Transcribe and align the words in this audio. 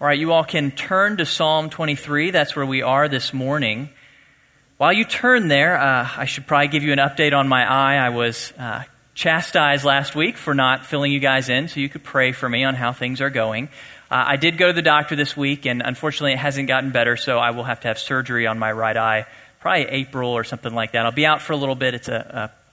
All 0.00 0.08
right, 0.08 0.18
you 0.18 0.32
all 0.32 0.42
can 0.42 0.72
turn 0.72 1.18
to 1.18 1.24
Psalm 1.24 1.70
23. 1.70 2.32
That's 2.32 2.56
where 2.56 2.66
we 2.66 2.82
are 2.82 3.08
this 3.08 3.32
morning. 3.32 3.90
While 4.76 4.92
you 4.92 5.04
turn 5.04 5.46
there, 5.46 5.78
uh, 5.78 6.08
I 6.16 6.24
should 6.24 6.48
probably 6.48 6.66
give 6.66 6.82
you 6.82 6.92
an 6.92 6.98
update 6.98 7.32
on 7.32 7.46
my 7.46 7.64
eye. 7.64 8.04
I 8.04 8.08
was 8.08 8.52
uh, 8.58 8.82
chastised 9.14 9.84
last 9.84 10.16
week 10.16 10.36
for 10.36 10.52
not 10.52 10.84
filling 10.84 11.12
you 11.12 11.20
guys 11.20 11.48
in, 11.48 11.68
so 11.68 11.78
you 11.78 11.88
could 11.88 12.02
pray 12.02 12.32
for 12.32 12.48
me 12.48 12.64
on 12.64 12.74
how 12.74 12.92
things 12.92 13.20
are 13.20 13.30
going. 13.30 13.68
Uh, 14.10 14.24
I 14.26 14.36
did 14.36 14.58
go 14.58 14.66
to 14.66 14.72
the 14.72 14.82
doctor 14.82 15.14
this 15.14 15.36
week, 15.36 15.64
and 15.64 15.80
unfortunately, 15.80 16.32
it 16.32 16.38
hasn't 16.38 16.66
gotten 16.66 16.90
better, 16.90 17.16
so 17.16 17.38
I 17.38 17.52
will 17.52 17.64
have 17.64 17.78
to 17.82 17.88
have 17.88 18.00
surgery 18.00 18.48
on 18.48 18.58
my 18.58 18.72
right 18.72 18.96
eye, 18.96 19.26
probably 19.60 19.84
April 19.84 20.30
or 20.30 20.42
something 20.42 20.74
like 20.74 20.92
that. 20.92 21.06
I'll 21.06 21.12
be 21.12 21.24
out 21.24 21.40
for 21.40 21.52
a 21.52 21.56
little 21.56 21.76
bit. 21.76 21.94
It's 21.94 22.08
a, 22.08 22.50
a 22.52 22.64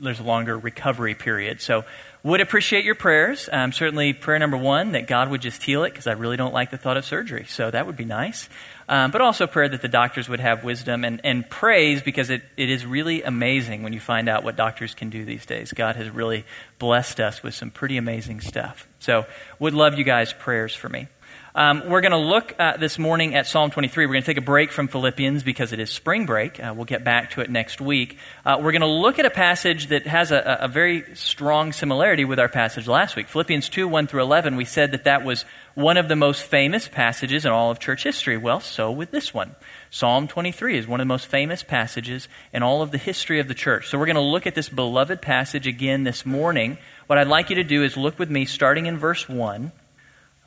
there's 0.00 0.20
a 0.20 0.24
longer 0.24 0.56
recovery 0.56 1.16
period, 1.16 1.60
so 1.60 1.84
would 2.28 2.40
appreciate 2.40 2.84
your 2.84 2.94
prayers. 2.94 3.48
Um, 3.50 3.72
certainly, 3.72 4.12
prayer 4.12 4.38
number 4.38 4.56
one, 4.56 4.92
that 4.92 5.06
God 5.06 5.30
would 5.30 5.40
just 5.40 5.62
heal 5.62 5.84
it, 5.84 5.90
because 5.90 6.06
I 6.06 6.12
really 6.12 6.36
don't 6.36 6.52
like 6.52 6.70
the 6.70 6.78
thought 6.78 6.96
of 6.96 7.04
surgery. 7.04 7.46
So 7.48 7.70
that 7.70 7.86
would 7.86 7.96
be 7.96 8.04
nice. 8.04 8.48
Um, 8.88 9.10
but 9.10 9.20
also 9.20 9.46
prayer 9.46 9.68
that 9.68 9.82
the 9.82 9.88
doctors 9.88 10.28
would 10.28 10.40
have 10.40 10.64
wisdom 10.64 11.04
and, 11.04 11.20
and 11.24 11.48
praise, 11.48 12.02
because 12.02 12.30
it, 12.30 12.42
it 12.56 12.70
is 12.70 12.86
really 12.86 13.22
amazing 13.22 13.82
when 13.82 13.92
you 13.92 14.00
find 14.00 14.28
out 14.28 14.44
what 14.44 14.56
doctors 14.56 14.94
can 14.94 15.10
do 15.10 15.24
these 15.24 15.46
days. 15.46 15.72
God 15.72 15.96
has 15.96 16.10
really 16.10 16.44
blessed 16.78 17.20
us 17.20 17.42
with 17.42 17.54
some 17.54 17.70
pretty 17.70 17.96
amazing 17.96 18.40
stuff. 18.40 18.86
So, 18.98 19.26
would 19.58 19.74
love 19.74 19.98
you 19.98 20.04
guys' 20.04 20.32
prayers 20.32 20.74
for 20.74 20.88
me. 20.88 21.08
Um, 21.54 21.88
we're 21.88 22.02
going 22.02 22.12
to 22.12 22.18
look 22.18 22.54
uh, 22.58 22.76
this 22.76 22.98
morning 22.98 23.34
at 23.34 23.46
Psalm 23.46 23.70
23. 23.70 24.04
We're 24.04 24.12
going 24.12 24.22
to 24.22 24.26
take 24.26 24.36
a 24.36 24.42
break 24.42 24.70
from 24.70 24.86
Philippians 24.86 25.42
because 25.42 25.72
it 25.72 25.80
is 25.80 25.90
spring 25.90 26.26
break. 26.26 26.62
Uh, 26.62 26.74
we'll 26.76 26.84
get 26.84 27.04
back 27.04 27.30
to 27.30 27.40
it 27.40 27.48
next 27.48 27.80
week. 27.80 28.18
Uh, 28.44 28.58
we're 28.60 28.72
going 28.72 28.82
to 28.82 28.86
look 28.86 29.18
at 29.18 29.24
a 29.24 29.30
passage 29.30 29.86
that 29.86 30.06
has 30.06 30.30
a, 30.30 30.58
a, 30.60 30.68
very 30.68 31.14
strong 31.14 31.72
similarity 31.72 32.26
with 32.26 32.38
our 32.38 32.50
passage 32.50 32.86
last 32.86 33.16
week. 33.16 33.28
Philippians 33.28 33.70
2 33.70 33.88
1 33.88 34.06
through 34.08 34.22
11, 34.22 34.56
we 34.56 34.66
said 34.66 34.92
that 34.92 35.04
that 35.04 35.24
was 35.24 35.46
one 35.74 35.96
of 35.96 36.08
the 36.08 36.16
most 36.16 36.42
famous 36.42 36.86
passages 36.86 37.46
in 37.46 37.50
all 37.50 37.70
of 37.70 37.78
church 37.78 38.04
history. 38.04 38.36
Well, 38.36 38.60
so 38.60 38.90
with 38.90 39.10
this 39.10 39.32
one. 39.32 39.56
Psalm 39.88 40.28
23 40.28 40.76
is 40.76 40.86
one 40.86 41.00
of 41.00 41.06
the 41.06 41.08
most 41.08 41.26
famous 41.26 41.62
passages 41.62 42.28
in 42.52 42.62
all 42.62 42.82
of 42.82 42.90
the 42.90 42.98
history 42.98 43.40
of 43.40 43.48
the 43.48 43.54
church. 43.54 43.88
So 43.88 43.98
we're 43.98 44.06
going 44.06 44.16
to 44.16 44.20
look 44.20 44.46
at 44.46 44.54
this 44.54 44.68
beloved 44.68 45.22
passage 45.22 45.66
again 45.66 46.04
this 46.04 46.26
morning. 46.26 46.76
What 47.06 47.18
I'd 47.18 47.26
like 47.26 47.48
you 47.48 47.56
to 47.56 47.64
do 47.64 47.84
is 47.84 47.96
look 47.96 48.18
with 48.18 48.28
me 48.28 48.44
starting 48.44 48.84
in 48.84 48.98
verse 48.98 49.26
1 49.26 49.72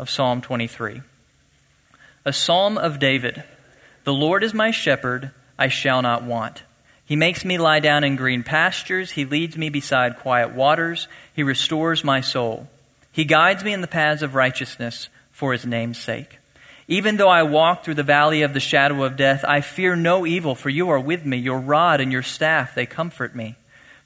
of 0.02 0.10
Psalm 0.10 0.42
23. 0.42 1.04
A 2.26 2.34
psalm 2.34 2.76
of 2.80 2.98
David. 2.98 3.44
The 4.04 4.12
Lord 4.12 4.44
is 4.44 4.52
my 4.52 4.72
shepherd, 4.72 5.30
I 5.60 5.68
shall 5.68 6.02
not 6.02 6.24
want. 6.24 6.64
He 7.06 7.16
makes 7.16 7.46
me 7.46 7.60
lie 7.60 7.82
down 7.82 8.04
in 8.04 8.16
green 8.16 8.42
pastures. 8.42 9.12
He 9.12 9.26
leads 9.26 9.56
me 9.56 9.70
beside 9.70 10.18
quiet 10.18 10.56
waters. 10.56 11.08
He 11.36 11.44
restores 11.44 12.04
my 12.04 12.20
soul. 12.20 12.68
He 13.12 13.26
guides 13.26 13.64
me 13.64 13.74
in 13.74 13.82
the 13.82 13.88
paths 13.88 14.24
of 14.24 14.34
righteousness 14.34 15.08
for 15.32 15.52
his 15.52 15.68
name's 15.68 16.00
sake. 16.00 16.40
Even 16.88 17.18
though 17.18 17.30
I 17.30 17.44
walk 17.44 17.84
through 17.84 17.94
the 17.94 18.02
valley 18.02 18.42
of 18.42 18.56
the 18.56 18.60
shadow 18.60 19.04
of 19.04 19.18
death, 19.18 19.46
I 19.48 19.62
fear 19.62 19.96
no 19.96 20.26
evil, 20.26 20.56
for 20.56 20.70
you 20.70 20.90
are 20.90 21.00
with 21.00 21.24
me. 21.28 21.38
Your 21.38 21.60
rod 21.60 22.02
and 22.02 22.12
your 22.12 22.24
staff, 22.24 22.74
they 22.74 22.88
comfort 22.88 23.36
me. 23.36 23.56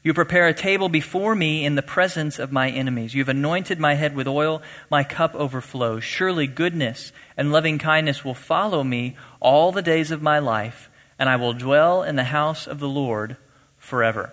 You 0.06 0.14
prepare 0.14 0.46
a 0.46 0.54
table 0.54 0.88
before 0.88 1.34
me 1.34 1.64
in 1.64 1.74
the 1.74 1.82
presence 1.82 2.38
of 2.38 2.52
my 2.52 2.70
enemies. 2.70 3.12
You 3.12 3.22
have 3.22 3.28
anointed 3.28 3.80
my 3.80 3.94
head 3.94 4.14
with 4.14 4.28
oil. 4.28 4.62
My 4.88 5.02
cup 5.02 5.34
overflows. 5.34 6.04
Surely 6.04 6.46
goodness 6.46 7.10
and 7.36 7.50
loving 7.50 7.78
kindness 7.78 8.24
will 8.24 8.32
follow 8.32 8.84
me 8.84 9.16
all 9.40 9.72
the 9.72 9.82
days 9.82 10.12
of 10.12 10.22
my 10.22 10.38
life, 10.38 10.88
and 11.18 11.28
I 11.28 11.34
will 11.34 11.54
dwell 11.54 12.04
in 12.04 12.14
the 12.14 12.22
house 12.22 12.68
of 12.68 12.78
the 12.78 12.86
Lord 12.86 13.36
forever. 13.78 14.32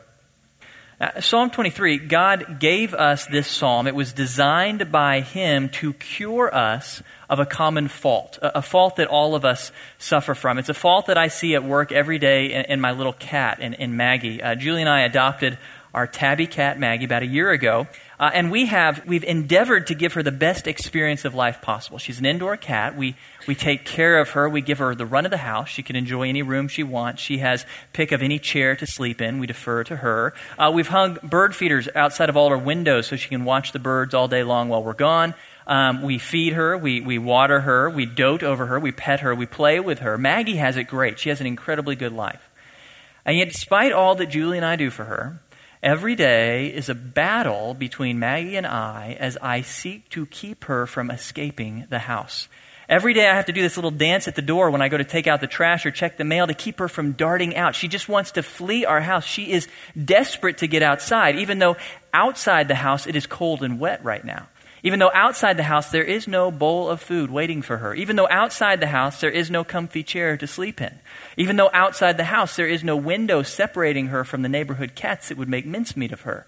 Uh, 1.04 1.20
psalm 1.20 1.50
23, 1.50 1.98
God 1.98 2.62
gave 2.62 2.94
us 2.94 3.26
this 3.26 3.46
psalm. 3.46 3.88
It 3.88 3.96
was 3.96 4.14
designed 4.14 4.90
by 4.90 5.20
Him 5.20 5.68
to 5.70 5.92
cure 5.92 6.56
us 6.56 7.04
of 7.30 7.40
a 7.40 7.46
common 7.46 7.90
fault, 7.90 8.40
a, 8.42 8.60
a, 8.60 8.62
fault 8.62 8.96
that 8.96 9.08
all 9.08 9.36
of 9.36 9.44
us 9.44 9.74
suffer 9.98 10.34
from. 10.34 10.58
It's 10.58 10.70
a 10.70 10.74
fault 10.74 11.08
that 11.08 11.18
I 11.18 11.28
see 11.28 11.56
at 11.56 11.64
work 11.66 11.92
every 11.92 12.20
day 12.20 12.54
in, 12.54 12.62
in 12.66 12.80
my 12.80 12.94
little 12.94 13.12
cat, 13.12 13.60
in, 13.60 13.74
in 13.74 13.98
Maggie. 13.98 14.42
Uh, 14.42 14.56
Julie 14.56 14.80
and 14.80 14.90
I 14.90 15.02
adopted 15.02 15.58
our 15.94 16.08
tabby 16.08 16.48
cat 16.48 16.80
Maggie 16.80 17.04
about 17.04 17.22
a 17.22 17.28
year 17.28 17.52
ago, 17.52 17.86
uh, 18.24 18.32
and 18.34 18.50
we 18.52 18.68
have 18.68 19.06
we've 19.06 19.26
endeavored 19.26 19.88
to 19.88 19.96
give 19.96 20.14
her 20.14 20.24
the 20.24 20.32
best 20.32 20.66
experience 20.66 21.26
of 21.26 21.36
life 21.36 21.62
possible. 21.62 21.98
She's 21.98 22.20
an 22.20 22.26
indoor 22.26 22.56
cat. 22.56 22.96
We 22.96 23.18
we 23.50 23.54
take 23.54 23.84
care 23.84 24.18
of 24.18 24.30
her. 24.30 24.48
We 24.48 24.62
give 24.62 24.78
her 24.78 24.96
the 24.96 25.06
run 25.06 25.26
of 25.26 25.32
the 25.32 25.36
house. 25.36 25.68
She 25.68 25.84
can 25.84 25.98
enjoy 25.98 26.30
any 26.30 26.42
room 26.42 26.70
she 26.70 26.84
wants. 26.84 27.22
She 27.22 27.40
has 27.40 27.66
pick 27.92 28.14
of 28.14 28.24
any 28.24 28.40
chair 28.40 28.78
to 28.78 28.88
sleep 28.88 29.20
in. 29.20 29.40
We 29.40 29.48
defer 29.48 29.84
to 29.84 29.98
her. 29.98 30.34
Uh, 30.58 30.72
we've 30.74 30.88
hung 30.88 31.18
bird 31.22 31.54
feeders 31.54 31.90
outside 31.96 32.30
of 32.30 32.38
all 32.38 32.48
our 32.48 32.58
windows 32.58 33.08
so 33.08 33.18
she 33.18 33.28
can 33.28 33.44
watch 33.44 33.74
the 33.74 33.80
birds 33.80 34.14
all 34.14 34.30
day 34.30 34.44
long 34.44 34.70
while 34.70 34.84
we're 34.86 34.94
gone. 34.94 35.34
Um, 35.68 36.02
we 36.02 36.18
feed 36.18 36.54
her, 36.54 36.78
we, 36.78 37.02
we 37.02 37.18
water 37.18 37.60
her, 37.60 37.90
we 37.90 38.06
dote 38.06 38.44
over 38.44 38.68
her, 38.68 38.80
we 38.80 38.94
pet 38.94 39.20
her, 39.20 39.36
we 39.36 39.46
play 39.46 39.82
with 39.82 40.00
her. 40.00 40.18
Maggie 40.18 40.56
has 40.56 40.78
it 40.78 40.86
great. 40.86 41.20
She 41.20 41.28
has 41.28 41.42
an 41.42 41.48
incredibly 41.48 41.98
good 41.98 42.14
life. 42.14 42.50
And 43.26 43.38
yet, 43.38 43.50
despite 43.50 43.94
all 43.94 44.16
that 44.16 44.28
Julie 44.28 44.58
and 44.58 44.66
I 44.66 44.76
do 44.76 44.90
for 44.90 45.06
her, 45.06 45.42
every 45.84 46.16
day 46.16 46.68
is 46.68 46.88
a 46.88 46.96
battle 46.96 47.74
between 47.74 48.18
Maggie 48.18 48.56
and 48.56 48.66
I 48.66 49.18
as 49.20 49.38
I 49.42 49.62
seek 49.62 50.10
to 50.12 50.26
keep 50.26 50.64
her 50.66 50.88
from 50.88 51.12
escaping 51.12 51.86
the 51.90 52.00
house. 52.00 52.48
Every 52.88 53.14
day 53.14 53.30
I 53.30 53.36
have 53.36 53.46
to 53.46 53.54
do 53.54 53.62
this 53.62 53.78
little 53.78 53.92
dance 53.92 54.28
at 54.28 54.36
the 54.36 54.42
door 54.42 54.70
when 54.70 54.82
I 54.82 54.90
go 54.90 54.98
to 54.98 55.04
take 55.04 55.28
out 55.28 55.42
the 55.42 55.48
trash 55.48 55.86
or 55.86 55.92
check 55.92 56.18
the 56.18 56.24
mail 56.24 56.48
to 56.48 56.54
keep 56.54 56.80
her 56.80 56.88
from 56.88 57.14
darting 57.14 57.56
out. 57.56 57.76
She 57.76 57.88
just 57.88 58.10
wants 58.10 58.32
to 58.32 58.44
flee 58.44 58.86
our 58.86 59.02
house. 59.02 59.26
She 59.26 59.52
is 59.52 59.68
desperate 60.02 60.60
to 60.60 60.68
get 60.68 60.84
outside, 60.84 61.38
even 61.38 61.60
though 61.60 61.78
outside 62.14 62.68
the 62.68 62.76
house 62.76 63.08
it 63.08 63.16
is 63.16 63.26
cold 63.26 63.64
and 63.64 63.80
wet 63.80 64.04
right 64.04 64.24
now. 64.24 64.48
Even 64.84 65.00
though 65.00 65.12
outside 65.14 65.56
the 65.56 65.64
house 65.64 65.92
there 65.92 66.04
is 66.04 66.28
no 66.28 66.52
bowl 66.52 66.90
of 66.90 67.02
food 67.02 67.32
waiting 67.32 67.62
for 67.62 67.78
her. 67.78 67.96
Even 67.96 68.18
though 68.18 68.28
outside 68.30 68.82
the 68.82 68.88
house 68.88 69.22
there 69.22 69.32
is 69.32 69.50
no 69.50 69.64
comfy 69.64 70.04
chair 70.04 70.36
to 70.36 70.46
sleep 70.46 70.82
in. 70.82 71.00
Even 71.38 71.56
though 71.56 71.70
outside 71.74 72.18
the 72.18 72.26
house 72.26 72.58
there 72.58 72.68
is 72.68 72.84
no 72.84 72.98
window 72.98 73.44
separating 73.44 74.08
her 74.08 74.26
from 74.26 74.42
the 74.42 74.50
neighborhood 74.50 74.94
cats 74.94 75.30
that 75.30 75.38
would 75.38 75.48
make 75.48 75.66
mincemeat 75.66 76.12
of 76.12 76.22
her. 76.22 76.46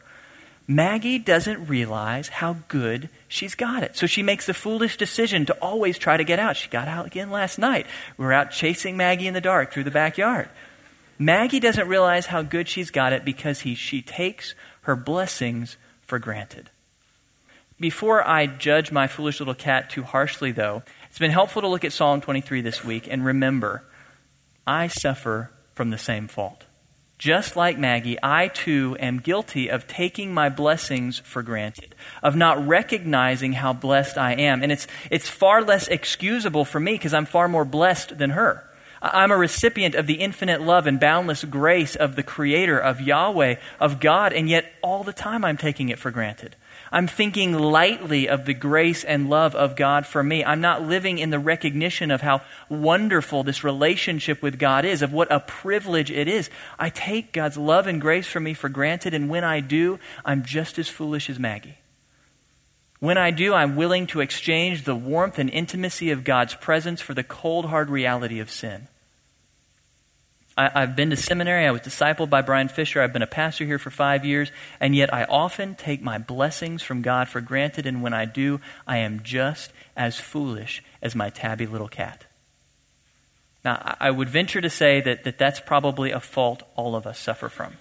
Maggie 0.68 1.19
doesn't 1.19 1.68
realize 1.68 2.28
how 2.28 2.57
good 2.68 3.07
she's 3.28 3.56
got 3.56 3.84
it. 3.84 3.96
So 3.96 4.07
she 4.07 4.23
makes 4.23 4.47
the 4.47 4.53
foolish 4.53 4.97
decision 4.97 5.46
to 5.46 5.53
always 5.62 5.97
try 5.97 6.17
to 6.17 6.23
get 6.23 6.40
out. 6.40 6.57
She 6.57 6.69
got 6.69 6.88
out 6.88 7.06
again 7.06 7.29
last 7.29 7.57
night. 7.57 7.85
We 8.17 8.25
were 8.25 8.34
out 8.34 8.52
chasing 8.52 8.97
Maggie 8.97 9.28
in 9.28 9.35
the 9.35 9.41
dark 9.41 9.72
through 9.72 9.84
the 9.84 9.91
backyard. 9.91 10.50
Maggie 11.17 11.59
doesn't 11.62 11.88
realize 11.88 12.25
how 12.25 12.41
good 12.41 12.67
she's 12.67 12.91
got 12.91 13.13
it 13.13 13.23
because 13.23 13.62
he, 13.62 13.75
she 13.75 14.02
takes 14.02 14.56
her 14.81 14.96
blessings 14.96 15.78
for 16.02 16.19
granted. 16.19 16.69
Before 17.79 18.25
I 18.25 18.47
judge 18.47 18.91
my 18.91 19.07
foolish 19.07 19.39
little 19.39 19.53
cat 19.53 19.89
too 19.89 20.03
harshly, 20.03 20.53
though, 20.53 20.83
it's 21.09 21.19
been 21.19 21.31
helpful 21.31 21.61
to 21.61 21.67
look 21.67 21.83
at 21.83 21.91
Psalm 21.91 22.21
23 22.21 22.61
this 22.61 22.85
week 22.85 23.07
and 23.09 23.25
remember 23.25 23.83
I 24.65 24.87
suffer 24.87 25.51
from 25.73 25.89
the 25.89 25.97
same 25.97 26.29
fault. 26.29 26.63
Just 27.17 27.57
like 27.57 27.77
Maggie, 27.77 28.17
I 28.23 28.47
too 28.47 28.95
am 28.99 29.19
guilty 29.19 29.69
of 29.69 29.87
taking 29.87 30.33
my 30.33 30.47
blessings 30.47 31.19
for 31.19 31.43
granted, 31.43 31.95
of 32.23 32.35
not 32.35 32.65
recognizing 32.65 33.53
how 33.53 33.73
blessed 33.73 34.17
I 34.17 34.33
am. 34.33 34.63
And 34.63 34.71
it's, 34.71 34.87
it's 35.11 35.27
far 35.27 35.61
less 35.61 35.89
excusable 35.89 36.63
for 36.63 36.79
me 36.79 36.93
because 36.93 37.13
I'm 37.13 37.25
far 37.25 37.49
more 37.49 37.65
blessed 37.65 38.17
than 38.17 38.31
her. 38.31 38.63
I'm 39.01 39.31
a 39.31 39.37
recipient 39.37 39.95
of 39.95 40.07
the 40.07 40.15
infinite 40.15 40.61
love 40.61 40.87
and 40.87 40.99
boundless 40.99 41.43
grace 41.43 41.95
of 41.95 42.15
the 42.15 42.23
Creator, 42.23 42.79
of 42.79 43.01
Yahweh, 43.01 43.55
of 43.79 43.99
God, 43.99 44.33
and 44.33 44.49
yet 44.49 44.71
all 44.81 45.03
the 45.03 45.13
time 45.13 45.45
I'm 45.45 45.57
taking 45.57 45.89
it 45.89 45.99
for 45.99 46.11
granted. 46.11 46.55
I'm 46.95 47.07
thinking 47.07 47.51
lightly 47.51 48.29
of 48.29 48.45
the 48.45 48.53
grace 48.53 49.03
and 49.03 49.29
love 49.29 49.53
of 49.53 49.75
God 49.75 50.06
for 50.06 50.23
me. 50.23 50.45
I'm 50.45 50.61
not 50.61 50.81
living 50.81 51.17
in 51.17 51.29
the 51.29 51.39
recognition 51.39 52.09
of 52.09 52.22
how 52.22 52.41
wonderful 52.69 53.44
this 53.44 53.66
relationship 53.66 54.41
with 54.41 54.57
God 54.57 54.85
is, 54.85 55.01
of 55.01 55.11
what 55.11 55.29
a 55.29 55.41
privilege 55.41 56.09
it 56.09 56.29
is. 56.29 56.50
I 56.79 56.89
take 56.89 57.34
God's 57.34 57.57
love 57.57 57.85
and 57.88 58.00
grace 58.00 58.28
for 58.28 58.39
me 58.39 58.53
for 58.53 58.69
granted, 58.69 59.13
and 59.13 59.29
when 59.29 59.44
I 59.44 59.59
do, 59.59 60.00
I'm 60.23 60.45
just 60.45 60.79
as 60.79 60.88
foolish 60.88 61.29
as 61.29 61.38
Maggie. 61.38 61.79
When 63.01 63.17
I 63.17 63.29
do, 63.31 63.53
I'm 63.53 63.75
willing 63.75 64.07
to 64.07 64.22
exchange 64.22 64.85
the 64.85 64.95
warmth 64.95 65.38
and 65.38 65.50
intimacy 65.50 66.11
of 66.11 66.23
God's 66.23 66.55
presence 66.55 67.02
for 67.02 67.14
the 67.14 67.25
cold, 67.25 67.66
hard 67.66 67.90
reality 67.90 68.40
of 68.40 68.49
sin. 68.49 68.87
I, 70.57 70.81
have 70.81 70.96
been 70.96 71.09
to 71.09 71.17
seminary. 71.17 71.66
I 71.66 71.72
was 71.72 71.81
discipled 71.81 72.29
by 72.29 72.41
Brian 72.41 72.69
Fisher. 72.69 73.02
I've 73.02 73.11
been 73.11 73.22
a 73.22 73.28
pastor 73.28 73.66
here 73.66 73.79
for 73.79 73.90
five 73.90 74.23
years. 74.23 74.52
And 74.79 74.96
yet 74.96 75.13
I 75.13 75.25
often 75.25 75.75
take 75.75 76.02
my 76.02 76.17
blessings 76.17 76.81
from 76.81 77.02
God 77.02 77.28
for 77.28 77.41
granted. 77.41 77.85
And 77.85 78.02
when 78.02 78.13
I 78.13 78.25
do, 78.25 78.61
I 78.87 78.99
am 78.99 79.22
just 79.23 79.73
as 79.97 80.17
foolish 80.17 80.81
as 81.02 81.16
my 81.16 81.29
tabby 81.29 81.66
little 81.66 81.90
cat. 81.90 82.25
Now, 83.66 83.96
I 83.99 84.11
would 84.11 84.29
venture 84.29 84.61
to 84.61 84.69
say 84.69 85.02
that, 85.02 85.23
that 85.23 85.37
that's 85.37 85.59
probably 85.59 86.11
a 86.11 86.19
fault 86.19 86.63
all 86.75 86.96
of 86.96 87.05
us 87.05 87.19
suffer 87.19 87.49
from. 87.49 87.73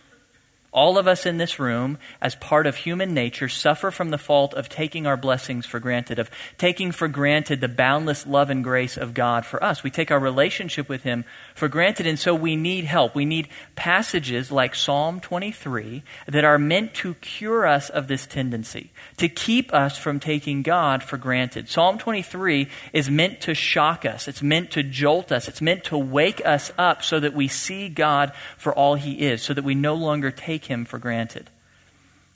All 0.75 0.99
of 0.99 1.07
us 1.07 1.25
in 1.25 1.39
this 1.39 1.61
room, 1.61 1.99
as 2.21 2.35
part 2.35 2.67
of 2.67 2.75
human 2.75 3.15
nature, 3.15 3.49
suffer 3.49 3.93
from 3.93 4.11
the 4.11 4.19
fault 4.19 4.55
of 4.55 4.69
taking 4.69 5.07
our 5.07 5.17
blessings 5.17 5.67
for 5.67 5.79
granted, 5.79 6.19
of 6.19 6.29
taking 6.59 6.91
for 6.91 7.07
granted 7.07 7.61
the 7.61 7.69
boundless 7.69 8.27
love 8.27 8.51
and 8.51 8.65
grace 8.65 8.97
of 8.97 9.15
God 9.15 9.47
for 9.47 9.63
us. 9.63 9.85
We 9.85 9.93
take 9.93 10.11
our 10.11 10.19
relationship 10.19 10.89
with 10.89 11.05
Him 11.05 11.25
for 11.55 11.69
granted, 11.69 12.09
and 12.09 12.19
so 12.19 12.35
we 12.35 12.57
need 12.57 12.87
help. 12.87 13.15
We 13.15 13.25
need 13.25 13.47
passages 13.77 14.51
like 14.51 14.75
Psalm 14.75 15.21
23 15.21 16.03
that 16.27 16.45
are 16.45 16.59
meant 16.59 16.93
to 16.95 17.15
cure 17.15 17.67
us 17.67 17.89
of 17.89 18.09
this 18.09 18.27
tendency, 18.27 18.91
to 19.19 19.29
keep 19.29 19.73
us 19.73 19.97
from 19.97 20.19
taking 20.19 20.63
God 20.63 21.05
for 21.05 21.19
granted. 21.19 21.69
Psalm 21.69 21.99
23 21.99 22.69
is 22.93 23.09
meant 23.09 23.41
to 23.43 23.55
shock 23.55 24.05
us, 24.05 24.27
it's 24.27 24.43
meant 24.43 24.73
to 24.73 24.83
jolt 24.83 25.31
us, 25.31 25.47
it's 25.47 25.63
meant 25.63 25.85
to 25.85 25.97
wake 25.97 26.45
us 26.45 26.73
up 26.77 27.05
so 27.05 27.21
that 27.21 27.33
we 27.33 27.47
see 27.47 27.89
God 27.89 28.33
for 28.59 28.75
all 28.75 28.97
He 28.97 29.21
is, 29.21 29.41
so 29.41 29.55
that 29.55 29.63
we 29.63 29.77
no 29.77 29.95
longer 29.95 30.33
take 30.33 30.64
take 30.65 30.71
him 30.71 30.85
for 30.85 30.99
granted. 30.99 31.51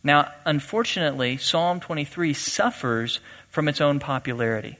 Now, 0.04 0.32
unfortunately, 0.44 1.36
Psalm 1.38 1.80
23 1.80 2.32
suffers 2.32 3.20
from 3.48 3.69
its 3.69 3.80
own 3.80 3.98
popularity. 3.98 4.78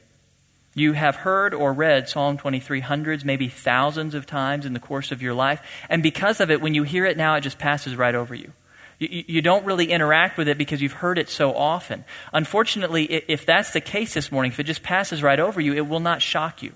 You 0.75 0.93
have 0.93 1.17
heard 1.17 1.53
or 1.53 1.73
read 1.73 2.07
Psalm 2.07 2.37
23 2.37 2.79
hundreds, 2.81 3.25
maybe 3.25 3.49
thousands 3.49 4.13
of 4.13 4.25
times 4.25 4.65
in 4.65 4.73
the 4.73 4.79
course 4.79 5.11
of 5.11 5.21
your 5.21 5.33
life, 5.33 5.61
and 5.89 6.01
because 6.01 6.39
of 6.39 6.51
it, 6.51 6.61
when 6.61 6.73
you 6.73 6.83
hear 6.83 7.05
it 7.05 7.17
now, 7.17 7.35
it 7.35 7.41
just 7.41 7.59
passes 7.59 7.95
right 7.95 8.15
over 8.15 8.33
you. 8.33 8.53
You, 8.99 9.23
you 9.27 9.41
don't 9.41 9.65
really 9.65 9.91
interact 9.91 10.37
with 10.37 10.47
it 10.47 10.57
because 10.57 10.81
you've 10.81 10.93
heard 10.93 11.17
it 11.17 11.27
so 11.27 11.55
often. 11.55 12.05
Unfortunately, 12.31 13.05
if 13.05 13.45
that's 13.45 13.71
the 13.71 13.81
case 13.81 14.13
this 14.13 14.31
morning, 14.31 14.51
if 14.51 14.59
it 14.59 14.65
just 14.65 14.83
passes 14.83 15.23
right 15.23 15.39
over 15.39 15.59
you, 15.59 15.73
it 15.73 15.87
will 15.87 15.99
not 15.99 16.21
shock 16.21 16.61
you. 16.61 16.73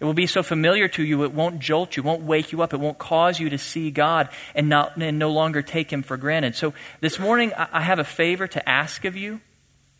It 0.00 0.04
will 0.04 0.14
be 0.14 0.28
so 0.28 0.44
familiar 0.44 0.86
to 0.88 1.02
you, 1.02 1.24
it 1.24 1.32
won't 1.32 1.58
jolt 1.58 1.96
you, 1.96 2.04
won't 2.04 2.22
wake 2.22 2.52
you 2.52 2.62
up, 2.62 2.72
it 2.72 2.78
won't 2.78 2.98
cause 2.98 3.40
you 3.40 3.50
to 3.50 3.58
see 3.58 3.90
God 3.90 4.28
and, 4.54 4.68
not, 4.68 4.96
and 4.96 5.18
no 5.18 5.30
longer 5.30 5.60
take 5.60 5.92
Him 5.92 6.02
for 6.02 6.16
granted. 6.16 6.54
So 6.54 6.72
this 7.00 7.18
morning, 7.18 7.52
I 7.56 7.80
have 7.80 7.98
a 7.98 8.04
favor 8.04 8.46
to 8.46 8.68
ask 8.68 9.04
of 9.04 9.16
you. 9.16 9.40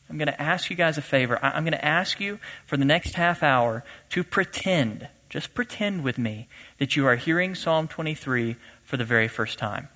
I'm 0.08 0.16
going 0.16 0.28
to 0.28 0.40
ask 0.40 0.70
you 0.70 0.76
guys 0.76 0.98
a 0.98 1.02
favor. 1.02 1.38
I'm 1.42 1.64
going 1.64 1.72
to 1.72 1.84
ask 1.84 2.20
you 2.20 2.38
for 2.64 2.76
the 2.76 2.84
next 2.84 3.14
half 3.14 3.42
hour 3.42 3.84
to 4.10 4.22
pretend, 4.22 5.08
just 5.28 5.52
pretend 5.52 6.04
with 6.04 6.16
me, 6.16 6.48
that 6.78 6.94
you 6.94 7.04
are 7.06 7.16
hearing 7.16 7.56
Psalm 7.56 7.88
23 7.88 8.56
for 8.84 8.96
the 8.96 9.04
very 9.04 9.28
first 9.28 9.58
time. 9.58 9.88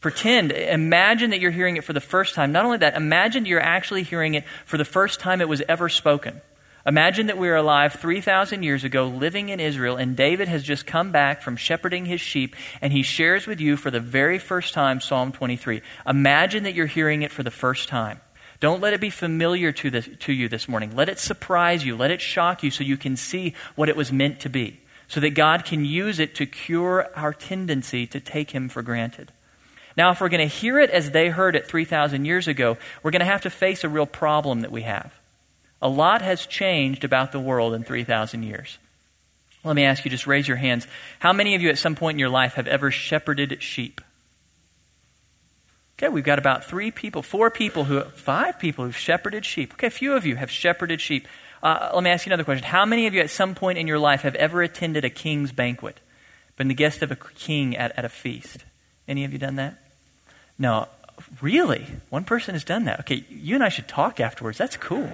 Pretend, 0.00 0.52
imagine 0.52 1.30
that 1.30 1.40
you're 1.40 1.50
hearing 1.50 1.76
it 1.76 1.84
for 1.84 1.92
the 1.92 2.00
first 2.00 2.34
time. 2.34 2.52
Not 2.52 2.64
only 2.64 2.78
that, 2.78 2.94
imagine 2.94 3.46
you're 3.46 3.60
actually 3.60 4.04
hearing 4.04 4.34
it 4.34 4.44
for 4.64 4.78
the 4.78 4.84
first 4.84 5.18
time 5.18 5.40
it 5.40 5.48
was 5.48 5.62
ever 5.68 5.88
spoken. 5.88 6.40
Imagine 6.86 7.26
that 7.26 7.38
we 7.38 7.48
are 7.48 7.56
alive 7.56 7.94
3,000 7.94 8.62
years 8.62 8.84
ago, 8.84 9.08
living 9.08 9.48
in 9.48 9.58
Israel, 9.58 9.96
and 9.96 10.16
David 10.16 10.46
has 10.46 10.62
just 10.62 10.86
come 10.86 11.10
back 11.10 11.42
from 11.42 11.56
shepherding 11.56 12.06
his 12.06 12.20
sheep, 12.20 12.54
and 12.80 12.92
he 12.92 13.02
shares 13.02 13.44
with 13.44 13.60
you 13.60 13.76
for 13.76 13.90
the 13.90 13.98
very 13.98 14.38
first 14.38 14.72
time 14.72 15.00
Psalm 15.00 15.32
23. 15.32 15.82
Imagine 16.06 16.62
that 16.62 16.74
you're 16.74 16.86
hearing 16.86 17.22
it 17.22 17.32
for 17.32 17.42
the 17.42 17.50
first 17.50 17.88
time. 17.88 18.20
Don't 18.60 18.80
let 18.80 18.94
it 18.94 19.00
be 19.00 19.10
familiar 19.10 19.72
to, 19.72 19.90
this, 19.90 20.08
to 20.20 20.32
you 20.32 20.48
this 20.48 20.68
morning. 20.68 20.94
Let 20.94 21.08
it 21.08 21.18
surprise 21.18 21.84
you. 21.84 21.96
Let 21.96 22.12
it 22.12 22.20
shock 22.20 22.62
you 22.62 22.70
so 22.70 22.84
you 22.84 22.96
can 22.96 23.16
see 23.16 23.54
what 23.74 23.88
it 23.88 23.96
was 23.96 24.12
meant 24.12 24.38
to 24.40 24.48
be, 24.48 24.78
so 25.08 25.18
that 25.18 25.30
God 25.30 25.64
can 25.64 25.84
use 25.84 26.20
it 26.20 26.36
to 26.36 26.46
cure 26.46 27.10
our 27.16 27.32
tendency 27.32 28.06
to 28.06 28.20
take 28.20 28.52
Him 28.52 28.68
for 28.68 28.82
granted. 28.82 29.32
Now, 29.96 30.12
if 30.12 30.20
we're 30.20 30.28
going 30.28 30.48
to 30.48 30.54
hear 30.54 30.78
it 30.78 30.90
as 30.90 31.10
they 31.10 31.30
heard 31.30 31.56
it 31.56 31.66
3,000 31.66 32.26
years 32.26 32.46
ago, 32.46 32.76
we're 33.02 33.10
going 33.10 33.20
to 33.20 33.26
have 33.26 33.42
to 33.42 33.50
face 33.50 33.82
a 33.82 33.88
real 33.88 34.06
problem 34.06 34.60
that 34.60 34.70
we 34.70 34.82
have. 34.82 35.15
A 35.86 35.88
lot 35.88 36.20
has 36.20 36.46
changed 36.46 37.04
about 37.04 37.30
the 37.30 37.38
world 37.38 37.72
in 37.72 37.84
3,000 37.84 38.42
years. 38.42 38.78
Let 39.62 39.76
me 39.76 39.84
ask 39.84 40.04
you, 40.04 40.10
just 40.10 40.26
raise 40.26 40.48
your 40.48 40.56
hands. 40.56 40.84
How 41.20 41.32
many 41.32 41.54
of 41.54 41.62
you 41.62 41.68
at 41.68 41.78
some 41.78 41.94
point 41.94 42.16
in 42.16 42.18
your 42.18 42.28
life 42.28 42.54
have 42.54 42.66
ever 42.66 42.90
shepherded 42.90 43.62
sheep? 43.62 44.00
Okay, 45.96 46.08
we've 46.08 46.24
got 46.24 46.40
about 46.40 46.64
three 46.64 46.90
people, 46.90 47.22
four 47.22 47.52
people 47.52 47.84
who, 47.84 48.00
five 48.00 48.58
people 48.58 48.84
who've 48.84 48.96
shepherded 48.96 49.44
sheep. 49.44 49.74
Okay, 49.74 49.86
a 49.86 49.90
few 49.90 50.14
of 50.14 50.26
you 50.26 50.34
have 50.34 50.50
shepherded 50.50 51.00
sheep. 51.00 51.28
Uh, 51.62 51.92
let 51.94 52.02
me 52.02 52.10
ask 52.10 52.26
you 52.26 52.30
another 52.30 52.42
question. 52.42 52.66
How 52.66 52.84
many 52.84 53.06
of 53.06 53.14
you 53.14 53.20
at 53.20 53.30
some 53.30 53.54
point 53.54 53.78
in 53.78 53.86
your 53.86 54.00
life 54.00 54.22
have 54.22 54.34
ever 54.34 54.62
attended 54.62 55.04
a 55.04 55.10
king's 55.10 55.52
banquet, 55.52 56.00
been 56.56 56.66
the 56.66 56.74
guest 56.74 57.00
of 57.02 57.12
a 57.12 57.16
king 57.16 57.76
at, 57.76 57.96
at 57.96 58.04
a 58.04 58.08
feast? 58.08 58.64
Any 59.06 59.24
of 59.24 59.32
you 59.32 59.38
done 59.38 59.54
that? 59.54 59.78
No, 60.58 60.88
really? 61.40 61.86
One 62.10 62.24
person 62.24 62.56
has 62.56 62.64
done 62.64 62.86
that. 62.86 62.98
Okay, 63.00 63.24
you 63.30 63.54
and 63.54 63.62
I 63.62 63.68
should 63.68 63.86
talk 63.86 64.18
afterwards. 64.18 64.58
That's 64.58 64.76
cool. 64.76 65.12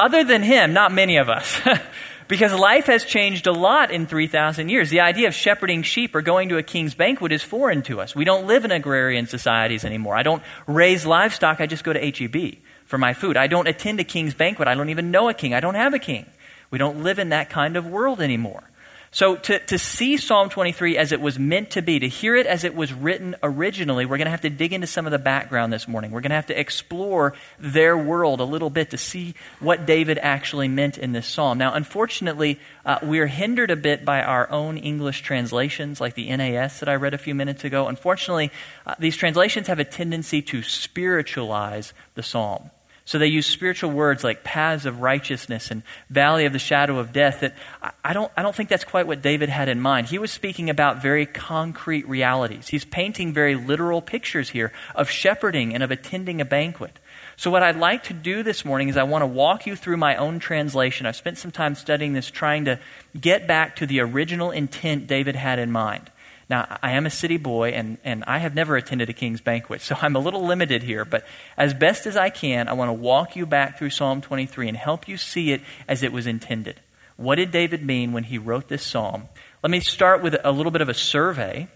Other 0.00 0.24
than 0.24 0.42
him, 0.42 0.72
not 0.72 0.92
many 0.92 1.18
of 1.18 1.28
us. 1.28 1.60
because 2.28 2.54
life 2.54 2.86
has 2.86 3.04
changed 3.04 3.46
a 3.46 3.52
lot 3.52 3.90
in 3.90 4.06
3,000 4.06 4.70
years. 4.70 4.88
The 4.88 5.00
idea 5.00 5.28
of 5.28 5.34
shepherding 5.34 5.82
sheep 5.82 6.14
or 6.14 6.22
going 6.22 6.48
to 6.48 6.56
a 6.56 6.62
king's 6.62 6.94
banquet 6.94 7.32
is 7.32 7.42
foreign 7.42 7.82
to 7.82 8.00
us. 8.00 8.14
We 8.14 8.24
don't 8.24 8.46
live 8.46 8.64
in 8.64 8.70
agrarian 8.70 9.26
societies 9.26 9.84
anymore. 9.84 10.16
I 10.16 10.22
don't 10.22 10.42
raise 10.66 11.04
livestock, 11.04 11.60
I 11.60 11.66
just 11.66 11.84
go 11.84 11.92
to 11.92 12.00
HEB 12.00 12.62
for 12.86 12.96
my 12.96 13.12
food. 13.12 13.36
I 13.36 13.46
don't 13.46 13.68
attend 13.68 14.00
a 14.00 14.04
king's 14.04 14.32
banquet. 14.32 14.68
I 14.68 14.74
don't 14.74 14.88
even 14.88 15.10
know 15.10 15.28
a 15.28 15.34
king. 15.34 15.52
I 15.52 15.60
don't 15.60 15.74
have 15.74 15.92
a 15.92 15.98
king. 15.98 16.24
We 16.70 16.78
don't 16.78 17.02
live 17.02 17.18
in 17.18 17.28
that 17.28 17.50
kind 17.50 17.76
of 17.76 17.86
world 17.86 18.22
anymore. 18.22 18.69
So, 19.12 19.34
to, 19.34 19.58
to 19.58 19.76
see 19.76 20.16
Psalm 20.16 20.50
23 20.50 20.96
as 20.96 21.10
it 21.10 21.20
was 21.20 21.36
meant 21.36 21.70
to 21.70 21.82
be, 21.82 21.98
to 21.98 22.08
hear 22.08 22.36
it 22.36 22.46
as 22.46 22.62
it 22.62 22.76
was 22.76 22.92
written 22.92 23.34
originally, 23.42 24.06
we're 24.06 24.18
going 24.18 24.26
to 24.26 24.30
have 24.30 24.42
to 24.42 24.50
dig 24.50 24.72
into 24.72 24.86
some 24.86 25.04
of 25.04 25.10
the 25.10 25.18
background 25.18 25.72
this 25.72 25.88
morning. 25.88 26.12
We're 26.12 26.20
going 26.20 26.30
to 26.30 26.36
have 26.36 26.46
to 26.46 26.58
explore 26.58 27.34
their 27.58 27.98
world 27.98 28.38
a 28.38 28.44
little 28.44 28.70
bit 28.70 28.90
to 28.90 28.96
see 28.96 29.34
what 29.58 29.84
David 29.84 30.18
actually 30.18 30.68
meant 30.68 30.96
in 30.96 31.10
this 31.10 31.26
psalm. 31.26 31.58
Now, 31.58 31.74
unfortunately, 31.74 32.60
uh, 32.86 33.00
we're 33.02 33.26
hindered 33.26 33.72
a 33.72 33.76
bit 33.76 34.04
by 34.04 34.22
our 34.22 34.48
own 34.48 34.78
English 34.78 35.22
translations, 35.22 36.00
like 36.00 36.14
the 36.14 36.34
NAS 36.36 36.78
that 36.78 36.88
I 36.88 36.94
read 36.94 37.12
a 37.12 37.18
few 37.18 37.34
minutes 37.34 37.64
ago. 37.64 37.88
Unfortunately, 37.88 38.52
uh, 38.86 38.94
these 39.00 39.16
translations 39.16 39.66
have 39.66 39.80
a 39.80 39.84
tendency 39.84 40.40
to 40.42 40.62
spiritualize 40.62 41.92
the 42.14 42.22
psalm. 42.22 42.70
So 43.10 43.18
they 43.18 43.26
use 43.26 43.44
spiritual 43.44 43.90
words 43.90 44.22
like 44.22 44.44
paths 44.44 44.86
of 44.86 45.00
righteousness 45.00 45.72
and 45.72 45.82
valley 46.10 46.44
of 46.44 46.52
the 46.52 46.60
shadow 46.60 47.00
of 47.00 47.12
death 47.12 47.40
that 47.40 47.56
I 48.04 48.12
don't, 48.12 48.30
I 48.36 48.42
don't 48.42 48.54
think 48.54 48.68
that's 48.68 48.84
quite 48.84 49.08
what 49.08 49.20
David 49.20 49.48
had 49.48 49.68
in 49.68 49.80
mind. 49.80 50.06
He 50.06 50.18
was 50.18 50.30
speaking 50.30 50.70
about 50.70 51.02
very 51.02 51.26
concrete 51.26 52.08
realities. 52.08 52.68
He's 52.68 52.84
painting 52.84 53.32
very 53.32 53.56
literal 53.56 54.00
pictures 54.00 54.50
here 54.50 54.72
of 54.94 55.10
shepherding 55.10 55.74
and 55.74 55.82
of 55.82 55.90
attending 55.90 56.40
a 56.40 56.44
banquet. 56.44 57.00
So, 57.36 57.50
what 57.50 57.64
I'd 57.64 57.78
like 57.78 58.04
to 58.04 58.12
do 58.12 58.44
this 58.44 58.64
morning 58.64 58.88
is 58.88 58.96
I 58.96 59.02
want 59.02 59.22
to 59.22 59.26
walk 59.26 59.66
you 59.66 59.74
through 59.74 59.96
my 59.96 60.14
own 60.14 60.38
translation. 60.38 61.04
I've 61.04 61.16
spent 61.16 61.36
some 61.36 61.50
time 61.50 61.74
studying 61.74 62.12
this, 62.12 62.30
trying 62.30 62.66
to 62.66 62.78
get 63.20 63.48
back 63.48 63.74
to 63.76 63.86
the 63.86 63.98
original 64.02 64.52
intent 64.52 65.08
David 65.08 65.34
had 65.34 65.58
in 65.58 65.72
mind. 65.72 66.12
Now, 66.50 66.78
I 66.82 66.92
am 66.92 67.06
a 67.06 67.10
city 67.10 67.36
boy, 67.36 67.68
and, 67.68 67.96
and 68.02 68.24
I 68.26 68.38
have 68.38 68.56
never 68.56 68.76
attended 68.76 69.08
a 69.08 69.12
king's 69.12 69.40
banquet, 69.40 69.80
so 69.82 69.96
I'm 70.02 70.16
a 70.16 70.18
little 70.18 70.44
limited 70.44 70.82
here. 70.82 71.04
But 71.04 71.24
as 71.56 71.72
best 71.72 72.06
as 72.06 72.16
I 72.16 72.28
can, 72.28 72.66
I 72.66 72.72
want 72.72 72.88
to 72.88 72.92
walk 72.92 73.36
you 73.36 73.46
back 73.46 73.78
through 73.78 73.90
Psalm 73.90 74.20
23 74.20 74.66
and 74.66 74.76
help 74.76 75.06
you 75.06 75.16
see 75.16 75.52
it 75.52 75.60
as 75.86 76.02
it 76.02 76.12
was 76.12 76.26
intended. 76.26 76.80
What 77.16 77.36
did 77.36 77.52
David 77.52 77.86
mean 77.86 78.12
when 78.12 78.24
he 78.24 78.36
wrote 78.36 78.66
this 78.66 78.82
psalm? 78.82 79.28
Let 79.62 79.70
me 79.70 79.78
start 79.78 80.24
with 80.24 80.36
a 80.42 80.50
little 80.50 80.72
bit 80.72 80.80
of 80.80 80.88
a 80.88 80.94
survey 80.94 81.68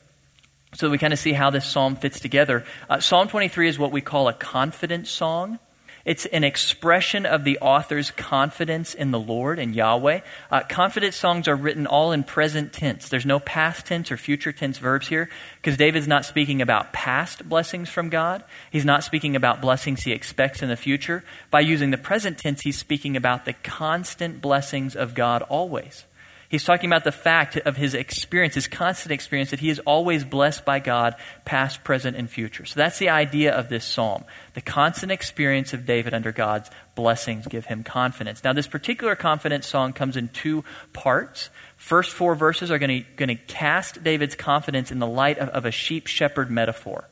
so 0.74 0.86
that 0.86 0.90
we 0.90 0.98
kind 0.98 1.12
of 1.12 1.20
see 1.20 1.34
how 1.34 1.50
this 1.50 1.66
psalm 1.66 1.94
fits 1.94 2.18
together. 2.18 2.64
Uh, 2.90 2.98
psalm 2.98 3.28
23 3.28 3.68
is 3.68 3.78
what 3.78 3.92
we 3.92 4.00
call 4.00 4.26
a 4.26 4.32
confidence 4.32 5.08
song. 5.08 5.60
It's 6.04 6.26
an 6.26 6.44
expression 6.44 7.24
of 7.24 7.44
the 7.44 7.58
author's 7.60 8.10
confidence 8.10 8.94
in 8.94 9.10
the 9.10 9.18
Lord 9.18 9.58
and 9.58 9.74
Yahweh. 9.74 10.20
Uh, 10.50 10.62
confidence 10.68 11.16
songs 11.16 11.48
are 11.48 11.56
written 11.56 11.86
all 11.86 12.12
in 12.12 12.24
present 12.24 12.74
tense. 12.74 13.08
There's 13.08 13.24
no 13.24 13.40
past 13.40 13.86
tense 13.86 14.12
or 14.12 14.18
future 14.18 14.52
tense 14.52 14.76
verbs 14.76 15.08
here 15.08 15.30
because 15.56 15.78
David's 15.78 16.06
not 16.06 16.26
speaking 16.26 16.60
about 16.60 16.92
past 16.92 17.48
blessings 17.48 17.88
from 17.88 18.10
God. 18.10 18.44
He's 18.70 18.84
not 18.84 19.02
speaking 19.02 19.34
about 19.34 19.62
blessings 19.62 20.02
he 20.02 20.12
expects 20.12 20.62
in 20.62 20.68
the 20.68 20.76
future. 20.76 21.24
By 21.50 21.60
using 21.60 21.90
the 21.90 21.96
present 21.96 22.36
tense, 22.36 22.60
he's 22.60 22.78
speaking 22.78 23.16
about 23.16 23.46
the 23.46 23.54
constant 23.54 24.42
blessings 24.42 24.94
of 24.94 25.14
God 25.14 25.40
always. 25.42 26.04
He's 26.48 26.64
talking 26.64 26.88
about 26.88 27.04
the 27.04 27.12
fact 27.12 27.56
of 27.56 27.76
his 27.76 27.94
experience, 27.94 28.54
his 28.54 28.68
constant 28.68 29.12
experience, 29.12 29.50
that 29.50 29.60
he 29.60 29.70
is 29.70 29.80
always 29.80 30.24
blessed 30.24 30.64
by 30.64 30.78
God, 30.78 31.14
past, 31.44 31.84
present, 31.84 32.16
and 32.16 32.30
future. 32.30 32.64
So 32.64 32.78
that's 32.78 32.98
the 32.98 33.08
idea 33.08 33.52
of 33.52 33.68
this 33.68 33.84
psalm. 33.84 34.24
The 34.54 34.60
constant 34.60 35.10
experience 35.10 35.72
of 35.72 35.86
David 35.86 36.14
under 36.14 36.32
God's 36.32 36.70
blessings 36.94 37.46
give 37.46 37.66
him 37.66 37.82
confidence. 37.82 38.44
Now, 38.44 38.52
this 38.52 38.66
particular 38.66 39.16
confidence 39.16 39.66
song 39.66 39.92
comes 39.92 40.16
in 40.16 40.28
two 40.28 40.64
parts. 40.92 41.50
First 41.76 42.12
four 42.12 42.34
verses 42.34 42.70
are 42.70 42.78
going 42.78 43.06
to 43.16 43.34
cast 43.34 44.04
David's 44.04 44.36
confidence 44.36 44.92
in 44.92 44.98
the 44.98 45.06
light 45.06 45.38
of, 45.38 45.48
of 45.48 45.64
a 45.64 45.70
sheep 45.70 46.06
shepherd 46.06 46.50
metaphor. 46.50 47.08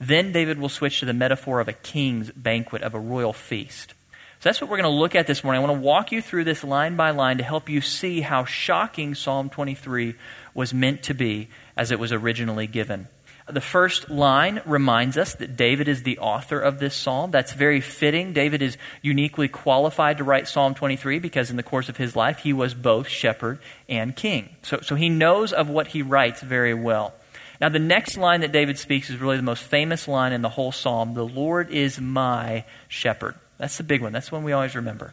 Then 0.00 0.32
David 0.32 0.58
will 0.58 0.68
switch 0.68 1.00
to 1.00 1.06
the 1.06 1.12
metaphor 1.12 1.60
of 1.60 1.68
a 1.68 1.72
king's 1.72 2.30
banquet, 2.30 2.82
of 2.82 2.94
a 2.94 3.00
royal 3.00 3.32
feast. 3.32 3.94
So 4.40 4.48
that's 4.48 4.60
what 4.60 4.70
we're 4.70 4.76
going 4.76 4.92
to 4.92 5.00
look 5.00 5.16
at 5.16 5.26
this 5.26 5.42
morning. 5.42 5.60
I 5.60 5.66
want 5.66 5.80
to 5.80 5.84
walk 5.84 6.12
you 6.12 6.22
through 6.22 6.44
this 6.44 6.62
line 6.62 6.94
by 6.94 7.10
line 7.10 7.38
to 7.38 7.44
help 7.44 7.68
you 7.68 7.80
see 7.80 8.20
how 8.20 8.44
shocking 8.44 9.16
Psalm 9.16 9.50
23 9.50 10.14
was 10.54 10.72
meant 10.72 11.02
to 11.04 11.14
be 11.14 11.48
as 11.76 11.90
it 11.90 11.98
was 11.98 12.12
originally 12.12 12.68
given. 12.68 13.08
The 13.48 13.60
first 13.60 14.08
line 14.08 14.60
reminds 14.64 15.18
us 15.18 15.34
that 15.36 15.56
David 15.56 15.88
is 15.88 16.04
the 16.04 16.18
author 16.18 16.60
of 16.60 16.78
this 16.78 16.94
psalm. 16.94 17.32
That's 17.32 17.52
very 17.52 17.80
fitting. 17.80 18.32
David 18.32 18.62
is 18.62 18.76
uniquely 19.02 19.48
qualified 19.48 20.18
to 20.18 20.24
write 20.24 20.46
Psalm 20.46 20.74
23 20.74 21.18
because 21.18 21.50
in 21.50 21.56
the 21.56 21.64
course 21.64 21.88
of 21.88 21.96
his 21.96 22.14
life 22.14 22.38
he 22.38 22.52
was 22.52 22.74
both 22.74 23.08
shepherd 23.08 23.58
and 23.88 24.14
king. 24.14 24.50
So, 24.62 24.78
so 24.82 24.94
he 24.94 25.08
knows 25.08 25.52
of 25.52 25.68
what 25.68 25.88
he 25.88 26.02
writes 26.02 26.42
very 26.42 26.74
well. 26.74 27.12
Now, 27.60 27.70
the 27.70 27.80
next 27.80 28.16
line 28.16 28.42
that 28.42 28.52
David 28.52 28.78
speaks 28.78 29.10
is 29.10 29.16
really 29.16 29.36
the 29.36 29.42
most 29.42 29.64
famous 29.64 30.06
line 30.06 30.32
in 30.32 30.42
the 30.42 30.48
whole 30.48 30.70
psalm 30.70 31.14
The 31.14 31.26
Lord 31.26 31.70
is 31.70 32.00
my 32.00 32.64
shepherd. 32.86 33.34
That's 33.58 33.76
the 33.76 33.84
big 33.84 34.02
one. 34.02 34.12
That's 34.12 34.32
one 34.32 34.44
we 34.44 34.52
always 34.52 34.74
remember. 34.74 35.12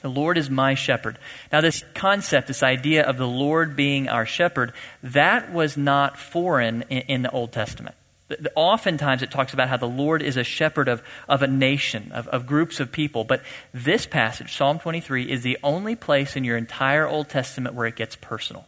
The 0.00 0.08
Lord 0.08 0.38
is 0.38 0.48
my 0.48 0.74
shepherd. 0.74 1.18
Now, 1.52 1.60
this 1.60 1.84
concept, 1.94 2.46
this 2.46 2.62
idea 2.62 3.04
of 3.04 3.16
the 3.16 3.26
Lord 3.26 3.74
being 3.74 4.08
our 4.08 4.26
shepherd, 4.26 4.72
that 5.02 5.52
was 5.52 5.76
not 5.76 6.18
foreign 6.18 6.82
in, 6.82 7.02
in 7.02 7.22
the 7.22 7.30
Old 7.30 7.52
Testament. 7.52 7.96
Oftentimes 8.54 9.22
it 9.22 9.30
talks 9.30 9.54
about 9.54 9.68
how 9.68 9.78
the 9.78 9.88
Lord 9.88 10.22
is 10.22 10.36
a 10.36 10.44
shepherd 10.44 10.86
of, 10.86 11.02
of 11.28 11.42
a 11.42 11.46
nation, 11.46 12.12
of, 12.12 12.28
of 12.28 12.46
groups 12.46 12.78
of 12.78 12.92
people. 12.92 13.24
But 13.24 13.42
this 13.72 14.06
passage, 14.06 14.54
Psalm 14.54 14.78
23, 14.78 15.30
is 15.30 15.42
the 15.42 15.58
only 15.62 15.96
place 15.96 16.36
in 16.36 16.44
your 16.44 16.58
entire 16.58 17.08
Old 17.08 17.28
Testament 17.28 17.74
where 17.74 17.86
it 17.86 17.96
gets 17.96 18.16
personal. 18.16 18.67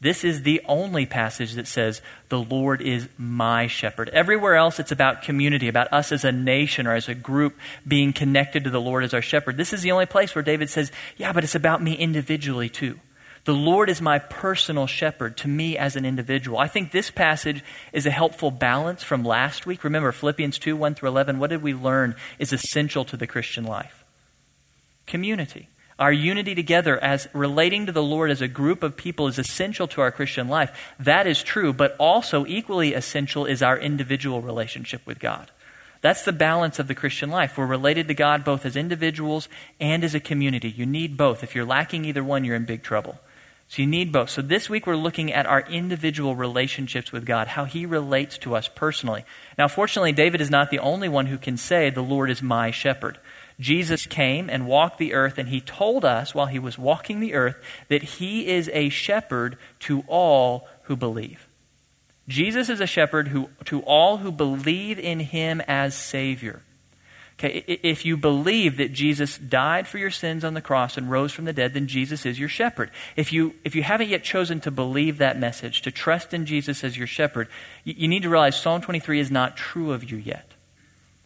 This 0.00 0.22
is 0.22 0.42
the 0.42 0.60
only 0.66 1.06
passage 1.06 1.54
that 1.54 1.66
says, 1.66 2.00
The 2.28 2.40
Lord 2.40 2.80
is 2.80 3.08
my 3.18 3.66
shepherd. 3.66 4.08
Everywhere 4.10 4.54
else, 4.54 4.78
it's 4.78 4.92
about 4.92 5.22
community, 5.22 5.66
about 5.66 5.92
us 5.92 6.12
as 6.12 6.24
a 6.24 6.30
nation 6.30 6.86
or 6.86 6.94
as 6.94 7.08
a 7.08 7.14
group 7.14 7.58
being 7.86 8.12
connected 8.12 8.64
to 8.64 8.70
the 8.70 8.80
Lord 8.80 9.02
as 9.02 9.12
our 9.12 9.22
shepherd. 9.22 9.56
This 9.56 9.72
is 9.72 9.82
the 9.82 9.90
only 9.90 10.06
place 10.06 10.34
where 10.34 10.44
David 10.44 10.70
says, 10.70 10.92
Yeah, 11.16 11.32
but 11.32 11.42
it's 11.42 11.56
about 11.56 11.82
me 11.82 11.94
individually 11.94 12.68
too. 12.68 13.00
The 13.44 13.54
Lord 13.54 13.88
is 13.88 14.00
my 14.00 14.18
personal 14.18 14.86
shepherd 14.86 15.36
to 15.38 15.48
me 15.48 15.76
as 15.76 15.96
an 15.96 16.04
individual. 16.04 16.58
I 16.58 16.68
think 16.68 16.92
this 16.92 17.10
passage 17.10 17.64
is 17.92 18.06
a 18.06 18.10
helpful 18.10 18.50
balance 18.50 19.02
from 19.02 19.24
last 19.24 19.66
week. 19.66 19.84
Remember, 19.84 20.12
Philippians 20.12 20.58
2 20.58 20.76
1 20.76 20.94
through 20.94 21.08
11, 21.08 21.40
what 21.40 21.50
did 21.50 21.62
we 21.62 21.74
learn 21.74 22.14
is 22.38 22.52
essential 22.52 23.04
to 23.06 23.16
the 23.16 23.26
Christian 23.26 23.64
life? 23.64 24.04
Community. 25.06 25.68
Our 25.98 26.12
unity 26.12 26.54
together 26.54 26.96
as 27.02 27.28
relating 27.32 27.86
to 27.86 27.92
the 27.92 28.02
Lord 28.02 28.30
as 28.30 28.40
a 28.40 28.48
group 28.48 28.84
of 28.84 28.96
people 28.96 29.26
is 29.26 29.38
essential 29.38 29.88
to 29.88 30.00
our 30.00 30.12
Christian 30.12 30.48
life. 30.48 30.70
That 31.00 31.26
is 31.26 31.42
true, 31.42 31.72
but 31.72 31.96
also 31.98 32.46
equally 32.46 32.94
essential 32.94 33.46
is 33.46 33.62
our 33.62 33.76
individual 33.76 34.40
relationship 34.40 35.04
with 35.06 35.18
God. 35.18 35.50
That's 36.00 36.24
the 36.24 36.32
balance 36.32 36.78
of 36.78 36.86
the 36.86 36.94
Christian 36.94 37.30
life. 37.30 37.58
We're 37.58 37.66
related 37.66 38.06
to 38.08 38.14
God 38.14 38.44
both 38.44 38.64
as 38.64 38.76
individuals 38.76 39.48
and 39.80 40.04
as 40.04 40.14
a 40.14 40.20
community. 40.20 40.70
You 40.70 40.86
need 40.86 41.16
both. 41.16 41.42
If 41.42 41.56
you're 41.56 41.64
lacking 41.64 42.04
either 42.04 42.22
one, 42.22 42.44
you're 42.44 42.54
in 42.54 42.64
big 42.64 42.84
trouble. 42.84 43.18
So 43.66 43.82
you 43.82 43.88
need 43.88 44.12
both. 44.12 44.30
So 44.30 44.40
this 44.40 44.70
week 44.70 44.86
we're 44.86 44.96
looking 44.96 45.32
at 45.32 45.46
our 45.46 45.60
individual 45.60 46.34
relationships 46.34 47.12
with 47.12 47.26
God, 47.26 47.48
how 47.48 47.64
He 47.64 47.84
relates 47.84 48.38
to 48.38 48.54
us 48.54 48.68
personally. 48.68 49.24
Now, 49.58 49.68
fortunately, 49.68 50.12
David 50.12 50.40
is 50.40 50.50
not 50.50 50.70
the 50.70 50.78
only 50.78 51.08
one 51.08 51.26
who 51.26 51.36
can 51.36 51.56
say, 51.56 51.90
The 51.90 52.00
Lord 52.00 52.30
is 52.30 52.42
my 52.42 52.70
shepherd. 52.70 53.18
Jesus 53.60 54.06
came 54.06 54.48
and 54.48 54.66
walked 54.66 54.98
the 54.98 55.14
earth, 55.14 55.36
and 55.36 55.48
he 55.48 55.60
told 55.60 56.04
us 56.04 56.34
while 56.34 56.46
he 56.46 56.58
was 56.58 56.78
walking 56.78 57.18
the 57.18 57.34
earth 57.34 57.56
that 57.88 58.02
he 58.02 58.46
is 58.46 58.70
a 58.72 58.88
shepherd 58.88 59.58
to 59.80 60.04
all 60.06 60.68
who 60.82 60.96
believe. 60.96 61.46
Jesus 62.28 62.68
is 62.68 62.80
a 62.80 62.86
shepherd 62.86 63.28
who, 63.28 63.48
to 63.64 63.80
all 63.80 64.18
who 64.18 64.30
believe 64.30 64.98
in 64.98 65.20
him 65.20 65.60
as 65.66 65.96
Savior. 65.96 66.62
Okay, 67.38 67.64
if 67.68 68.04
you 68.04 68.16
believe 68.16 68.78
that 68.78 68.92
Jesus 68.92 69.38
died 69.38 69.86
for 69.86 69.98
your 69.98 70.10
sins 70.10 70.44
on 70.44 70.54
the 70.54 70.60
cross 70.60 70.96
and 70.96 71.08
rose 71.08 71.32
from 71.32 71.44
the 71.44 71.52
dead, 71.52 71.72
then 71.72 71.86
Jesus 71.86 72.26
is 72.26 72.38
your 72.38 72.48
shepherd. 72.48 72.90
If 73.14 73.32
you, 73.32 73.54
if 73.64 73.76
you 73.76 73.84
haven't 73.84 74.08
yet 74.08 74.24
chosen 74.24 74.60
to 74.60 74.72
believe 74.72 75.18
that 75.18 75.38
message, 75.38 75.82
to 75.82 75.92
trust 75.92 76.34
in 76.34 76.46
Jesus 76.46 76.82
as 76.82 76.98
your 76.98 77.06
shepherd, 77.06 77.48
you, 77.84 77.94
you 77.96 78.08
need 78.08 78.24
to 78.24 78.28
realize 78.28 78.60
Psalm 78.60 78.82
23 78.82 79.20
is 79.20 79.30
not 79.30 79.56
true 79.56 79.92
of 79.92 80.10
you 80.10 80.18
yet. 80.18 80.54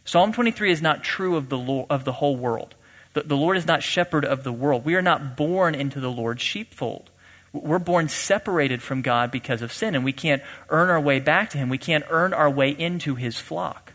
Psalm 0.05 0.33
23 0.33 0.71
is 0.71 0.81
not 0.81 1.03
true 1.03 1.35
of 1.35 1.49
the, 1.49 1.57
Lord, 1.57 1.87
of 1.89 2.03
the 2.03 2.13
whole 2.13 2.35
world. 2.35 2.75
The, 3.13 3.23
the 3.23 3.37
Lord 3.37 3.57
is 3.57 3.65
not 3.65 3.83
shepherd 3.83 4.25
of 4.25 4.43
the 4.43 4.51
world. 4.51 4.85
We 4.85 4.95
are 4.95 5.01
not 5.01 5.37
born 5.37 5.75
into 5.75 5.99
the 5.99 6.11
Lord's 6.11 6.41
sheepfold. 6.41 7.09
We're 7.53 7.79
born 7.79 8.09
separated 8.09 8.81
from 8.81 9.01
God 9.01 9.29
because 9.29 9.61
of 9.61 9.71
sin, 9.71 9.93
and 9.95 10.03
we 10.03 10.11
can't 10.11 10.41
earn 10.69 10.89
our 10.89 10.99
way 10.99 11.19
back 11.19 11.51
to 11.51 11.57
Him. 11.57 11.69
We 11.69 11.77
can't 11.77 12.03
earn 12.09 12.33
our 12.33 12.49
way 12.49 12.71
into 12.71 13.15
His 13.15 13.37
flock. 13.37 13.93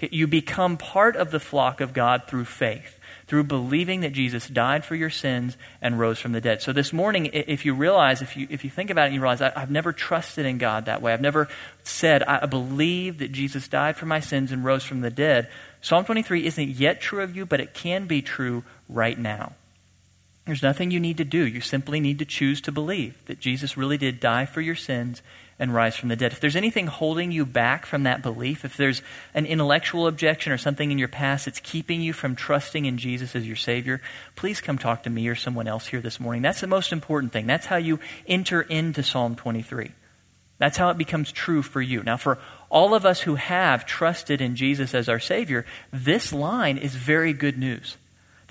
You 0.00 0.26
become 0.26 0.76
part 0.76 1.14
of 1.16 1.30
the 1.30 1.40
flock 1.40 1.80
of 1.80 1.92
God 1.92 2.24
through 2.26 2.46
faith 2.46 2.93
through 3.26 3.44
believing 3.44 4.00
that 4.00 4.12
Jesus 4.12 4.48
died 4.48 4.84
for 4.84 4.94
your 4.94 5.10
sins 5.10 5.56
and 5.80 5.98
rose 5.98 6.18
from 6.18 6.32
the 6.32 6.40
dead. 6.40 6.60
So 6.60 6.72
this 6.72 6.92
morning, 6.92 7.30
if 7.32 7.64
you 7.64 7.74
realize, 7.74 8.20
if 8.20 8.36
you, 8.36 8.46
if 8.50 8.64
you 8.64 8.70
think 8.70 8.90
about 8.90 9.04
it 9.04 9.06
and 9.06 9.14
you 9.14 9.20
realize, 9.20 9.40
I, 9.40 9.58
have 9.58 9.70
never 9.70 9.92
trusted 9.92 10.44
in 10.44 10.58
God 10.58 10.84
that 10.84 11.00
way, 11.00 11.12
I've 11.12 11.20
never 11.20 11.48
said, 11.82 12.22
I 12.22 12.46
believe 12.46 13.18
that 13.18 13.32
Jesus 13.32 13.66
died 13.68 13.96
for 13.96 14.06
my 14.06 14.20
sins 14.20 14.52
and 14.52 14.64
rose 14.64 14.84
from 14.84 15.00
the 15.00 15.10
dead, 15.10 15.48
Psalm 15.80 16.04
23 16.06 16.46
isn't 16.46 16.68
yet 16.70 17.00
true 17.00 17.22
of 17.22 17.36
you, 17.36 17.44
but 17.44 17.60
it 17.60 17.74
can 17.74 18.06
be 18.06 18.22
true 18.22 18.64
right 18.88 19.18
now. 19.18 19.52
There's 20.46 20.62
nothing 20.62 20.90
you 20.90 21.00
need 21.00 21.18
to 21.18 21.24
do. 21.24 21.46
You 21.46 21.60
simply 21.60 22.00
need 22.00 22.18
to 22.20 22.24
choose 22.24 22.60
to 22.62 22.72
believe 22.72 23.22
that 23.26 23.38
Jesus 23.38 23.76
really 23.76 23.98
did 23.98 24.20
die 24.20 24.46
for 24.46 24.60
your 24.60 24.74
sins 24.74 25.22
and 25.58 25.74
rise 25.74 25.96
from 25.96 26.08
the 26.08 26.16
dead. 26.16 26.32
If 26.32 26.40
there's 26.40 26.56
anything 26.56 26.86
holding 26.86 27.32
you 27.32 27.46
back 27.46 27.86
from 27.86 28.02
that 28.02 28.22
belief, 28.22 28.64
if 28.64 28.76
there's 28.76 29.02
an 29.34 29.46
intellectual 29.46 30.06
objection 30.06 30.52
or 30.52 30.58
something 30.58 30.90
in 30.90 30.98
your 30.98 31.08
past 31.08 31.44
that's 31.44 31.60
keeping 31.60 32.00
you 32.00 32.12
from 32.12 32.34
trusting 32.34 32.84
in 32.84 32.98
Jesus 32.98 33.36
as 33.36 33.46
your 33.46 33.56
Savior, 33.56 34.00
please 34.36 34.60
come 34.60 34.78
talk 34.78 35.04
to 35.04 35.10
me 35.10 35.28
or 35.28 35.34
someone 35.34 35.68
else 35.68 35.86
here 35.86 36.00
this 36.00 36.20
morning. 36.20 36.42
That's 36.42 36.60
the 36.60 36.66
most 36.66 36.92
important 36.92 37.32
thing. 37.32 37.46
That's 37.46 37.66
how 37.66 37.76
you 37.76 38.00
enter 38.26 38.62
into 38.62 39.02
Psalm 39.02 39.36
23. 39.36 39.92
That's 40.58 40.76
how 40.76 40.90
it 40.90 40.98
becomes 40.98 41.32
true 41.32 41.62
for 41.62 41.82
you. 41.82 42.02
Now, 42.02 42.16
for 42.16 42.38
all 42.70 42.94
of 42.94 43.04
us 43.04 43.20
who 43.20 43.34
have 43.34 43.86
trusted 43.86 44.40
in 44.40 44.56
Jesus 44.56 44.94
as 44.94 45.08
our 45.08 45.18
Savior, 45.18 45.66
this 45.92 46.32
line 46.32 46.78
is 46.78 46.94
very 46.94 47.32
good 47.32 47.58
news. 47.58 47.96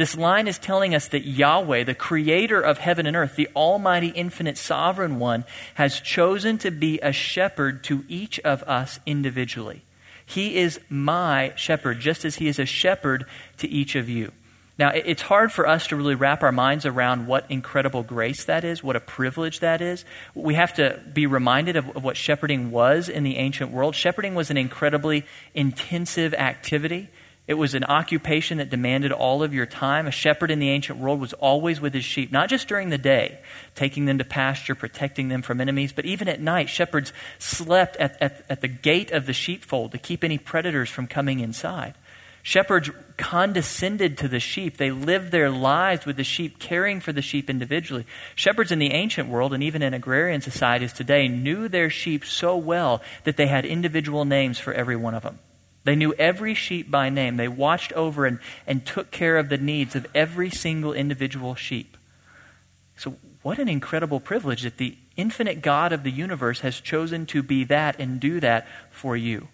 This 0.03 0.17
line 0.17 0.49
is 0.49 0.59
telling 0.59 0.93
us 0.93 1.07
that 1.07 1.25
Yahweh, 1.25 1.85
the 1.85 1.95
creator 1.95 2.59
of 2.59 2.77
heaven 2.77 3.05
and 3.05 3.15
earth, 3.15 3.37
the 3.37 3.47
almighty, 3.55 4.09
infinite, 4.09 4.57
sovereign 4.57 5.17
one, 5.17 5.45
has 5.75 6.01
chosen 6.01 6.57
to 6.57 6.71
be 6.71 6.99
a 6.99 7.13
shepherd 7.13 7.85
to 7.85 8.03
each 8.09 8.37
of 8.41 8.63
us 8.63 8.99
individually. 9.05 9.81
He 10.25 10.57
is 10.57 10.77
my 10.89 11.53
shepherd, 11.55 12.01
just 12.01 12.25
as 12.25 12.35
he 12.35 12.49
is 12.49 12.59
a 12.59 12.65
shepherd 12.65 13.25
to 13.59 13.69
each 13.69 13.95
of 13.95 14.09
you. 14.09 14.33
Now, 14.77 14.89
it's 14.89 15.21
hard 15.21 15.53
for 15.53 15.65
us 15.65 15.87
to 15.87 15.95
really 15.95 16.15
wrap 16.15 16.43
our 16.43 16.51
minds 16.51 16.85
around 16.85 17.27
what 17.27 17.49
incredible 17.49 18.03
grace 18.03 18.43
that 18.43 18.65
is, 18.65 18.83
what 18.83 18.97
a 18.97 18.99
privilege 18.99 19.61
that 19.61 19.81
is. 19.81 20.03
We 20.35 20.55
have 20.55 20.73
to 20.73 21.01
be 21.13 21.27
reminded 21.27 21.77
of, 21.77 22.03
what 22.03 22.17
shepherding 22.17 22.71
was 22.71 23.07
in 23.07 23.23
the 23.23 23.37
ancient 23.37 23.71
world. 23.71 23.95
Shepherding 23.95 24.35
was 24.35 24.51
an 24.51 24.57
incredibly 24.57 25.25
intensive 25.53 26.33
activity. 26.33 27.07
It 27.45 27.55
was 27.55 27.73
an 27.73 27.83
occupation 27.83 28.59
that 28.59 28.69
demanded 28.69 29.11
all 29.11 29.43
of 29.43 29.53
your 29.53 29.65
time. 29.65 30.07
A 30.07 30.11
shepherd 30.11 30.49
in 30.49 30.59
the 30.59 30.69
ancient 30.69 30.99
world 30.99 31.19
was 31.19 31.33
always 31.33 31.81
with 31.81 31.93
his 31.93 32.05
sheep, 32.05 32.31
not 32.31 32.47
just 32.47 32.69
during 32.69 32.89
the 32.89 32.97
day, 32.97 33.39
taking 33.75 34.05
them 34.05 34.17
to 34.19 34.23
pasture, 34.23 34.75
protecting 34.75 35.27
them 35.27 35.41
from 35.41 35.59
enemies, 35.59 35.91
but 35.91 36.05
even 36.05 36.29
at 36.29 36.39
night, 36.39 36.69
shepherds 36.69 37.11
slept 37.39 37.97
at, 37.97 38.21
at, 38.21 38.45
at 38.49 38.61
the 38.61 38.69
gate 38.69 39.11
of 39.11 39.25
the 39.25 39.33
sheepfold 39.33 39.91
to 39.91 39.97
keep 39.97 40.23
any 40.23 40.37
predators 40.37 40.89
from 40.89 41.05
coming 41.05 41.41
inside. 41.41 41.95
Shepherds 42.43 42.89
condescended 43.17 44.17
to 44.17 44.29
the 44.29 44.39
sheep. 44.39 44.77
They 44.77 44.91
lived 44.91 45.31
their 45.31 45.49
lives 45.49 46.05
with 46.05 46.15
the 46.15 46.23
sheep, 46.23 46.59
caring 46.59 47.01
for 47.01 47.11
the 47.11 47.21
sheep 47.21 47.49
individually. 47.49 48.05
Shepherds 48.35 48.71
in 48.71 48.79
the 48.79 48.91
ancient 48.91 49.29
world 49.29 49.53
and 49.53 49.63
even 49.63 49.81
in 49.81 49.93
agrarian 49.93 50.41
societies 50.41 50.93
today 50.93 51.27
knew 51.27 51.67
their 51.67 51.89
sheep 51.89 52.23
so 52.23 52.55
well 52.55 53.01
that 53.25 53.35
they 53.35 53.47
had 53.47 53.65
individual 53.65 54.23
names 54.23 54.59
for 54.59 54.73
every 54.73 54.95
one 54.95 55.13
of 55.13 55.23
them. 55.23 55.39
They 55.83 55.95
knew 55.95 56.13
every 56.13 56.53
sheep 56.53 56.89
by 56.89 57.09
name. 57.09 57.37
They 57.37 57.47
watched 57.47 57.91
over 57.93 58.25
and, 58.25 58.39
and 58.65 58.85
took 58.85 59.11
care 59.11 59.37
of 59.37 59.49
the 59.49 59.57
needs 59.57 59.95
of 59.95 60.07
every 60.15 60.49
single 60.49 60.93
individual 60.93 61.55
sheep. 61.55 61.97
So, 62.95 63.15
what 63.41 63.59
an 63.59 63.67
incredible 63.67 64.21
privilege 64.21 64.61
that 64.61 64.77
the 64.77 64.95
infinite 65.17 65.61
God 65.61 65.91
of 65.91 66.03
the 66.03 66.11
universe 66.11 66.61
has 66.61 66.79
chosen 66.79 67.25
to 67.27 67.43
be 67.43 67.65
that 67.65 67.99
and 67.99 68.19
do 68.19 68.39
that 68.39 68.65
for 68.89 69.17
you. 69.17 69.49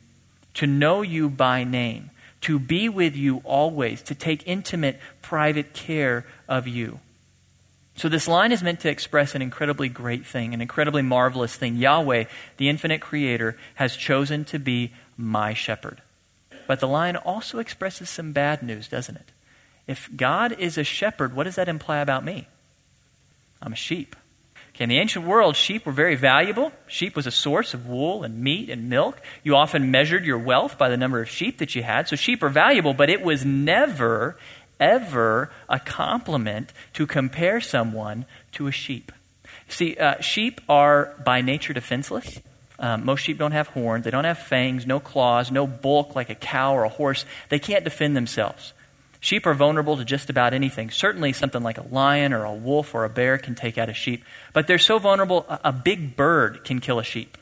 To 0.55 0.67
know 0.67 1.01
you 1.01 1.29
by 1.29 1.63
name, 1.63 2.12
to 2.41 2.59
be 2.59 2.88
with 2.88 3.15
you 3.15 3.38
always, 3.43 4.03
to 4.03 4.15
take 4.15 4.48
intimate, 4.48 5.00
private 5.24 5.74
care 5.74 6.25
of 6.48 6.67
you. 6.67 7.00
So, 7.95 8.07
this 8.07 8.27
line 8.27 8.51
is 8.51 8.62
meant 8.62 8.81
to 8.81 8.89
express 8.89 9.33
an 9.33 9.41
incredibly 9.41 9.89
great 9.89 10.27
thing, 10.27 10.53
an 10.53 10.62
incredibly 10.62 11.01
marvelous 11.01 11.55
thing. 11.55 11.75
Yahweh, 11.75 12.25
the 12.57 12.69
infinite 12.69 13.01
creator, 13.01 13.57
has 13.75 13.95
chosen 13.95 14.45
to 14.45 14.59
be 14.59 14.93
my 15.17 15.55
shepherd. 15.55 16.01
But 16.70 16.82
the 16.82 16.88
line 16.88 17.16
also 17.16 17.58
expresses 17.58 18.12
some 18.12 18.32
bad 18.32 18.62
news, 18.62 18.88
doesn't 18.88 19.16
it? 19.16 19.32
If 19.88 20.08
God 20.16 20.52
is 20.60 20.78
a 20.78 20.84
shepherd, 20.84 21.36
what 21.36 21.46
does 21.46 21.56
that 21.56 21.68
imply 21.68 21.98
about 21.98 22.24
me? 22.24 22.48
I'm 23.60 23.74
a 23.74 23.76
sheep. 23.76 24.16
Okay, 24.76 24.84
in 24.84 24.90
the 24.90 25.00
ancient 25.00 25.26
world, 25.26 25.56
sheep 25.56 25.84
were 25.84 25.92
very 25.92 26.14
valuable. 26.14 26.72
Sheep 26.86 27.16
was 27.16 27.26
a 27.26 27.32
source 27.32 27.74
of 27.74 27.88
wool 27.88 28.24
and 28.24 28.44
meat 28.44 28.70
and 28.70 28.88
milk. 28.88 29.20
You 29.44 29.56
often 29.56 29.90
measured 29.90 30.26
your 30.26 30.38
wealth 30.38 30.78
by 30.78 30.90
the 30.90 30.96
number 30.96 31.20
of 31.20 31.28
sheep 31.28 31.58
that 31.58 31.74
you 31.74 31.82
had. 31.82 32.08
So 32.08 32.16
sheep 32.16 32.44
are 32.44 32.50
valuable, 32.50 32.94
but 32.94 33.10
it 33.10 33.24
was 33.24 33.44
never, 33.44 34.38
ever 34.80 35.50
a 35.68 35.80
compliment 35.80 36.72
to 36.94 37.08
compare 37.08 37.62
someone 37.62 38.28
to 38.52 38.68
a 38.68 38.72
sheep. 38.72 39.12
See, 39.70 39.98
uh, 39.98 40.22
sheep 40.22 40.62
are 40.70 41.16
by 41.26 41.42
nature 41.42 41.74
defenseless. 41.74 42.42
Um, 42.79 43.05
most 43.05 43.19
sheep 43.19 43.38
don't 43.38 43.51
have 43.51 43.67
horns, 43.67 44.05
they 44.05 44.12
don't 44.12 44.24
have 44.24 44.39
fangs, 44.39 44.88
no 44.88 45.00
claws, 45.00 45.51
no 45.51 45.67
bulk 45.67 46.15
like 46.15 46.29
a 46.29 46.36
cow 46.36 46.75
or 46.75 46.86
a 46.86 46.89
horse. 46.89 47.25
They 47.50 47.59
can't 47.59 47.83
defend 47.83 48.15
themselves. 48.15 48.74
Sheep 49.21 49.45
are 49.45 49.53
vulnerable 49.53 49.98
to 49.98 50.05
just 50.05 50.29
about 50.29 50.53
anything. 50.53 50.89
Certainly, 50.89 51.33
something 51.33 51.62
like 51.62 51.77
a 51.77 51.86
lion 51.91 52.31
or 52.31 52.45
a 52.45 52.53
wolf 52.53 52.95
or 52.95 53.03
a 53.03 53.09
bear 53.09 53.38
can 53.38 53.53
take 53.53 53.77
out 53.77 53.89
a 53.89 53.93
sheep. 53.93 54.24
But 54.53 54.67
they're 54.67 54.77
so 54.77 54.98
vulnerable, 54.98 55.45
a, 55.50 55.74
big 55.74 56.15
bird 56.15 56.63
can 56.63 56.79
kill 56.79 57.00
a 57.00 57.03
sheep. 57.03 57.38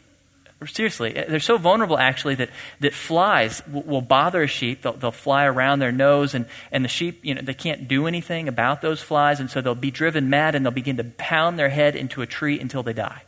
Seriously, 0.65 1.15
eh, 1.15 1.25
they're 1.29 1.39
so 1.39 1.59
vulnerable 1.59 1.99
actually 1.99 2.33
that, 2.35 2.49
that 2.79 2.95
flies 2.95 3.61
will, 3.71 3.83
will 3.83 4.01
bother 4.01 4.41
a 4.41 4.47
sheep. 4.47 4.81
They'll, 4.81 4.93
they'll, 4.93 5.11
fly 5.11 5.45
around 5.45 5.77
their 5.77 5.91
nose, 5.91 6.33
and, 6.33 6.47
and 6.71 6.83
the 6.83 6.89
sheep, 6.89 7.19
you 7.23 7.35
know, 7.35 7.41
they 7.43 7.53
can't 7.53 7.87
do 7.87 8.07
anything 8.07 8.47
about 8.47 8.81
those 8.81 9.03
flies, 9.03 9.39
and 9.39 9.51
so 9.51 9.61
they'll 9.61 9.75
be 9.75 9.91
driven 9.91 10.31
mad 10.31 10.55
and 10.55 10.65
they'll 10.65 10.71
begin 10.71 10.97
to 10.97 11.03
pound 11.03 11.59
their 11.59 11.69
head 11.69 11.95
into 11.95 12.23
a 12.23 12.25
tree 12.25 12.59
until 12.59 12.81
they 12.81 12.93
die. 12.93 13.21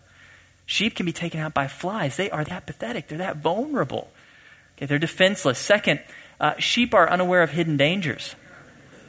Sheep 0.69 0.93
can 0.93 1.07
be 1.07 1.11
taken 1.11 1.39
out 1.39 1.55
by 1.55 1.67
flies. 1.67 2.15
They 2.15 2.29
are 2.29 2.43
that 2.43 2.67
pathetic, 2.67 3.07
they're 3.07 3.17
that 3.17 3.37
vulnerable. 3.37 4.11
Okay, 4.77 4.85
they're 4.85 4.99
defenseless. 4.99 5.57
Second, 5.57 5.99
uh, 6.39 6.59
sheep 6.59 6.93
are 6.93 7.09
unaware 7.09 7.41
of 7.41 7.49
hidden 7.49 7.75
dangers. 7.75 8.35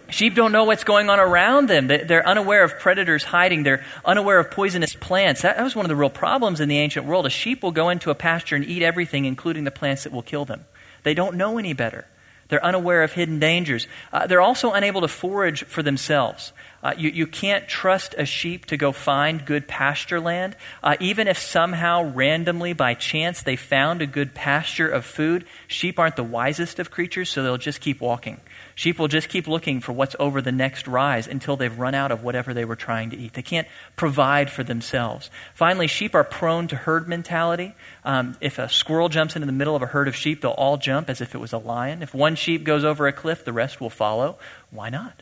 Sheep 0.08 0.34
don't 0.34 0.52
know 0.52 0.64
what's 0.64 0.84
going 0.84 1.10
on 1.10 1.20
around 1.20 1.68
them. 1.68 1.86
They're 1.86 2.26
unaware 2.26 2.64
of 2.64 2.78
predators 2.78 3.24
hiding. 3.24 3.62
They're 3.62 3.84
unaware 4.06 4.38
of 4.38 4.50
poisonous 4.50 4.94
plants. 4.94 5.42
That 5.42 5.62
was 5.62 5.76
one 5.76 5.84
of 5.84 5.90
the 5.90 5.96
real 5.96 6.08
problems 6.08 6.60
in 6.60 6.70
the 6.70 6.78
ancient 6.78 7.04
world. 7.04 7.26
A 7.26 7.30
sheep 7.30 7.62
will 7.62 7.72
go 7.72 7.90
into 7.90 8.08
a 8.08 8.14
pasture 8.14 8.56
and 8.56 8.64
eat 8.64 8.82
everything, 8.82 9.26
including 9.26 9.64
the 9.64 9.70
plants 9.70 10.04
that 10.04 10.14
will 10.14 10.22
kill 10.22 10.46
them. 10.46 10.64
They 11.02 11.12
don't 11.12 11.36
know 11.36 11.58
any 11.58 11.74
better. 11.74 12.06
They're 12.50 12.64
unaware 12.64 13.02
of 13.02 13.12
hidden 13.12 13.38
dangers. 13.38 13.88
Uh, 14.12 14.26
they're 14.26 14.40
also 14.40 14.72
unable 14.72 15.00
to 15.00 15.08
forage 15.08 15.64
for 15.64 15.82
themselves. 15.82 16.52
Uh, 16.82 16.94
you, 16.96 17.10
you 17.10 17.26
can't 17.26 17.68
trust 17.68 18.14
a 18.16 18.24
sheep 18.24 18.66
to 18.66 18.76
go 18.76 18.90
find 18.90 19.44
good 19.44 19.68
pasture 19.68 20.20
land. 20.20 20.56
Uh, 20.82 20.96
even 21.00 21.28
if 21.28 21.38
somehow, 21.38 22.02
randomly, 22.02 22.72
by 22.72 22.94
chance, 22.94 23.42
they 23.42 23.56
found 23.56 24.02
a 24.02 24.06
good 24.06 24.34
pasture 24.34 24.88
of 24.88 25.04
food, 25.04 25.46
sheep 25.68 25.98
aren't 25.98 26.16
the 26.16 26.24
wisest 26.24 26.78
of 26.78 26.90
creatures, 26.90 27.28
so 27.28 27.42
they'll 27.42 27.58
just 27.58 27.80
keep 27.80 28.00
walking. 28.00 28.40
Sheep 28.80 28.98
will 28.98 29.08
just 29.08 29.28
keep 29.28 29.46
looking 29.46 29.82
for 29.82 29.92
what's 29.92 30.16
over 30.18 30.40
the 30.40 30.52
next 30.52 30.88
rise 30.88 31.26
until 31.26 31.54
they've 31.54 31.78
run 31.78 31.94
out 31.94 32.10
of 32.10 32.24
whatever 32.24 32.54
they 32.54 32.64
were 32.64 32.76
trying 32.76 33.10
to 33.10 33.16
eat. 33.18 33.34
They 33.34 33.42
can't 33.42 33.68
provide 33.94 34.48
for 34.48 34.64
themselves. 34.64 35.28
Finally, 35.52 35.86
sheep 35.86 36.14
are 36.14 36.24
prone 36.24 36.66
to 36.68 36.76
herd 36.76 37.06
mentality. 37.06 37.74
Um, 38.06 38.38
if 38.40 38.58
a 38.58 38.70
squirrel 38.70 39.10
jumps 39.10 39.36
into 39.36 39.44
the 39.44 39.52
middle 39.52 39.76
of 39.76 39.82
a 39.82 39.86
herd 39.86 40.08
of 40.08 40.16
sheep, 40.16 40.40
they'll 40.40 40.52
all 40.52 40.78
jump 40.78 41.10
as 41.10 41.20
if 41.20 41.34
it 41.34 41.38
was 41.38 41.52
a 41.52 41.58
lion. 41.58 42.02
If 42.02 42.14
one 42.14 42.36
sheep 42.36 42.64
goes 42.64 42.82
over 42.82 43.06
a 43.06 43.12
cliff, 43.12 43.44
the 43.44 43.52
rest 43.52 43.82
will 43.82 43.90
follow. 43.90 44.38
Why 44.70 44.88
not? 44.88 45.20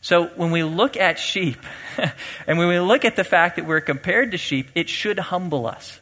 So 0.00 0.26
when 0.36 0.52
we 0.52 0.62
look 0.62 0.96
at 0.96 1.18
sheep, 1.18 1.58
and 2.46 2.58
when 2.58 2.68
we 2.68 2.78
look 2.78 3.04
at 3.04 3.16
the 3.16 3.24
fact 3.24 3.56
that 3.56 3.66
we're 3.66 3.80
compared 3.80 4.30
to 4.30 4.38
sheep, 4.38 4.70
it 4.76 4.88
should 4.88 5.18
humble 5.18 5.66
us. 5.66 5.99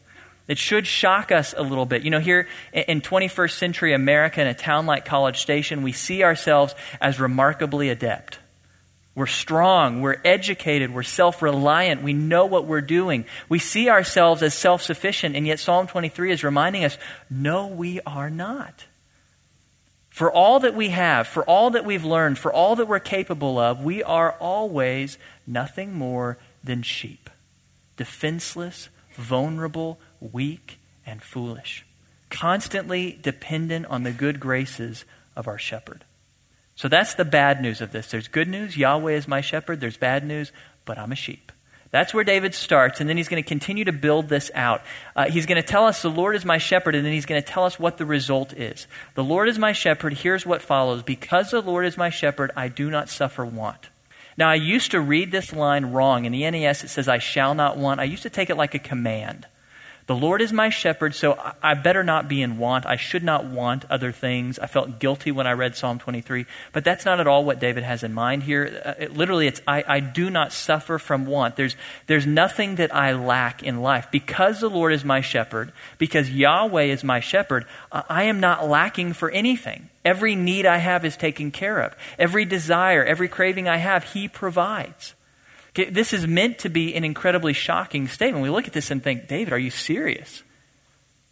It 0.48 0.56
should 0.56 0.86
shock 0.86 1.30
us 1.30 1.54
a 1.56 1.62
little 1.62 1.84
bit. 1.84 2.02
You 2.02 2.10
know, 2.10 2.20
here 2.20 2.48
in 2.72 3.02
21st 3.02 3.52
century 3.52 3.92
America, 3.92 4.40
in 4.40 4.46
a 4.46 4.54
town 4.54 4.86
like 4.86 5.04
College 5.04 5.40
Station, 5.40 5.82
we 5.82 5.92
see 5.92 6.24
ourselves 6.24 6.74
as 7.00 7.20
remarkably 7.20 7.90
adept. 7.90 8.38
We're 9.14 9.26
strong, 9.26 10.00
we're 10.00 10.20
educated, 10.24 10.94
we're 10.94 11.02
self 11.02 11.42
reliant, 11.42 12.02
we 12.02 12.12
know 12.12 12.46
what 12.46 12.66
we're 12.66 12.80
doing. 12.80 13.26
We 13.48 13.58
see 13.58 13.90
ourselves 13.90 14.42
as 14.42 14.54
self 14.54 14.80
sufficient, 14.80 15.36
and 15.36 15.46
yet 15.46 15.58
Psalm 15.58 15.86
23 15.86 16.32
is 16.32 16.44
reminding 16.44 16.84
us 16.84 16.96
no, 17.28 17.66
we 17.66 18.00
are 18.06 18.30
not. 18.30 18.86
For 20.08 20.32
all 20.32 20.60
that 20.60 20.74
we 20.74 20.90
have, 20.90 21.26
for 21.26 21.44
all 21.44 21.70
that 21.70 21.84
we've 21.84 22.04
learned, 22.04 22.38
for 22.38 22.52
all 22.52 22.76
that 22.76 22.88
we're 22.88 23.00
capable 23.00 23.58
of, 23.58 23.82
we 23.82 24.02
are 24.02 24.32
always 24.40 25.18
nothing 25.46 25.94
more 25.94 26.38
than 26.62 26.82
sheep. 26.82 27.28
Defenseless, 27.96 28.88
vulnerable, 29.18 29.98
weak, 30.20 30.78
and 31.04 31.22
foolish. 31.22 31.84
Constantly 32.30 33.18
dependent 33.20 33.86
on 33.86 34.02
the 34.04 34.12
good 34.12 34.40
graces 34.40 35.04
of 35.36 35.48
our 35.48 35.58
shepherd. 35.58 36.04
So 36.74 36.88
that's 36.88 37.14
the 37.14 37.24
bad 37.24 37.60
news 37.60 37.80
of 37.80 37.90
this. 37.90 38.10
There's 38.10 38.28
good 38.28 38.48
news, 38.48 38.76
Yahweh 38.76 39.12
is 39.12 39.28
my 39.28 39.40
shepherd. 39.40 39.80
There's 39.80 39.96
bad 39.96 40.24
news, 40.24 40.52
but 40.84 40.98
I'm 40.98 41.12
a 41.12 41.16
sheep. 41.16 41.50
That's 41.90 42.12
where 42.12 42.24
David 42.24 42.54
starts, 42.54 43.00
and 43.00 43.08
then 43.08 43.16
he's 43.16 43.28
going 43.28 43.42
to 43.42 43.48
continue 43.48 43.84
to 43.86 43.92
build 43.92 44.28
this 44.28 44.50
out. 44.54 44.82
Uh, 45.16 45.30
he's 45.30 45.46
going 45.46 45.60
to 45.60 45.66
tell 45.66 45.86
us, 45.86 46.02
The 46.02 46.10
Lord 46.10 46.36
is 46.36 46.44
my 46.44 46.58
shepherd, 46.58 46.94
and 46.94 47.04
then 47.04 47.14
he's 47.14 47.24
going 47.24 47.42
to 47.42 47.46
tell 47.46 47.64
us 47.64 47.78
what 47.80 47.96
the 47.96 48.04
result 48.04 48.52
is. 48.52 48.86
The 49.14 49.24
Lord 49.24 49.48
is 49.48 49.58
my 49.58 49.72
shepherd. 49.72 50.12
Here's 50.12 50.44
what 50.44 50.60
follows 50.60 51.02
Because 51.02 51.50
the 51.50 51.62
Lord 51.62 51.86
is 51.86 51.96
my 51.96 52.10
shepherd, 52.10 52.50
I 52.54 52.68
do 52.68 52.90
not 52.90 53.08
suffer 53.08 53.44
want. 53.44 53.88
Now, 54.38 54.48
I 54.48 54.54
used 54.54 54.92
to 54.92 55.00
read 55.00 55.32
this 55.32 55.52
line 55.52 55.86
wrong. 55.86 56.24
In 56.24 56.30
the 56.30 56.48
NAS, 56.48 56.84
it 56.84 56.88
says, 56.88 57.08
I 57.08 57.18
shall 57.18 57.54
not 57.54 57.76
want. 57.76 57.98
I 57.98 58.04
used 58.04 58.22
to 58.22 58.30
take 58.30 58.50
it 58.50 58.56
like 58.56 58.72
a 58.72 58.78
command. 58.78 59.48
The 60.08 60.16
Lord 60.16 60.40
is 60.40 60.54
my 60.54 60.70
shepherd, 60.70 61.14
so 61.14 61.38
I 61.62 61.74
better 61.74 62.02
not 62.02 62.30
be 62.30 62.40
in 62.40 62.56
want. 62.56 62.86
I 62.86 62.96
should 62.96 63.22
not 63.22 63.44
want 63.44 63.84
other 63.90 64.10
things. 64.10 64.58
I 64.58 64.66
felt 64.66 64.98
guilty 64.98 65.30
when 65.30 65.46
I 65.46 65.52
read 65.52 65.76
Psalm 65.76 65.98
23. 65.98 66.46
But 66.72 66.82
that's 66.82 67.04
not 67.04 67.20
at 67.20 67.26
all 67.26 67.44
what 67.44 67.60
David 67.60 67.84
has 67.84 68.02
in 68.02 68.14
mind 68.14 68.44
here. 68.44 68.80
Uh, 68.82 68.94
it, 68.98 69.14
literally, 69.14 69.46
it's 69.46 69.60
I, 69.68 69.84
I 69.86 70.00
do 70.00 70.30
not 70.30 70.54
suffer 70.54 70.98
from 70.98 71.26
want. 71.26 71.56
There's, 71.56 71.76
there's 72.06 72.26
nothing 72.26 72.76
that 72.76 72.94
I 72.94 73.12
lack 73.12 73.62
in 73.62 73.82
life. 73.82 74.10
Because 74.10 74.60
the 74.60 74.70
Lord 74.70 74.94
is 74.94 75.04
my 75.04 75.20
shepherd, 75.20 75.72
because 75.98 76.30
Yahweh 76.30 76.84
is 76.84 77.04
my 77.04 77.20
shepherd, 77.20 77.66
I 77.92 78.22
am 78.24 78.40
not 78.40 78.66
lacking 78.66 79.12
for 79.12 79.30
anything. 79.30 79.90
Every 80.06 80.34
need 80.34 80.64
I 80.64 80.78
have 80.78 81.04
is 81.04 81.18
taken 81.18 81.50
care 81.50 81.80
of. 81.80 81.94
Every 82.18 82.46
desire, 82.46 83.04
every 83.04 83.28
craving 83.28 83.68
I 83.68 83.76
have, 83.76 84.04
He 84.04 84.26
provides. 84.26 85.14
This 85.86 86.12
is 86.12 86.26
meant 86.26 86.58
to 86.60 86.68
be 86.68 86.94
an 86.94 87.04
incredibly 87.04 87.52
shocking 87.52 88.08
statement. 88.08 88.42
We 88.42 88.50
look 88.50 88.66
at 88.66 88.72
this 88.72 88.90
and 88.90 89.02
think, 89.02 89.28
David, 89.28 89.52
are 89.52 89.58
you 89.58 89.70
serious? 89.70 90.42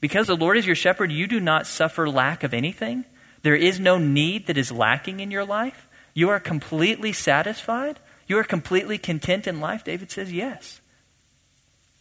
Because 0.01 0.27
the 0.27 0.37
Lord 0.37 0.57
is 0.57 0.67
your 0.67 0.77
shepherd, 0.77 1.11
you 1.11 1.27
do 1.27 1.41
not 1.41 1.67
suffer 1.67 2.09
lack 2.09 2.45
of 2.45 2.55
anything. 2.55 3.05
There 3.43 3.57
is 3.57 3.81
no 3.81 3.99
need 3.99 4.47
that 4.47 4.57
is 4.57 4.71
lacking 4.71 5.21
in 5.21 5.31
your 5.31 5.45
life. 5.45 5.89
You 6.15 6.29
are 6.31 6.41
completely 6.41 7.13
satisfied. 7.13 7.99
You 8.27 8.39
are 8.39 8.45
completely 8.45 8.99
content 8.99 9.47
in 9.47 9.61
life. 9.61 9.85
David 9.85 10.11
says, 10.11 10.33
yes. 10.33 10.81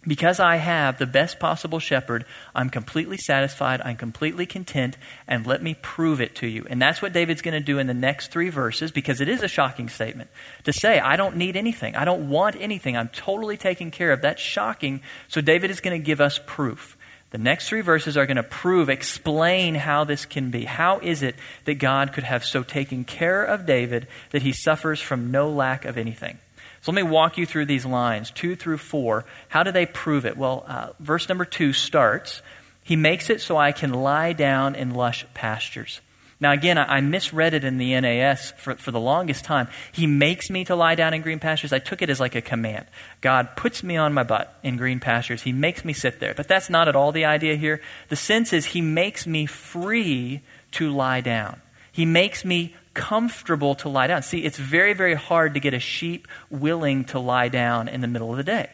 Because 0.08 0.40
I 0.40 0.58
have 0.58 1.00
the 1.00 1.08
best 1.08 1.40
possible 1.40 1.80
shepherd, 1.80 2.26
I'm 2.54 2.70
completely 2.70 3.18
satisfied, 3.18 3.82
I'm 3.82 3.96
completely 3.96 4.46
content, 4.46 4.98
and 5.28 5.48
let 5.48 5.64
me 5.64 5.76
prove 5.82 6.22
it 6.22 6.36
to 6.36 6.48
you. 6.48 6.66
And 6.70 6.80
that's 6.80 7.02
what 7.02 7.14
David's 7.14 7.42
going 7.42 7.60
to 7.60 7.60
do 7.60 7.80
in 7.80 7.88
the 7.88 7.94
next 7.94 8.28
three 8.28 8.50
verses 8.50 8.92
because 8.92 9.20
it 9.20 9.28
is 9.28 9.42
a 9.42 9.48
shocking 9.48 9.90
statement. 9.90 10.30
To 10.66 10.74
say, 10.74 11.00
I 11.00 11.16
don't 11.16 11.38
need 11.38 11.56
anything, 11.56 11.96
I 11.96 12.06
don't 12.06 12.30
want 12.30 12.56
anything, 12.60 12.96
I'm 12.96 13.10
totally 13.10 13.58
taken 13.58 13.90
care 13.90 14.12
of. 14.12 14.22
That's 14.22 14.42
shocking. 14.42 15.02
So 15.28 15.42
David 15.42 15.72
is 15.72 15.82
going 15.82 16.00
to 16.00 16.06
give 16.06 16.22
us 16.22 16.40
proof. 16.46 16.98
The 17.32 17.38
next 17.40 17.68
three 17.68 17.82
verses 17.82 18.16
are 18.16 18.28
going 18.28 18.38
to 18.38 18.44
prove, 18.44 18.90
explain 18.90 19.76
how 19.76 20.04
this 20.04 20.26
can 20.26 20.52
be. 20.52 20.66
How 20.66 21.00
is 21.00 21.24
it 21.24 21.36
that 21.66 21.76
God 21.76 22.14
could 22.14 22.24
have 22.24 22.46
so 22.46 22.64
taken 22.64 23.04
care 23.04 23.44
of 23.44 23.66
David 23.66 24.08
that 24.30 24.44
he 24.44 24.54
suffers 24.54 25.02
from 25.02 25.32
no 25.32 25.50
lack 25.50 25.84
of 25.84 25.98
anything? 25.98 26.38
So 26.86 26.92
let 26.92 27.04
me 27.04 27.10
walk 27.10 27.40
you 27.40 27.48
through 27.48 27.66
these 27.66 27.84
lines, 27.84 28.30
two 28.30 28.56
through 28.56 28.78
four. 28.78 29.26
How 29.48 29.64
do 29.64 29.72
they 29.72 29.88
prove 29.88 30.24
it? 30.24 30.38
Well, 30.38 30.64
uh, 30.68 30.90
verse 31.00 31.28
number 31.28 31.44
two 31.44 31.74
starts 31.74 32.44
He 32.84 32.96
makes 32.96 33.32
it 33.32 33.42
so 33.42 33.58
I 33.58 33.72
can 33.72 33.92
lie 33.92 34.34
down 34.34 34.76
in 34.76 34.94
lush 34.94 35.26
pastures. 35.34 36.00
Now, 36.40 36.52
again, 36.52 36.78
I, 36.78 36.98
I 36.98 37.02
misread 37.02 37.56
it 37.56 37.64
in 37.64 37.80
the 37.80 38.00
NAS 38.00 38.52
for, 38.52 38.76
for 38.76 38.92
the 38.92 39.00
longest 39.00 39.46
time. 39.46 39.68
He 39.94 40.06
makes 40.06 40.52
me 40.52 40.64
to 40.66 40.76
lie 40.76 40.94
down 40.94 41.16
in 41.16 41.24
green 41.24 41.40
pastures. 41.40 41.74
I 41.74 41.80
took 41.80 42.04
it 42.04 42.12
as 42.12 42.20
like 42.20 42.36
a 42.36 42.42
command. 42.42 42.86
God 43.20 43.56
puts 43.56 43.82
me 43.82 43.98
on 43.98 44.14
my 44.14 44.22
butt 44.22 44.56
in 44.62 44.78
green 44.78 45.00
pastures. 45.00 45.42
He 45.42 45.54
makes 45.54 45.84
me 45.84 45.92
sit 45.92 46.20
there. 46.20 46.36
But 46.36 46.48
that's 46.48 46.70
not 46.70 46.88
at 46.88 46.96
all 46.96 47.12
the 47.12 47.26
idea 47.26 47.56
here. 47.56 47.82
The 48.10 48.16
sense 48.16 48.54
is 48.54 48.64
He 48.64 48.82
makes 48.82 49.26
me 49.26 49.48
free 49.48 50.42
to 50.74 50.92
lie 50.92 51.22
down. 51.22 51.64
He 51.92 52.06
makes 52.06 52.46
me 52.46 52.76
comfortable 52.96 53.76
to 53.76 53.90
lie 53.90 54.08
down. 54.08 54.24
See, 54.24 54.40
it's 54.40 54.58
very, 54.58 54.94
very 54.94 55.14
hard 55.14 55.54
to 55.54 55.60
get 55.60 55.76
a 55.76 55.80
sheep 55.80 56.28
willing 56.50 57.06
to 57.06 57.20
lie 57.20 57.50
down 57.50 57.88
in 57.88 58.02
the 58.02 58.08
middle 58.08 58.32
of 58.32 58.38
the 58.38 58.44
day. 58.44 58.72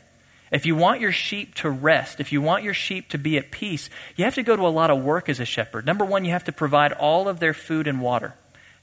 If 0.52 0.66
you 0.66 0.76
want 0.76 1.02
your 1.02 1.12
sheep 1.12 1.56
to 1.56 1.70
rest, 1.70 2.20
if 2.20 2.32
you 2.32 2.42
want 2.42 2.64
your 2.64 2.74
sheep 2.74 3.10
to 3.10 3.18
be 3.18 3.38
at 3.38 3.52
peace, 3.52 3.90
you 4.16 4.26
have 4.26 4.36
to 4.36 4.44
go 4.44 4.56
to 4.56 4.68
a 4.68 4.70
lot 4.70 4.90
of 4.90 5.04
work 5.04 5.28
as 5.28 5.40
a 5.40 5.46
shepherd. 5.46 5.86
Number 5.86 6.06
one, 6.06 6.24
you 6.24 6.32
have 6.32 6.46
to 6.46 6.52
provide 6.52 6.94
all 6.94 7.28
of 7.28 7.40
their 7.40 7.54
food 7.54 7.88
and 7.88 8.02
water 8.02 8.36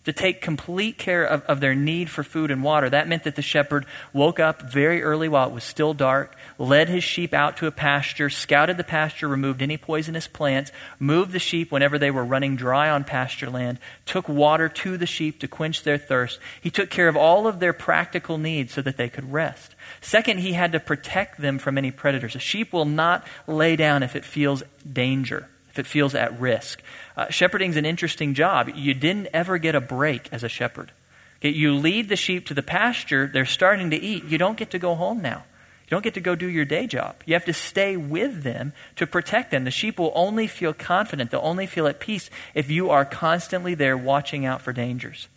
to 0.09 0.12
take 0.14 0.40
complete 0.40 0.97
care 0.97 1.23
of, 1.23 1.42
of 1.42 1.61
their 1.61 1.75
need 1.75 2.09
for 2.09 2.23
food 2.23 2.51
and 2.51 2.62
water. 2.62 2.88
That 2.88 3.09
meant 3.09 3.25
that 3.25 3.37
the 3.37 3.42
shepherd 3.42 3.85
woke 4.14 4.40
up 4.40 4.62
very 4.62 5.03
early 5.03 5.29
while 5.29 5.47
it 5.47 5.53
was 5.53 5.64
still 5.64 5.92
dark, 5.92 6.35
led 6.57 6.88
his 6.88 7.05
sheep 7.05 7.35
out 7.35 7.59
to 7.59 7.66
a 7.66 7.71
pasture, 7.71 8.31
scouted 8.31 8.79
the 8.79 8.85
pasture, 8.85 9.29
removed 9.29 9.61
any 9.61 9.77
poisonous 9.77 10.27
plants, 10.27 10.73
moved 10.99 11.33
the 11.33 11.38
sheep 11.38 11.71
whenever 11.71 11.99
they 11.99 12.11
were 12.11 12.25
running 12.25 12.57
dry 12.57 12.88
on 12.88 13.05
pasture 13.05 13.51
land, 13.51 13.79
took 14.07 14.31
water 14.31 14.66
to 14.71 14.97
the 14.97 15.05
sheep 15.05 15.40
to 15.40 15.47
quench 15.47 15.83
their 15.83 15.99
thirst. 15.99 16.40
He 16.59 16.71
took 16.71 16.88
care 16.88 17.09
of 17.09 17.16
all 17.16 17.47
of 17.47 17.61
their 17.61 17.75
practical 17.75 18.38
needs 18.38 18.73
so 18.73 18.81
that 18.81 18.97
they 18.97 19.11
could 19.11 19.31
rest. 19.31 19.75
Second, 20.01 20.38
he 20.38 20.55
had 20.55 20.73
to 20.73 20.81
protect 20.81 21.38
them 21.38 21.59
from 21.59 21.77
any 21.77 21.90
predators. 21.90 22.35
A 22.35 22.38
sheep 22.38 22.73
will 22.73 22.87
not 22.87 23.27
lay 23.47 23.77
down 23.77 24.03
if 24.03 24.16
it 24.16 24.25
feels 24.25 24.62
danger 24.90 25.51
if 25.70 25.78
it 25.78 25.87
feels 25.87 26.14
at 26.14 26.38
risk. 26.40 26.83
Uh, 27.16 27.28
shepherding 27.31 27.70
is 27.70 27.76
an 27.76 27.87
interesting 27.87 28.35
job. 28.35 28.70
You 28.74 28.94
didn't 28.94 29.28
ever 29.33 29.59
get 29.59 29.74
a 29.74 29.81
break 29.81 30.28
as 30.33 30.42
a 30.44 30.48
shepherd. 30.48 30.92
Okay, 31.38 31.50
you 31.50 31.74
lead 31.74 32.09
the 32.09 32.16
sheep 32.16 32.46
to 32.46 32.54
the 32.54 32.62
pasture, 32.62 33.31
they're 33.33 33.44
starting 33.44 33.90
to 33.90 33.96
eat. 33.96 34.24
You 34.24 34.38
don't 34.38 34.57
get 34.57 34.70
to 34.70 34.78
go 34.78 34.94
home 34.94 35.22
now. 35.22 35.44
You 35.85 35.90
don't 35.94 36.04
get 36.04 36.14
to 36.14 36.20
go 36.20 36.35
do 36.35 36.48
your 36.48 36.66
day 36.66 36.87
job. 36.87 37.16
You 37.24 37.35
have 37.35 37.46
to 37.46 37.54
stay 37.54 37.96
with 37.96 38.42
them 38.42 38.74
to 38.96 39.07
protect 39.07 39.50
them. 39.50 39.64
The 39.64 39.70
sheep 39.70 39.98
will 39.98 40.12
only 40.14 40.46
feel 40.46 40.74
confident, 40.74 41.31
they'll 41.31 41.40
only 41.42 41.66
feel 41.66 41.87
at 41.87 42.00
peace 42.00 42.28
if 42.54 42.70
you 42.70 42.90
are 42.90 43.04
constantly 43.04 43.74
there 43.74 43.96
watching 43.96 44.44
out 44.44 44.61
for 44.61 44.72
dangers. 44.72 45.28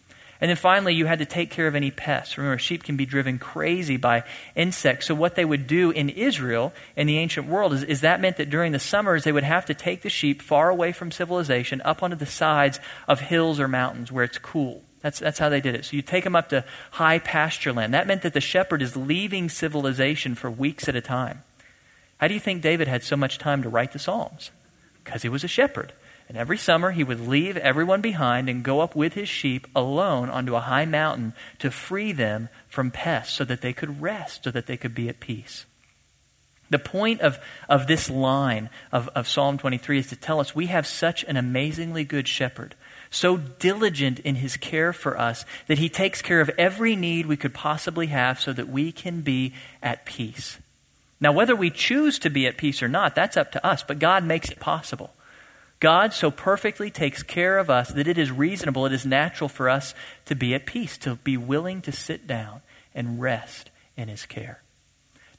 And 0.41 0.49
then 0.49 0.57
finally, 0.57 0.95
you 0.95 1.05
had 1.05 1.19
to 1.19 1.25
take 1.25 1.51
care 1.51 1.67
of 1.67 1.75
any 1.75 1.91
pests. 1.91 2.35
Remember, 2.35 2.57
sheep 2.57 2.83
can 2.83 2.97
be 2.97 3.05
driven 3.05 3.37
crazy 3.37 3.95
by 3.95 4.23
insects. 4.55 5.05
So, 5.05 5.13
what 5.13 5.35
they 5.35 5.45
would 5.45 5.67
do 5.67 5.91
in 5.91 6.09
Israel, 6.09 6.73
in 6.95 7.05
the 7.05 7.19
ancient 7.19 7.47
world, 7.47 7.73
is, 7.73 7.83
is 7.83 8.01
that 8.01 8.19
meant 8.19 8.37
that 8.37 8.49
during 8.49 8.71
the 8.71 8.79
summers, 8.79 9.23
they 9.23 9.31
would 9.31 9.43
have 9.43 9.67
to 9.67 9.75
take 9.75 10.01
the 10.01 10.09
sheep 10.09 10.41
far 10.41 10.69
away 10.69 10.93
from 10.93 11.11
civilization, 11.11 11.79
up 11.85 12.01
onto 12.01 12.15
the 12.15 12.25
sides 12.25 12.79
of 13.07 13.19
hills 13.19 13.59
or 13.59 13.67
mountains 13.67 14.11
where 14.11 14.23
it's 14.23 14.39
cool. 14.39 14.81
That's, 15.01 15.19
that's 15.19 15.39
how 15.39 15.49
they 15.49 15.61
did 15.61 15.75
it. 15.75 15.85
So, 15.85 15.95
you 15.95 16.01
take 16.01 16.23
them 16.23 16.35
up 16.35 16.49
to 16.49 16.65
high 16.89 17.19
pasture 17.19 17.71
land. 17.71 17.93
That 17.93 18.07
meant 18.07 18.23
that 18.23 18.33
the 18.33 18.41
shepherd 18.41 18.81
is 18.81 18.97
leaving 18.97 19.47
civilization 19.47 20.33
for 20.33 20.49
weeks 20.49 20.89
at 20.89 20.95
a 20.95 21.01
time. 21.01 21.43
How 22.17 22.27
do 22.27 22.33
you 22.33 22.39
think 22.39 22.63
David 22.63 22.87
had 22.87 23.03
so 23.03 23.15
much 23.15 23.37
time 23.37 23.61
to 23.61 23.69
write 23.69 23.91
the 23.91 23.99
Psalms? 23.99 24.49
Because 25.03 25.21
he 25.21 25.29
was 25.29 25.43
a 25.43 25.47
shepherd. 25.47 25.93
And 26.31 26.37
every 26.37 26.57
summer 26.57 26.91
he 26.91 27.03
would 27.03 27.27
leave 27.27 27.57
everyone 27.57 27.99
behind 27.99 28.47
and 28.47 28.63
go 28.63 28.79
up 28.79 28.95
with 28.95 29.15
his 29.15 29.27
sheep 29.27 29.67
alone 29.75 30.29
onto 30.29 30.55
a 30.55 30.61
high 30.61 30.85
mountain 30.85 31.33
to 31.59 31.69
free 31.69 32.13
them 32.13 32.47
from 32.69 32.89
pests 32.89 33.33
so 33.33 33.43
that 33.43 33.59
they 33.59 33.73
could 33.73 34.01
rest, 34.01 34.45
so 34.45 34.51
that 34.51 34.65
they 34.65 34.77
could 34.77 34.95
be 34.95 35.09
at 35.09 35.19
peace. 35.19 35.65
The 36.69 36.79
point 36.79 37.19
of, 37.19 37.37
of 37.67 37.87
this 37.87 38.09
line 38.09 38.69
of, 38.93 39.09
of 39.09 39.27
Psalm 39.27 39.57
23 39.57 39.99
is 39.99 40.07
to 40.07 40.15
tell 40.15 40.39
us 40.39 40.55
we 40.55 40.67
have 40.67 40.87
such 40.87 41.25
an 41.25 41.35
amazingly 41.35 42.05
good 42.05 42.29
shepherd, 42.29 42.75
so 43.09 43.35
diligent 43.35 44.19
in 44.19 44.35
his 44.35 44.55
care 44.55 44.93
for 44.93 45.19
us 45.19 45.43
that 45.67 45.79
he 45.79 45.89
takes 45.89 46.21
care 46.21 46.39
of 46.39 46.49
every 46.57 46.95
need 46.95 47.25
we 47.25 47.35
could 47.35 47.53
possibly 47.53 48.07
have 48.07 48.39
so 48.39 48.53
that 48.53 48.69
we 48.69 48.93
can 48.93 49.19
be 49.19 49.53
at 49.83 50.05
peace. 50.05 50.59
Now, 51.19 51.33
whether 51.33 51.57
we 51.57 51.71
choose 51.71 52.19
to 52.19 52.29
be 52.29 52.47
at 52.47 52.55
peace 52.55 52.81
or 52.81 52.87
not, 52.87 53.15
that's 53.15 53.35
up 53.35 53.51
to 53.51 53.67
us, 53.67 53.83
but 53.83 53.99
God 53.99 54.23
makes 54.23 54.49
it 54.49 54.61
possible. 54.61 55.11
God 55.81 56.13
so 56.13 56.29
perfectly 56.29 56.91
takes 56.91 57.23
care 57.23 57.57
of 57.57 57.69
us 57.69 57.89
that 57.89 58.07
it 58.07 58.17
is 58.19 58.31
reasonable, 58.31 58.85
it 58.85 58.93
is 58.93 59.05
natural 59.05 59.49
for 59.49 59.67
us 59.67 59.93
to 60.25 60.35
be 60.35 60.53
at 60.53 60.67
peace, 60.67 60.97
to 60.99 61.15
be 61.15 61.35
willing 61.35 61.81
to 61.81 61.91
sit 61.91 62.27
down 62.27 62.61
and 62.93 63.19
rest 63.19 63.71
in 63.97 64.07
His 64.07 64.25
care. 64.27 64.61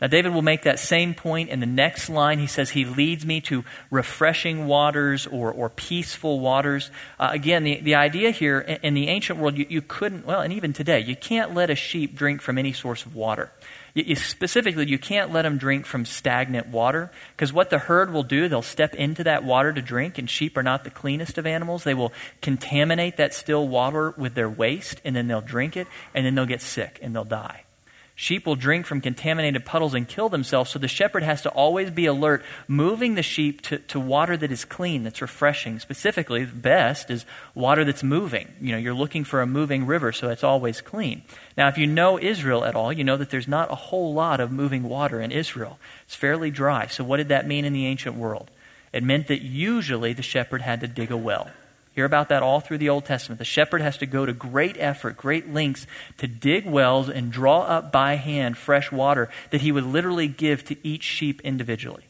Now, 0.00 0.08
David 0.08 0.34
will 0.34 0.42
make 0.42 0.62
that 0.62 0.80
same 0.80 1.14
point 1.14 1.48
in 1.48 1.60
the 1.60 1.66
next 1.66 2.10
line. 2.10 2.40
He 2.40 2.48
says, 2.48 2.70
He 2.70 2.84
leads 2.84 3.24
me 3.24 3.40
to 3.42 3.64
refreshing 3.88 4.66
waters 4.66 5.28
or, 5.28 5.52
or 5.52 5.70
peaceful 5.70 6.40
waters. 6.40 6.90
Uh, 7.20 7.28
again, 7.30 7.62
the, 7.62 7.80
the 7.80 7.94
idea 7.94 8.32
here 8.32 8.58
in, 8.58 8.78
in 8.82 8.94
the 8.94 9.06
ancient 9.06 9.38
world, 9.38 9.56
you, 9.56 9.64
you 9.68 9.80
couldn't, 9.80 10.26
well, 10.26 10.40
and 10.40 10.52
even 10.52 10.72
today, 10.72 10.98
you 10.98 11.14
can't 11.14 11.54
let 11.54 11.70
a 11.70 11.76
sheep 11.76 12.16
drink 12.16 12.42
from 12.42 12.58
any 12.58 12.72
source 12.72 13.06
of 13.06 13.14
water. 13.14 13.52
You, 13.94 14.16
specifically, 14.16 14.88
you 14.88 14.98
can't 14.98 15.32
let 15.32 15.42
them 15.42 15.58
drink 15.58 15.84
from 15.84 16.06
stagnant 16.06 16.68
water 16.68 17.10
because 17.36 17.52
what 17.52 17.68
the 17.68 17.78
herd 17.78 18.12
will 18.12 18.22
do, 18.22 18.48
they'll 18.48 18.62
step 18.62 18.94
into 18.94 19.24
that 19.24 19.44
water 19.44 19.72
to 19.72 19.82
drink, 19.82 20.16
and 20.16 20.30
sheep 20.30 20.56
are 20.56 20.62
not 20.62 20.84
the 20.84 20.90
cleanest 20.90 21.36
of 21.36 21.46
animals. 21.46 21.84
They 21.84 21.94
will 21.94 22.12
contaminate 22.40 23.18
that 23.18 23.34
still 23.34 23.68
water 23.68 24.14
with 24.16 24.34
their 24.34 24.48
waste, 24.48 25.00
and 25.04 25.14
then 25.14 25.28
they'll 25.28 25.42
drink 25.42 25.76
it, 25.76 25.86
and 26.14 26.24
then 26.24 26.34
they'll 26.34 26.46
get 26.46 26.62
sick 26.62 26.98
and 27.02 27.14
they'll 27.14 27.24
die. 27.24 27.64
Sheep 28.22 28.46
will 28.46 28.54
drink 28.54 28.86
from 28.86 29.00
contaminated 29.00 29.64
puddles 29.64 29.94
and 29.94 30.06
kill 30.06 30.28
themselves, 30.28 30.70
so 30.70 30.78
the 30.78 30.86
shepherd 30.86 31.24
has 31.24 31.42
to 31.42 31.48
always 31.48 31.90
be 31.90 32.06
alert, 32.06 32.44
moving 32.68 33.16
the 33.16 33.22
sheep 33.22 33.62
to, 33.62 33.78
to 33.78 33.98
water 33.98 34.36
that 34.36 34.52
is 34.52 34.64
clean, 34.64 35.02
that's 35.02 35.20
refreshing. 35.20 35.80
Specifically, 35.80 36.44
the 36.44 36.54
best 36.54 37.10
is 37.10 37.26
water 37.52 37.84
that's 37.84 38.04
moving. 38.04 38.46
You 38.60 38.70
know, 38.70 38.78
you're 38.78 38.94
looking 38.94 39.24
for 39.24 39.42
a 39.42 39.46
moving 39.48 39.86
river, 39.86 40.12
so 40.12 40.28
it's 40.28 40.44
always 40.44 40.80
clean. 40.80 41.22
Now, 41.56 41.66
if 41.66 41.78
you 41.78 41.88
know 41.88 42.16
Israel 42.16 42.64
at 42.64 42.76
all, 42.76 42.92
you 42.92 43.02
know 43.02 43.16
that 43.16 43.30
there's 43.30 43.48
not 43.48 43.72
a 43.72 43.74
whole 43.74 44.14
lot 44.14 44.38
of 44.38 44.52
moving 44.52 44.84
water 44.84 45.20
in 45.20 45.32
Israel. 45.32 45.80
It's 46.04 46.14
fairly 46.14 46.52
dry. 46.52 46.86
So, 46.86 47.02
what 47.02 47.16
did 47.16 47.30
that 47.30 47.48
mean 47.48 47.64
in 47.64 47.72
the 47.72 47.86
ancient 47.86 48.14
world? 48.14 48.52
It 48.92 49.02
meant 49.02 49.26
that 49.26 49.42
usually 49.42 50.12
the 50.12 50.22
shepherd 50.22 50.62
had 50.62 50.78
to 50.82 50.86
dig 50.86 51.10
a 51.10 51.16
well. 51.16 51.50
Hear 51.94 52.06
about 52.06 52.30
that 52.30 52.42
all 52.42 52.60
through 52.60 52.78
the 52.78 52.88
Old 52.88 53.04
Testament. 53.04 53.38
The 53.38 53.44
shepherd 53.44 53.82
has 53.82 53.98
to 53.98 54.06
go 54.06 54.24
to 54.24 54.32
great 54.32 54.76
effort, 54.78 55.16
great 55.16 55.52
lengths 55.52 55.86
to 56.18 56.26
dig 56.26 56.66
wells 56.66 57.10
and 57.10 57.30
draw 57.30 57.62
up 57.62 57.92
by 57.92 58.14
hand 58.14 58.56
fresh 58.56 58.90
water 58.90 59.28
that 59.50 59.60
he 59.60 59.72
would 59.72 59.84
literally 59.84 60.28
give 60.28 60.64
to 60.64 60.86
each 60.86 61.02
sheep 61.02 61.42
individually. 61.42 62.04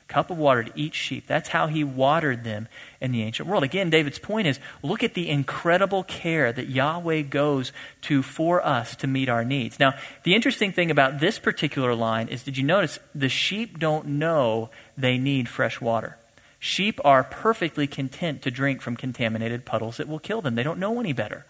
A 0.00 0.12
cup 0.12 0.30
of 0.30 0.38
water 0.38 0.64
to 0.64 0.72
each 0.74 0.94
sheep. 0.94 1.26
That's 1.26 1.50
how 1.50 1.66
he 1.66 1.84
watered 1.84 2.42
them 2.42 2.68
in 3.02 3.12
the 3.12 3.22
ancient 3.22 3.50
world. 3.50 3.64
Again, 3.64 3.90
David's 3.90 4.18
point 4.18 4.46
is 4.46 4.58
look 4.82 5.02
at 5.02 5.12
the 5.12 5.28
incredible 5.28 6.04
care 6.04 6.50
that 6.50 6.70
Yahweh 6.70 7.22
goes 7.22 7.70
to 8.02 8.22
for 8.22 8.64
us 8.64 8.96
to 8.96 9.06
meet 9.06 9.28
our 9.28 9.44
needs. 9.44 9.78
Now, 9.78 9.92
the 10.22 10.34
interesting 10.34 10.72
thing 10.72 10.90
about 10.90 11.20
this 11.20 11.38
particular 11.38 11.94
line 11.94 12.28
is 12.28 12.44
did 12.44 12.56
you 12.56 12.64
notice 12.64 12.98
the 13.14 13.28
sheep 13.28 13.78
don't 13.78 14.06
know 14.06 14.70
they 14.96 15.18
need 15.18 15.50
fresh 15.50 15.82
water? 15.82 16.16
Sheep 16.64 17.00
are 17.04 17.24
perfectly 17.24 17.88
content 17.88 18.42
to 18.42 18.50
drink 18.52 18.82
from 18.82 18.94
contaminated 18.94 19.64
puddles 19.64 19.96
that 19.96 20.06
will 20.06 20.20
kill 20.20 20.40
them. 20.40 20.54
They 20.54 20.62
don't 20.62 20.78
know 20.78 21.00
any 21.00 21.12
better. 21.12 21.44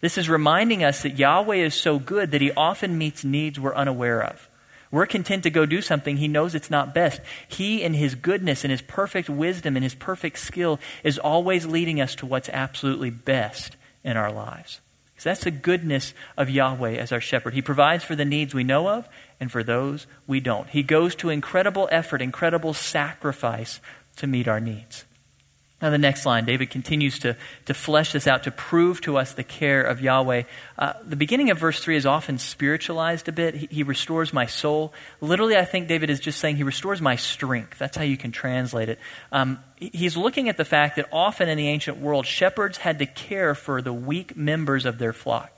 This 0.00 0.16
is 0.16 0.30
reminding 0.30 0.82
us 0.82 1.02
that 1.02 1.18
Yahweh 1.18 1.56
is 1.56 1.74
so 1.74 1.98
good 1.98 2.30
that 2.30 2.40
he 2.40 2.50
often 2.52 2.96
meets 2.96 3.24
needs 3.24 3.60
we're 3.60 3.74
unaware 3.74 4.22
of. 4.22 4.48
We're 4.90 5.04
content 5.04 5.42
to 5.42 5.50
go 5.50 5.66
do 5.66 5.82
something 5.82 6.16
he 6.16 6.28
knows 6.28 6.54
it's 6.54 6.70
not 6.70 6.94
best. 6.94 7.20
He, 7.46 7.82
in 7.82 7.92
his 7.92 8.14
goodness 8.14 8.64
and 8.64 8.70
his 8.70 8.80
perfect 8.80 9.28
wisdom 9.28 9.76
and 9.76 9.82
his 9.82 9.94
perfect 9.94 10.38
skill, 10.38 10.80
is 11.02 11.18
always 11.18 11.66
leading 11.66 12.00
us 12.00 12.14
to 12.14 12.26
what's 12.26 12.48
absolutely 12.48 13.10
best 13.10 13.76
in 14.02 14.16
our 14.16 14.32
lives. 14.32 14.80
Because 15.12 15.24
that's 15.24 15.44
the 15.44 15.50
goodness 15.50 16.14
of 16.38 16.48
Yahweh 16.48 16.94
as 16.94 17.12
our 17.12 17.20
shepherd. 17.20 17.52
He 17.52 17.60
provides 17.60 18.02
for 18.02 18.16
the 18.16 18.24
needs 18.24 18.54
we 18.54 18.64
know 18.64 18.88
of 18.88 19.10
and 19.38 19.52
for 19.52 19.62
those 19.62 20.06
we 20.26 20.40
don't. 20.40 20.70
He 20.70 20.82
goes 20.82 21.14
to 21.16 21.28
incredible 21.28 21.86
effort, 21.92 22.22
incredible 22.22 22.72
sacrifice 22.72 23.78
to 24.16 24.26
meet 24.26 24.48
our 24.48 24.60
needs. 24.60 25.04
Now, 25.84 25.90
the 25.90 25.98
next 25.98 26.24
line, 26.24 26.46
David 26.46 26.70
continues 26.70 27.18
to, 27.18 27.36
to 27.66 27.74
flesh 27.74 28.12
this 28.12 28.26
out 28.26 28.44
to 28.44 28.50
prove 28.50 29.02
to 29.02 29.18
us 29.18 29.34
the 29.34 29.44
care 29.44 29.82
of 29.82 30.00
Yahweh. 30.00 30.44
Uh, 30.78 30.92
the 31.04 31.14
beginning 31.14 31.50
of 31.50 31.58
verse 31.58 31.78
3 31.78 31.96
is 31.96 32.06
often 32.06 32.38
spiritualized 32.38 33.28
a 33.28 33.32
bit. 33.32 33.54
He, 33.54 33.68
he, 33.70 33.82
restores 33.82 34.32
my 34.32 34.46
soul. 34.46 34.94
Literally, 35.20 35.58
I 35.58 35.66
think 35.66 35.88
David 35.88 36.08
is 36.08 36.20
just 36.20 36.40
saying 36.40 36.56
he 36.56 36.62
restores 36.62 37.02
my 37.02 37.16
strength. 37.16 37.76
That's 37.76 37.98
how 37.98 38.04
you 38.04 38.16
can 38.16 38.32
translate 38.32 38.88
it. 38.88 38.98
Um, 39.30 39.58
he's 39.76 40.16
looking 40.16 40.48
at 40.48 40.56
the 40.56 40.64
fact 40.64 40.96
that 40.96 41.06
often 41.12 41.50
in 41.50 41.58
the 41.58 41.68
ancient 41.68 41.98
world, 41.98 42.24
shepherds 42.24 42.78
had 42.78 43.00
to 43.00 43.06
care 43.06 43.54
for 43.54 43.82
the 43.82 43.92
weak 43.92 44.36
members 44.38 44.86
of 44.86 44.96
their 44.96 45.12
flock. 45.12 45.50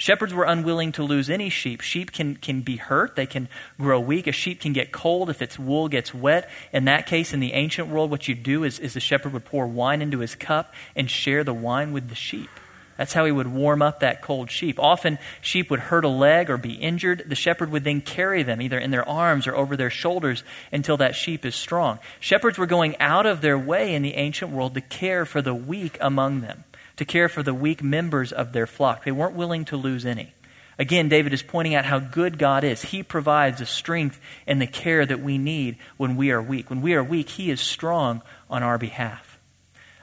Shepherds 0.00 0.32
were 0.32 0.44
unwilling 0.44 0.92
to 0.92 1.02
lose 1.02 1.28
any 1.28 1.50
sheep. 1.50 1.82
Sheep 1.82 2.10
can, 2.10 2.36
can 2.36 2.62
be 2.62 2.76
hurt, 2.76 3.16
they 3.16 3.26
can 3.26 3.50
grow 3.78 4.00
weak. 4.00 4.26
A 4.26 4.32
sheep 4.32 4.58
can 4.58 4.72
get 4.72 4.92
cold 4.92 5.28
if 5.28 5.42
its 5.42 5.58
wool 5.58 5.88
gets 5.88 6.14
wet. 6.14 6.48
In 6.72 6.86
that 6.86 7.04
case, 7.04 7.34
in 7.34 7.40
the 7.40 7.52
ancient 7.52 7.88
world, 7.88 8.10
what 8.10 8.26
you 8.26 8.34
do 8.34 8.64
is, 8.64 8.78
is 8.78 8.94
the 8.94 9.00
shepherd 9.00 9.34
would 9.34 9.44
pour 9.44 9.66
wine 9.66 10.00
into 10.00 10.20
his 10.20 10.34
cup 10.34 10.72
and 10.96 11.10
share 11.10 11.44
the 11.44 11.52
wine 11.52 11.92
with 11.92 12.08
the 12.08 12.14
sheep. 12.14 12.48
That's 12.96 13.12
how 13.12 13.26
he 13.26 13.30
would 13.30 13.48
warm 13.48 13.82
up 13.82 14.00
that 14.00 14.22
cold 14.22 14.50
sheep. 14.50 14.80
Often, 14.80 15.18
sheep 15.42 15.70
would 15.70 15.80
hurt 15.80 16.06
a 16.06 16.08
leg 16.08 16.48
or 16.48 16.56
be 16.56 16.72
injured. 16.72 17.24
The 17.26 17.34
shepherd 17.34 17.70
would 17.70 17.84
then 17.84 18.00
carry 18.00 18.42
them 18.42 18.62
either 18.62 18.78
in 18.78 18.92
their 18.92 19.06
arms 19.06 19.46
or 19.46 19.54
over 19.54 19.76
their 19.76 19.90
shoulders 19.90 20.42
until 20.72 20.96
that 20.96 21.14
sheep 21.14 21.44
is 21.44 21.54
strong. 21.54 21.98
Shepherds 22.20 22.56
were 22.56 22.64
going 22.64 22.98
out 23.00 23.26
of 23.26 23.42
their 23.42 23.58
way 23.58 23.94
in 23.94 24.00
the 24.00 24.14
ancient 24.14 24.50
world 24.50 24.72
to 24.72 24.80
care 24.80 25.26
for 25.26 25.42
the 25.42 25.54
weak 25.54 25.98
among 26.00 26.40
them 26.40 26.64
to 27.00 27.06
care 27.06 27.30
for 27.30 27.42
the 27.42 27.54
weak 27.54 27.82
members 27.82 28.30
of 28.30 28.52
their 28.52 28.66
flock. 28.66 29.04
They 29.04 29.10
weren't 29.10 29.34
willing 29.34 29.64
to 29.66 29.76
lose 29.78 30.04
any. 30.04 30.34
Again, 30.78 31.08
David 31.08 31.32
is 31.32 31.42
pointing 31.42 31.74
out 31.74 31.86
how 31.86 31.98
good 31.98 32.38
God 32.38 32.62
is. 32.62 32.82
He 32.82 33.02
provides 33.02 33.58
the 33.58 33.64
strength 33.64 34.20
and 34.46 34.60
the 34.60 34.66
care 34.66 35.06
that 35.06 35.22
we 35.22 35.38
need 35.38 35.78
when 35.96 36.14
we 36.14 36.30
are 36.30 36.42
weak. 36.42 36.68
When 36.68 36.82
we 36.82 36.92
are 36.92 37.02
weak, 37.02 37.30
He 37.30 37.50
is 37.50 37.58
strong 37.58 38.20
on 38.50 38.62
our 38.62 38.76
behalf. 38.76 39.29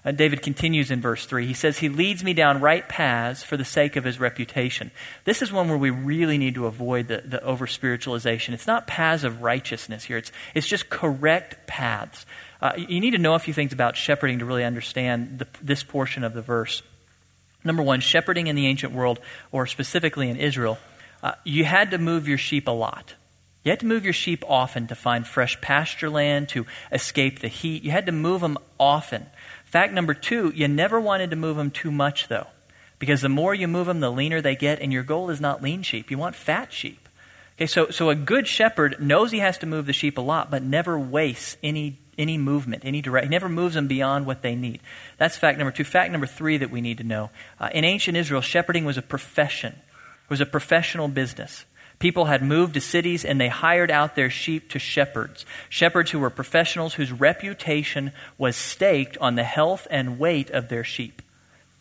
Uh, 0.07 0.11
David 0.13 0.41
continues 0.41 0.89
in 0.89 1.01
verse 1.01 1.25
3. 1.25 1.45
He 1.45 1.53
says, 1.53 1.79
He 1.79 1.89
leads 1.89 2.23
me 2.23 2.33
down 2.33 2.61
right 2.61 2.87
paths 2.87 3.43
for 3.43 3.57
the 3.57 3.65
sake 3.65 3.97
of 3.97 4.05
His 4.05 4.21
reputation. 4.21 4.89
This 5.25 5.41
is 5.41 5.51
one 5.51 5.67
where 5.67 5.77
we 5.77 5.89
really 5.89 6.37
need 6.37 6.55
to 6.55 6.65
avoid 6.65 7.09
the, 7.09 7.23
the 7.25 7.43
over 7.43 7.67
spiritualization. 7.67 8.53
It's 8.53 8.67
not 8.67 8.87
paths 8.87 9.25
of 9.25 9.41
righteousness 9.41 10.05
here, 10.05 10.15
it's, 10.15 10.31
it's 10.55 10.65
just 10.65 10.89
correct 10.89 11.67
paths. 11.67 12.25
Uh, 12.61 12.71
you 12.77 13.01
need 13.01 13.11
to 13.11 13.17
know 13.17 13.33
a 13.33 13.39
few 13.39 13.53
things 13.53 13.73
about 13.73 13.97
shepherding 13.97 14.39
to 14.39 14.45
really 14.45 14.63
understand 14.63 15.39
the, 15.39 15.47
this 15.61 15.83
portion 15.83 16.23
of 16.23 16.33
the 16.33 16.41
verse. 16.41 16.81
Number 17.65 17.83
one, 17.83 17.99
shepherding 17.99 18.47
in 18.47 18.55
the 18.55 18.65
ancient 18.65 18.93
world, 18.93 19.19
or 19.51 19.67
specifically 19.67 20.29
in 20.29 20.37
Israel, 20.37 20.77
uh, 21.21 21.33
you 21.43 21.65
had 21.65 21.91
to 21.91 21.97
move 21.97 22.29
your 22.29 22.37
sheep 22.37 22.69
a 22.69 22.71
lot. 22.71 23.15
You 23.67 23.71
had 23.71 23.81
to 23.81 23.85
move 23.85 24.05
your 24.05 24.13
sheep 24.13 24.45
often 24.47 24.87
to 24.87 24.95
find 24.95 25.27
fresh 25.27 25.59
pasture 25.59 26.09
land, 26.09 26.47
to 26.49 26.65
escape 26.93 27.39
the 27.39 27.49
heat. 27.49 27.83
You 27.83 27.91
had 27.91 28.05
to 28.05 28.13
move 28.13 28.39
them 28.39 28.57
often. 28.79 29.25
Fact 29.67 29.93
number 29.93 30.13
two, 30.13 30.53
you 30.55 30.67
never 30.69 30.99
wanted 30.99 31.29
to 31.29 31.35
move 31.35 31.57
them 31.57 31.71
too 31.71 31.91
much, 31.91 32.29
though, 32.29 32.47
because 32.99 33.21
the 33.21 33.29
more 33.29 33.53
you 33.53 33.67
move 33.67 33.87
them, 33.87 33.99
the 33.99 34.09
leaner 34.09 34.41
they 34.41 34.55
get, 34.55 34.79
and 34.79 34.93
your 34.93 35.03
goal 35.03 35.29
is 35.29 35.41
not 35.41 35.61
lean 35.61 35.83
sheep. 35.83 36.09
You 36.09 36.17
want 36.17 36.35
fat 36.35 36.71
sheep. 36.71 37.09
Okay, 37.57 37.65
so, 37.65 37.89
so 37.89 38.09
a 38.09 38.15
good 38.15 38.47
shepherd 38.47 38.95
knows 39.01 39.31
he 39.31 39.39
has 39.39 39.57
to 39.57 39.65
move 39.65 39.85
the 39.85 39.93
sheep 39.93 40.17
a 40.17 40.21
lot, 40.21 40.49
but 40.49 40.63
never 40.63 40.97
wastes 40.97 41.57
any 41.61 41.99
any 42.17 42.35
movement, 42.35 42.83
any 42.83 42.99
direct. 42.99 43.25
He 43.25 43.29
never 43.29 43.47
moves 43.47 43.75
them 43.75 43.87
beyond 43.87 44.25
what 44.25 44.41
they 44.41 44.55
need. 44.55 44.79
That's 45.19 45.37
fact 45.37 45.59
number 45.59 45.71
two. 45.71 45.83
Fact 45.83 46.11
number 46.11 46.25
three 46.25 46.57
that 46.57 46.71
we 46.71 46.81
need 46.81 46.97
to 46.97 47.03
know. 47.03 47.29
Uh, 47.59 47.69
in 47.71 47.83
ancient 47.83 48.17
Israel, 48.17 48.41
shepherding 48.41 48.85
was 48.85 48.97
a 48.97 49.03
profession. 49.03 49.73
It 49.73 50.29
was 50.29 50.41
a 50.41 50.45
professional 50.47 51.09
business. 51.09 51.65
People 51.99 52.25
had 52.25 52.43
moved 52.43 52.75
to 52.75 52.81
cities 52.81 53.25
and 53.25 53.41
they 53.41 53.47
hired 53.47 53.89
out 53.89 54.15
their 54.15 54.29
sheep 54.29 54.69
to 54.71 54.79
shepherds. 54.79 55.45
Shepherds 55.69 56.11
who 56.11 56.19
were 56.19 56.29
professionals 56.29 56.93
whose 56.93 57.11
reputation 57.11 58.11
was 58.37 58.55
staked 58.55 59.17
on 59.17 59.35
the 59.35 59.43
health 59.43 59.87
and 59.89 60.19
weight 60.19 60.51
of 60.51 60.69
their 60.69 60.83
sheep. 60.83 61.21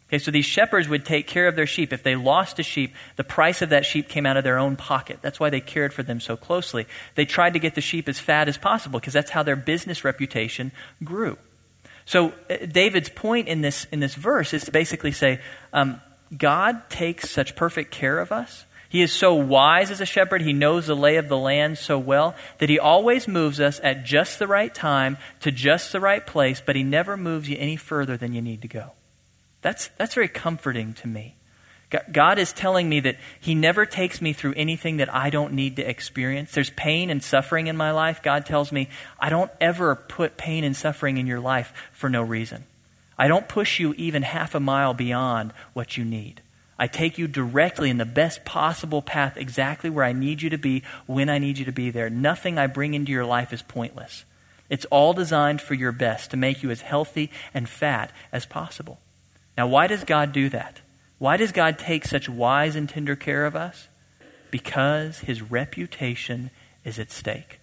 Okay, 0.08 0.18
so 0.18 0.30
these 0.30 0.44
shepherds 0.44 0.88
would 0.88 1.04
take 1.04 1.26
care 1.26 1.48
of 1.48 1.56
their 1.56 1.66
sheep. 1.66 1.92
If 1.92 2.04
they 2.04 2.14
lost 2.14 2.60
a 2.60 2.62
sheep, 2.62 2.94
the 3.16 3.24
price 3.24 3.60
of 3.60 3.70
that 3.70 3.84
sheep 3.84 4.08
came 4.08 4.24
out 4.24 4.36
of 4.36 4.44
their 4.44 4.58
own 4.58 4.76
pocket. 4.76 5.18
That's 5.20 5.40
why 5.40 5.50
they 5.50 5.60
cared 5.60 5.92
for 5.92 6.04
them 6.04 6.20
so 6.20 6.36
closely. 6.36 6.86
They 7.16 7.24
tried 7.24 7.54
to 7.54 7.58
get 7.58 7.74
the 7.74 7.80
sheep 7.80 8.08
as 8.08 8.18
fat 8.18 8.48
as 8.48 8.56
possible 8.56 9.00
because 9.00 9.12
that's 9.12 9.32
how 9.32 9.42
their 9.42 9.56
business 9.56 10.04
reputation 10.04 10.70
grew. 11.02 11.36
So 12.04 12.32
uh, 12.48 12.66
David's 12.70 13.08
point 13.08 13.48
in 13.48 13.62
this 13.62 13.86
in 13.90 13.98
this 13.98 14.14
verse 14.14 14.54
is 14.54 14.64
to 14.64 14.70
basically 14.70 15.10
say, 15.10 15.40
um, 15.72 16.00
God 16.36 16.88
takes 16.88 17.28
such 17.28 17.56
perfect 17.56 17.90
care 17.90 18.20
of 18.20 18.30
us. 18.30 18.64
He 18.88 19.02
is 19.02 19.12
so 19.12 19.34
wise 19.34 19.90
as 19.90 20.00
a 20.00 20.06
shepherd. 20.06 20.42
He 20.42 20.52
knows 20.52 20.86
the 20.86 20.96
lay 20.96 21.16
of 21.16 21.28
the 21.28 21.36
land 21.36 21.78
so 21.78 21.98
well 21.98 22.34
that 22.58 22.68
he 22.68 22.78
always 22.78 23.26
moves 23.26 23.60
us 23.60 23.80
at 23.82 24.04
just 24.04 24.38
the 24.38 24.46
right 24.46 24.74
time 24.74 25.18
to 25.40 25.50
just 25.50 25.92
the 25.92 26.00
right 26.00 26.26
place, 26.26 26.62
but 26.64 26.76
he 26.76 26.82
never 26.82 27.16
moves 27.16 27.48
you 27.48 27.56
any 27.58 27.76
further 27.76 28.16
than 28.16 28.32
you 28.32 28.42
need 28.42 28.62
to 28.62 28.68
go. 28.68 28.92
That's, 29.62 29.88
that's 29.96 30.14
very 30.14 30.28
comforting 30.28 30.94
to 30.94 31.08
me. 31.08 31.36
God 32.10 32.38
is 32.38 32.52
telling 32.52 32.88
me 32.88 33.00
that 33.00 33.16
He 33.40 33.54
never 33.54 33.86
takes 33.86 34.20
me 34.20 34.32
through 34.32 34.54
anything 34.56 34.96
that 34.96 35.12
I 35.14 35.30
don't 35.30 35.52
need 35.52 35.76
to 35.76 35.88
experience. 35.88 36.52
There's 36.52 36.70
pain 36.70 37.10
and 37.10 37.22
suffering 37.22 37.68
in 37.68 37.76
my 37.76 37.92
life. 37.92 38.22
God 38.22 38.44
tells 38.44 38.72
me, 38.72 38.88
I 39.20 39.30
don't 39.30 39.52
ever 39.60 39.94
put 39.94 40.36
pain 40.36 40.64
and 40.64 40.76
suffering 40.76 41.16
in 41.16 41.28
your 41.28 41.38
life 41.38 41.72
for 41.92 42.10
no 42.10 42.22
reason. 42.22 42.64
I 43.16 43.28
don't 43.28 43.48
push 43.48 43.78
you 43.78 43.94
even 43.94 44.22
half 44.22 44.54
a 44.54 44.60
mile 44.60 44.94
beyond 44.94 45.52
what 45.74 45.96
you 45.96 46.04
need. 46.04 46.42
I 46.78 46.86
take 46.86 47.16
you 47.16 47.26
directly 47.26 47.88
in 47.88 47.98
the 47.98 48.04
best 48.04 48.44
possible 48.44 49.00
path, 49.00 49.36
exactly 49.36 49.88
where 49.88 50.04
I 50.04 50.12
need 50.12 50.42
you 50.42 50.50
to 50.50 50.58
be, 50.58 50.82
when 51.06 51.28
I 51.28 51.38
need 51.38 51.58
you 51.58 51.64
to 51.64 51.72
be 51.72 51.90
there. 51.90 52.10
Nothing 52.10 52.58
I 52.58 52.66
bring 52.66 52.94
into 52.94 53.12
your 53.12 53.24
life 53.24 53.52
is 53.52 53.62
pointless. 53.62 54.24
It's 54.68 54.84
all 54.86 55.12
designed 55.12 55.60
for 55.60 55.74
your 55.74 55.92
best, 55.92 56.30
to 56.32 56.36
make 56.36 56.62
you 56.62 56.70
as 56.70 56.82
healthy 56.82 57.30
and 57.54 57.68
fat 57.68 58.12
as 58.32 58.44
possible. 58.44 58.98
Now, 59.56 59.66
why 59.68 59.86
does 59.86 60.04
God 60.04 60.32
do 60.32 60.48
that? 60.50 60.80
Why 61.18 61.38
does 61.38 61.52
God 61.52 61.78
take 61.78 62.04
such 62.04 62.28
wise 62.28 62.76
and 62.76 62.88
tender 62.88 63.16
care 63.16 63.46
of 63.46 63.56
us? 63.56 63.88
Because 64.50 65.20
his 65.20 65.40
reputation 65.40 66.50
is 66.84 66.98
at 66.98 67.10
stake. 67.10 67.58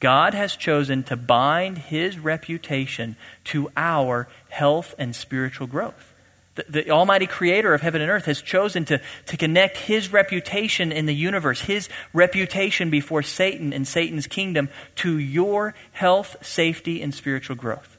God 0.00 0.34
has 0.34 0.56
chosen 0.56 1.02
to 1.04 1.16
bind 1.16 1.78
his 1.78 2.18
reputation 2.18 3.16
to 3.44 3.70
our 3.76 4.28
health 4.48 4.94
and 4.98 5.14
spiritual 5.14 5.66
growth. 5.66 6.09
The, 6.56 6.64
the, 6.68 6.90
Almighty 6.90 7.26
Creator 7.26 7.72
of 7.72 7.80
heaven 7.80 8.02
and 8.02 8.10
earth 8.10 8.24
has 8.24 8.42
chosen 8.42 8.84
to, 8.86 9.00
to 9.26 9.36
connect 9.36 9.76
his 9.76 10.12
reputation 10.12 10.90
in 10.90 11.06
the 11.06 11.14
universe, 11.14 11.60
his 11.60 11.88
reputation 12.12 12.90
before 12.90 13.22
Satan 13.22 13.72
and 13.72 13.86
Satan's 13.86 14.26
kingdom, 14.26 14.68
to 14.96 15.16
your 15.18 15.74
health, 15.92 16.36
safety, 16.42 17.02
and 17.02 17.14
spiritual 17.14 17.56
growth. 17.56 17.98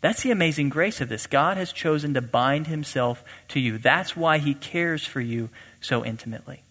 That's 0.00 0.22
the 0.22 0.30
amazing 0.30 0.68
grace 0.68 1.00
of 1.00 1.08
this. 1.08 1.26
God 1.26 1.56
has 1.56 1.72
chosen 1.72 2.14
to 2.14 2.20
bind 2.20 2.66
himself 2.66 3.24
to 3.48 3.60
you. 3.60 3.78
That's 3.78 4.16
why 4.16 4.38
he 4.38 4.54
cares 4.54 5.04
for 5.04 5.20
you 5.20 5.50
so 5.80 6.04
intimately. 6.04 6.62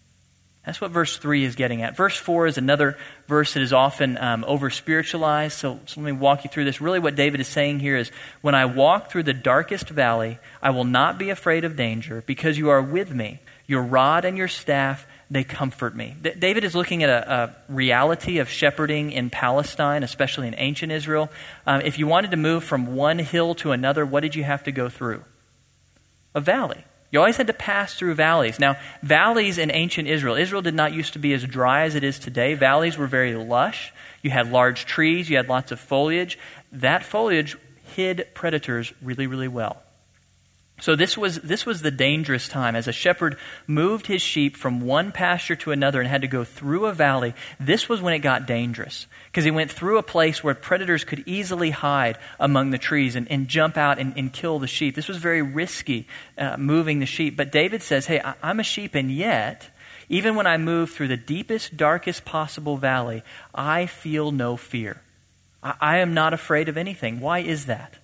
That's 0.68 0.82
what 0.82 0.90
verse 0.90 1.16
3 1.16 1.44
is 1.44 1.54
getting 1.54 1.80
at. 1.80 1.96
Verse 1.96 2.14
4 2.14 2.46
is 2.46 2.58
another 2.58 2.98
verse 3.26 3.54
that 3.54 3.62
is 3.62 3.72
often 3.72 4.18
um, 4.18 4.44
over 4.46 4.68
spiritualized. 4.68 5.56
So, 5.56 5.80
so, 5.86 5.98
let 5.98 6.04
me 6.04 6.12
walk 6.12 6.44
you 6.44 6.50
through 6.50 6.66
this. 6.66 6.78
Really, 6.78 6.98
what 6.98 7.14
David 7.14 7.40
is 7.40 7.48
saying 7.48 7.80
here 7.80 7.96
is 7.96 8.10
When 8.42 8.54
I 8.54 8.66
walk 8.66 9.10
through 9.10 9.22
the 9.22 9.32
darkest 9.32 9.88
valley, 9.88 10.38
I 10.60 10.68
will 10.68 10.84
not 10.84 11.16
be 11.16 11.30
afraid 11.30 11.64
of 11.64 11.74
danger 11.74 12.22
because 12.26 12.58
you 12.58 12.68
are 12.68 12.82
with 12.82 13.14
me. 13.14 13.40
Your 13.66 13.82
rod 13.82 14.26
and 14.26 14.36
your 14.36 14.46
staff, 14.46 15.06
they 15.30 15.42
comfort 15.42 15.96
me. 15.96 16.14
D- 16.20 16.34
David 16.38 16.64
is 16.64 16.74
looking 16.74 17.02
at 17.02 17.08
a, 17.08 17.32
a, 17.32 17.72
reality 17.72 18.36
of 18.36 18.50
shepherding 18.50 19.10
in 19.10 19.30
Palestine, 19.30 20.02
especially 20.02 20.48
in 20.48 20.54
ancient 20.58 20.92
Israel. 20.92 21.30
Um, 21.66 21.80
if 21.80 21.98
you 21.98 22.06
wanted 22.06 22.32
to 22.32 22.36
move 22.36 22.62
from 22.62 22.94
one 22.94 23.18
hill 23.18 23.54
to 23.54 23.72
another, 23.72 24.04
what 24.04 24.20
did 24.20 24.34
you 24.34 24.44
have 24.44 24.64
to 24.64 24.72
go 24.72 24.90
through? 24.90 25.24
A 26.34 26.42
valley. 26.42 26.84
You 27.10 27.18
always 27.18 27.38
had 27.38 27.46
to 27.46 27.54
pass 27.54 27.94
through 27.94 28.14
valleys. 28.14 28.58
Now, 28.58 28.76
valleys 29.02 29.56
in 29.56 29.70
ancient 29.70 30.08
Israel, 30.08 30.34
Israel 30.34 30.62
did 30.62 30.74
not 30.74 30.92
used 30.92 31.14
to 31.14 31.18
be 31.18 31.32
as 31.32 31.44
dry 31.44 31.84
as 31.84 31.94
it 31.94 32.04
is 32.04 32.18
today. 32.18 32.54
Valleys 32.54 32.98
were 32.98 33.06
very 33.06 33.34
lush. 33.34 33.92
You 34.22 34.30
had 34.30 34.52
large 34.52 34.84
trees, 34.84 35.30
you 35.30 35.36
had 35.36 35.48
lots 35.48 35.72
of 35.72 35.80
foliage. 35.80 36.38
That 36.72 37.02
foliage 37.02 37.56
hid 37.94 38.28
predators 38.34 38.92
really, 39.00 39.26
really 39.26 39.48
well. 39.48 39.82
So 40.80 40.94
this 40.94 41.18
was, 41.18 41.40
this 41.40 41.66
was 41.66 41.82
the 41.82 41.90
dangerous 41.90 42.48
time. 42.48 42.76
As 42.76 42.86
a 42.86 42.92
shepherd 42.92 43.36
moved 43.66 44.06
his 44.06 44.22
sheep 44.22 44.56
from 44.56 44.80
one 44.80 45.10
pasture 45.10 45.56
to 45.56 45.72
another 45.72 46.00
and 46.00 46.08
had 46.08 46.22
to 46.22 46.28
go 46.28 46.44
through 46.44 46.86
a 46.86 46.92
valley, 46.92 47.34
this 47.58 47.88
was 47.88 48.00
when 48.00 48.14
it 48.14 48.20
got 48.20 48.46
dangerous. 48.46 49.08
Because 49.26 49.44
he 49.44 49.50
went 49.50 49.72
through 49.72 49.98
a 49.98 50.04
place 50.04 50.44
where 50.44 50.54
predators 50.54 51.02
could 51.02 51.24
easily 51.26 51.70
hide 51.70 52.16
among 52.38 52.70
the 52.70 52.78
trees 52.78 53.16
and, 53.16 53.28
and 53.28 53.48
jump 53.48 53.76
out 53.76 53.98
and, 53.98 54.16
and, 54.16 54.32
kill 54.32 54.60
the 54.60 54.68
sheep. 54.68 54.94
This 54.94 55.08
was 55.08 55.16
very 55.16 55.42
risky, 55.42 56.06
uh, 56.36 56.56
moving 56.56 57.00
the 57.00 57.06
sheep. 57.06 57.36
But 57.36 57.50
David 57.50 57.82
says, 57.82 58.06
hey, 58.06 58.20
I, 58.20 58.34
I'm 58.40 58.60
a 58.60 58.64
sheep, 58.64 58.94
and 58.94 59.10
yet, 59.10 59.70
even 60.08 60.36
when 60.36 60.46
I 60.46 60.58
move 60.58 60.90
through 60.90 61.08
the 61.08 61.16
deepest, 61.16 61.76
darkest 61.76 62.24
possible 62.24 62.76
valley, 62.76 63.24
I 63.52 63.86
feel 63.86 64.30
no 64.30 64.56
fear. 64.56 65.02
I, 65.60 65.74
I 65.80 65.98
am 65.98 66.14
not 66.14 66.34
afraid 66.34 66.68
of 66.68 66.76
anything. 66.76 67.18
Why 67.18 67.40
is 67.40 67.66
that? 67.66 67.96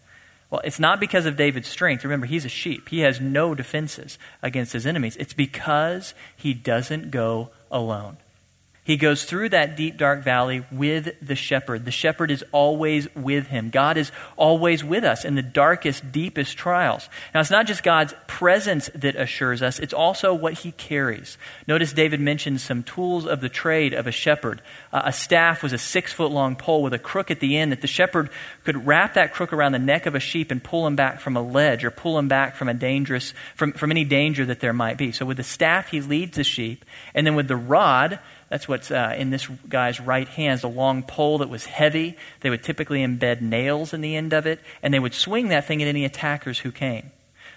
Well, 0.55 0.63
it's 0.63 0.79
not 0.79 1.01
because 1.01 1.27
of 1.27 1.37
David's 1.37 1.67
strength. 1.67 2.05
Remember, 2.05 2.27
he's 2.27 2.45
a 2.45 2.49
sheep. 2.49 2.89
He 2.89 3.01
has 3.01 3.21
no 3.21 3.57
defenses 3.57 4.21
against 4.41 4.73
his 4.73 4.87
enemies. 4.87 5.17
It's 5.17 5.33
because 5.33 6.15
he 6.37 6.55
doesn't 6.55 7.11
go 7.11 7.51
alone. 7.73 8.19
He 8.85 8.99
goes 8.99 9.25
through 9.25 9.49
that 9.49 9.79
deep, 9.79 9.97
dark 9.97 10.23
valley 10.23 10.67
with 10.71 11.15
the 11.27 11.35
shepherd. 11.35 11.87
The 11.87 11.91
shepherd 11.91 12.31
is 12.31 12.45
always 12.53 13.13
with 13.15 13.47
him. 13.47 13.71
God 13.71 13.97
is 13.97 14.13
always 14.37 14.85
with 14.85 15.05
us 15.05 15.25
in 15.25 15.37
the 15.37 15.43
darkest, 15.43 16.13
deepest 16.13 16.59
trials. 16.59 17.09
Now, 17.33 17.41
it's 17.41 17.51
not 17.51 17.67
just 17.67 17.83
God's 17.83 18.13
presence 18.27 18.91
that 18.95 19.17
assures 19.17 19.63
us, 19.63 19.79
it's 19.79 19.95
also 19.95 20.35
what 20.35 20.53
he 20.53 20.73
carries. 20.73 21.39
Notice 21.67 21.95
David 21.95 22.21
mentions 22.21 22.63
some 22.63 22.83
tools 22.83 23.25
of 23.25 23.41
the 23.41 23.49
trade 23.49 23.95
of 23.95 24.07
a 24.07 24.13
shepherd. 24.13 24.61
Uh, 24.93 25.03
a 25.07 25.13
staff 25.13 25.63
was 25.63 25.73
a 25.73 25.79
six 25.79 26.13
foot 26.13 26.31
long 26.31 26.55
pole 26.55 26.83
with 26.83 26.93
a 26.93 26.99
crook 26.99 27.31
at 27.31 27.41
the 27.41 27.57
end 27.57 27.73
that 27.73 27.81
the 27.81 27.87
shepherd 27.87 28.29
could 28.65 28.87
wrap 28.87 29.15
that 29.15 29.33
crook 29.33 29.55
around 29.55 29.73
the 29.73 29.79
neck 29.79 30.05
of 30.05 30.15
a 30.15 30.21
sheep 30.21 30.51
and 30.51 30.63
pull 30.63 30.87
him 30.87 30.95
back 30.95 31.21
from 31.21 31.39
a 31.39 31.43
ledge 31.43 31.85
or 31.85 31.91
pull 31.91 32.19
him 32.19 32.29
back 32.29 32.55
from 32.55 32.69
a 32.69 32.75
dangerous, 32.75 33.33
from, 33.55 33.73
from 33.73 33.91
any 33.91 34.05
danger 34.05 34.45
that 34.45 34.61
there 34.61 34.75
might 34.75 34.99
be. 34.99 35.11
So 35.11 35.25
with 35.25 35.39
the 35.39 35.43
staff, 35.43 35.89
he 35.89 36.03
leads 36.03 36.37
the 36.37 36.45
sheep. 36.45 36.85
And 37.15 37.27
then 37.27 37.35
with 37.35 37.49
the 37.49 37.57
rod, 37.57 38.19
that's 38.55 38.69
what's 38.69 38.93
uh, 38.93 39.17
in 39.19 39.31
this 39.31 39.49
guy's 39.69 39.99
right 39.99 40.29
hand, 40.29 40.59
Is 40.59 40.63
a 40.63 40.69
long 40.69 41.03
pole 41.03 41.39
that 41.39 41.49
was 41.49 41.67
heavy. 41.67 42.17
They 42.39 42.51
would 42.51 42.63
typically 42.63 43.05
embed 43.05 43.41
nails 43.41 43.93
in 43.93 44.01
the 44.01 44.15
end 44.15 44.33
of 44.33 44.47
it, 44.47 44.61
and 44.81 44.95
they 44.95 45.01
would 45.01 45.13
swing 45.13 45.49
that 45.49 45.67
thing 45.67 45.83
at 45.83 45.89
any 45.89 46.05
attackers 46.05 46.61
who 46.61 46.71
came. 46.71 47.11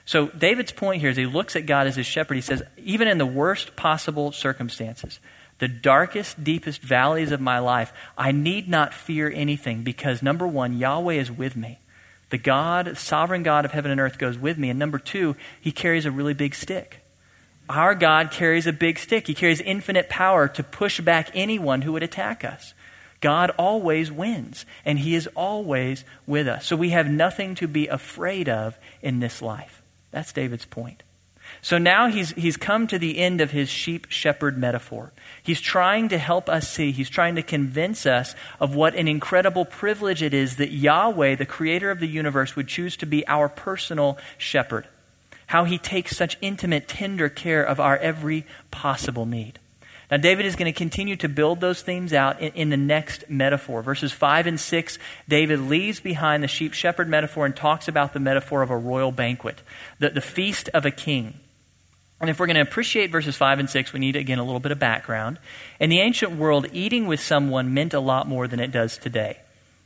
So 0.05 0.29
David's 0.29 0.71
point 0.71 1.01
here 1.01 1.11
is 1.11 1.15
he 1.15 1.27
looks 1.27 1.55
at 1.55 1.67
God 1.67 1.85
as 1.85 1.97
his 1.97 2.07
shepherd. 2.07 2.33
He 2.33 2.41
says, 2.41 2.63
even 2.77 3.07
in 3.07 3.19
the 3.19 3.27
worst 3.27 3.75
possible 3.75 4.31
circumstances, 4.31 5.19
the 5.59 5.67
darkest, 5.67 6.43
deepest 6.43 6.81
valleys 6.81 7.31
of 7.31 7.41
my 7.41 7.59
life, 7.59 7.93
I 8.17 8.31
need 8.31 8.67
not 8.67 8.91
fear 8.91 9.31
anything 9.31 9.83
because 9.83 10.23
number 10.23 10.47
one, 10.47 10.79
Yahweh 10.79 11.13
is 11.13 11.31
with 11.31 11.55
me. 11.55 11.77
The 12.31 12.39
God, 12.39 12.97
sovereign 12.97 13.43
God 13.43 13.65
of 13.65 13.71
heaven 13.71 13.91
and 13.91 14.01
earth 14.01 14.17
goes 14.17 14.39
with 14.39 14.57
me. 14.57 14.71
And 14.71 14.79
number 14.79 14.97
two, 14.97 15.35
he 15.61 15.71
carries 15.71 16.07
a 16.07 16.11
really 16.11 16.33
big 16.33 16.55
stick. 16.55 17.03
Our 17.69 17.95
God 17.95 18.31
carries 18.31 18.67
a 18.67 18.73
big 18.73 18.97
stick. 18.97 19.27
He 19.27 19.33
carries 19.33 19.61
infinite 19.61 20.09
power 20.09 20.47
to 20.47 20.63
push 20.63 21.01
back 21.01 21.29
anyone 21.33 21.81
who 21.81 21.93
would 21.93 22.03
attack 22.03 22.45
us. 22.45 22.73
God 23.19 23.51
always 23.57 24.11
wins, 24.11 24.65
and 24.85 24.99
He 24.99 25.15
is 25.15 25.27
always 25.35 26.05
with 26.25 26.47
us. 26.47 26.65
So 26.65 26.75
we 26.75 26.91
have 26.91 27.09
nothing 27.09 27.55
to 27.55 27.67
be 27.67 27.87
afraid 27.87 28.47
of 28.47 28.77
in 29.01 29.19
this 29.19 29.41
life. 29.41 29.81
That's 30.11 30.31
David's 30.31 30.65
point. 30.65 31.03
So 31.61 31.77
now 31.77 32.07
he's, 32.07 32.31
he's 32.31 32.57
come 32.57 32.87
to 32.87 32.99
the 32.99 33.17
end 33.17 33.39
of 33.39 33.51
his 33.51 33.69
sheep 33.69 34.07
shepherd 34.09 34.57
metaphor. 34.57 35.13
He's 35.41 35.61
trying 35.61 36.09
to 36.09 36.17
help 36.17 36.49
us 36.49 36.69
see, 36.69 36.91
he's 36.91 37.09
trying 37.09 37.35
to 37.35 37.41
convince 37.41 38.05
us 38.05 38.35
of 38.59 38.75
what 38.75 38.95
an 38.95 39.07
incredible 39.07 39.63
privilege 39.63 40.21
it 40.21 40.33
is 40.33 40.57
that 40.57 40.71
Yahweh, 40.71 41.35
the 41.35 41.45
creator 41.45 41.89
of 41.89 42.01
the 42.01 42.07
universe, 42.07 42.55
would 42.55 42.67
choose 42.67 42.97
to 42.97 43.05
be 43.05 43.25
our 43.27 43.47
personal 43.47 44.17
shepherd 44.37 44.87
how 45.47 45.63
he 45.63 45.77
takes 45.77 46.15
such 46.15 46.37
intimate, 46.41 46.87
tender 46.87 47.29
care 47.29 47.63
of 47.63 47.79
our 47.79 47.97
every 47.97 48.45
possible 48.71 49.25
need. 49.25 49.59
Now, 50.09 50.17
David 50.17 50.45
is 50.45 50.55
going 50.55 50.71
to 50.71 50.77
continue 50.77 51.17
to 51.17 51.27
build 51.27 51.59
those 51.59 51.81
themes 51.81 52.13
out 52.13 52.39
in, 52.39 52.53
in, 52.53 52.69
the 52.69 52.77
next 52.77 53.29
metaphor. 53.29 53.81
Verses 53.81 54.13
5 54.13 54.47
and 54.47 54.59
6, 54.59 54.99
David 55.27 55.59
leaves 55.59 55.99
behind 55.99 56.41
the 56.41 56.47
sheep 56.47 56.73
shepherd 56.73 57.09
metaphor 57.09 57.45
and 57.45 57.53
talks 57.53 57.89
about 57.89 58.13
the 58.13 58.19
metaphor 58.19 58.61
of 58.61 58.69
a 58.69 58.77
royal 58.77 59.11
banquet, 59.11 59.61
the, 59.99 60.09
the 60.09 60.21
feast 60.21 60.69
of 60.73 60.85
a 60.85 60.91
king. 60.91 61.33
And 62.21 62.29
if 62.29 62.39
we're 62.39 62.47
going 62.47 62.55
to 62.55 62.61
appreciate 62.61 63.11
verses 63.11 63.35
5 63.35 63.59
and 63.59 63.69
6, 63.69 63.91
we 63.91 63.99
need, 63.99 64.15
again, 64.15 64.39
a 64.39 64.45
little 64.45 64.61
bit 64.61 64.71
of 64.71 64.79
background. 64.79 65.39
In 65.79 65.89
the 65.89 65.99
ancient 65.99 66.37
world, 66.37 66.67
eating 66.71 67.05
with 67.05 67.19
someone 67.19 67.73
meant 67.73 67.93
a 67.93 67.99
lot 67.99 68.27
more 68.27 68.47
than 68.47 68.61
it 68.61 68.71
does 68.71 68.97
today. 68.97 69.39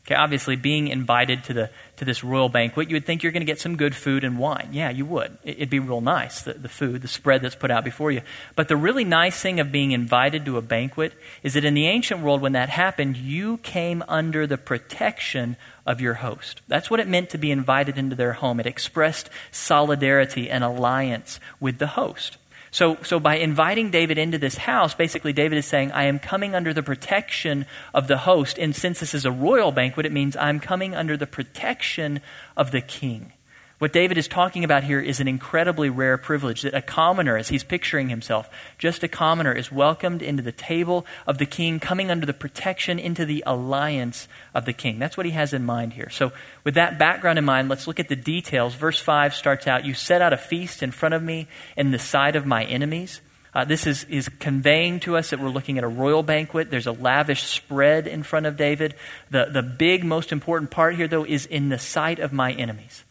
Okay, 0.05 0.15
obviously, 0.15 0.55
being 0.55 0.87
invited 0.87 1.43
to, 1.43 1.53
the, 1.53 1.69
to 1.97 2.05
this 2.05 2.23
royal 2.23 2.49
banquet, 2.49 2.89
you 2.89 2.95
would 2.95 3.05
think 3.05 3.21
you're 3.21 3.31
going 3.31 3.41
to 3.41 3.45
get 3.45 3.59
some 3.59 3.75
good 3.75 3.95
food 3.95 4.23
and 4.23 4.39
wine. 4.39 4.69
Yeah, 4.71 4.89
you 4.89 5.05
would. 5.05 5.37
It'd 5.43 5.69
be 5.69 5.77
real 5.77 6.01
nice, 6.01 6.41
the, 6.41 6.53
the 6.53 6.69
food, 6.69 7.03
the 7.03 7.07
spread 7.07 7.43
that's 7.43 7.53
put 7.53 7.69
out 7.69 7.83
before 7.83 8.11
you. 8.11 8.21
But 8.55 8.67
the 8.67 8.75
really 8.75 9.03
nice 9.03 9.39
thing 9.39 9.59
of 9.59 9.71
being 9.71 9.91
invited 9.91 10.43
to 10.45 10.57
a 10.57 10.61
banquet 10.61 11.13
is 11.43 11.53
that 11.53 11.65
in 11.65 11.75
the 11.75 11.85
ancient 11.85 12.21
world, 12.21 12.41
when 12.41 12.53
that 12.53 12.69
happened, 12.69 13.15
you 13.15 13.57
came 13.57 14.03
under 14.07 14.47
the 14.47 14.57
protection 14.57 15.55
of 15.85 16.01
your 16.01 16.15
host. 16.15 16.61
That's 16.67 16.89
what 16.89 16.99
it 16.99 17.07
meant 17.07 17.29
to 17.31 17.37
be 17.37 17.51
invited 17.51 17.99
into 17.99 18.15
their 18.15 18.33
home. 18.33 18.59
It 18.59 18.65
expressed 18.65 19.29
solidarity 19.51 20.49
and 20.49 20.63
alliance 20.63 21.39
with 21.59 21.77
the 21.77 21.87
host. 21.87 22.37
So, 22.71 22.97
so 23.03 23.19
by 23.19 23.35
inviting 23.35 23.91
David 23.91 24.17
into 24.17 24.37
this 24.37 24.55
house, 24.55 24.93
basically 24.93 25.33
David 25.33 25.57
is 25.57 25.65
saying, 25.65 25.91
I 25.91 26.05
am 26.05 26.19
coming 26.19 26.55
under 26.55 26.73
the 26.73 26.81
protection 26.81 27.65
of 27.93 28.07
the 28.07 28.19
host. 28.19 28.57
And 28.57 28.73
since 28.73 29.01
this 29.01 29.13
is 29.13 29.25
a 29.25 29.31
royal 29.31 29.73
banquet, 29.73 30.05
it 30.05 30.13
means 30.13 30.37
I'm 30.37 30.61
coming 30.61 30.95
under 30.95 31.17
the 31.17 31.27
protection 31.27 32.21
of 32.55 32.71
the 32.71 32.79
king. 32.79 33.33
What 33.81 33.93
David 33.93 34.19
is 34.19 34.27
talking 34.27 34.63
about 34.63 34.83
here 34.83 34.99
is 34.99 35.19
an 35.19 35.27
incredibly 35.27 35.89
rare 35.89 36.19
privilege 36.19 36.61
that 36.61 36.75
a 36.75 36.83
commoner, 36.83 37.35
as 37.35 37.49
he's 37.49 37.63
picturing 37.63 38.09
himself, 38.09 38.47
just 38.77 39.01
a 39.01 39.07
commoner, 39.07 39.53
is 39.53 39.71
welcomed 39.71 40.21
into 40.21 40.43
the 40.43 40.51
table 40.51 41.03
of 41.25 41.39
the 41.39 41.47
king, 41.47 41.79
coming 41.79 42.11
under 42.11 42.27
the 42.27 42.31
protection, 42.31 42.99
into 42.99 43.25
the 43.25 43.43
alliance 43.47 44.27
of 44.53 44.65
the 44.65 44.71
king. 44.71 44.99
That's 44.99 45.17
what 45.17 45.25
he 45.25 45.31
has 45.31 45.51
in 45.51 45.65
mind 45.65 45.93
here. 45.93 46.11
So, 46.11 46.31
with 46.63 46.75
that 46.75 46.99
background 46.99 47.39
in 47.39 47.45
mind, 47.45 47.69
let's 47.69 47.87
look 47.87 47.99
at 47.99 48.07
the 48.07 48.15
details. 48.15 48.75
Verse 48.75 48.99
5 48.99 49.33
starts 49.33 49.65
out 49.65 49.83
You 49.83 49.95
set 49.95 50.21
out 50.21 50.31
a 50.31 50.37
feast 50.37 50.83
in 50.83 50.91
front 50.91 51.15
of 51.15 51.23
me 51.23 51.47
in 51.75 51.89
the 51.89 51.97
sight 51.97 52.35
of 52.35 52.45
my 52.45 52.63
enemies. 52.65 53.19
Uh, 53.51 53.65
this 53.65 53.87
is, 53.87 54.03
is 54.03 54.29
conveying 54.29 54.99
to 54.99 55.17
us 55.17 55.31
that 55.31 55.39
we're 55.39 55.49
looking 55.49 55.79
at 55.79 55.83
a 55.83 55.87
royal 55.87 56.21
banquet. 56.21 56.69
There's 56.69 56.85
a 56.85 56.91
lavish 56.91 57.41
spread 57.41 58.05
in 58.05 58.21
front 58.21 58.45
of 58.45 58.57
David. 58.57 58.93
The, 59.31 59.45
the 59.51 59.63
big, 59.63 60.03
most 60.03 60.31
important 60.31 60.69
part 60.69 60.97
here, 60.97 61.07
though, 61.07 61.25
is 61.25 61.47
in 61.47 61.69
the 61.69 61.79
sight 61.79 62.19
of 62.19 62.31
my 62.31 62.51
enemies. 62.51 63.05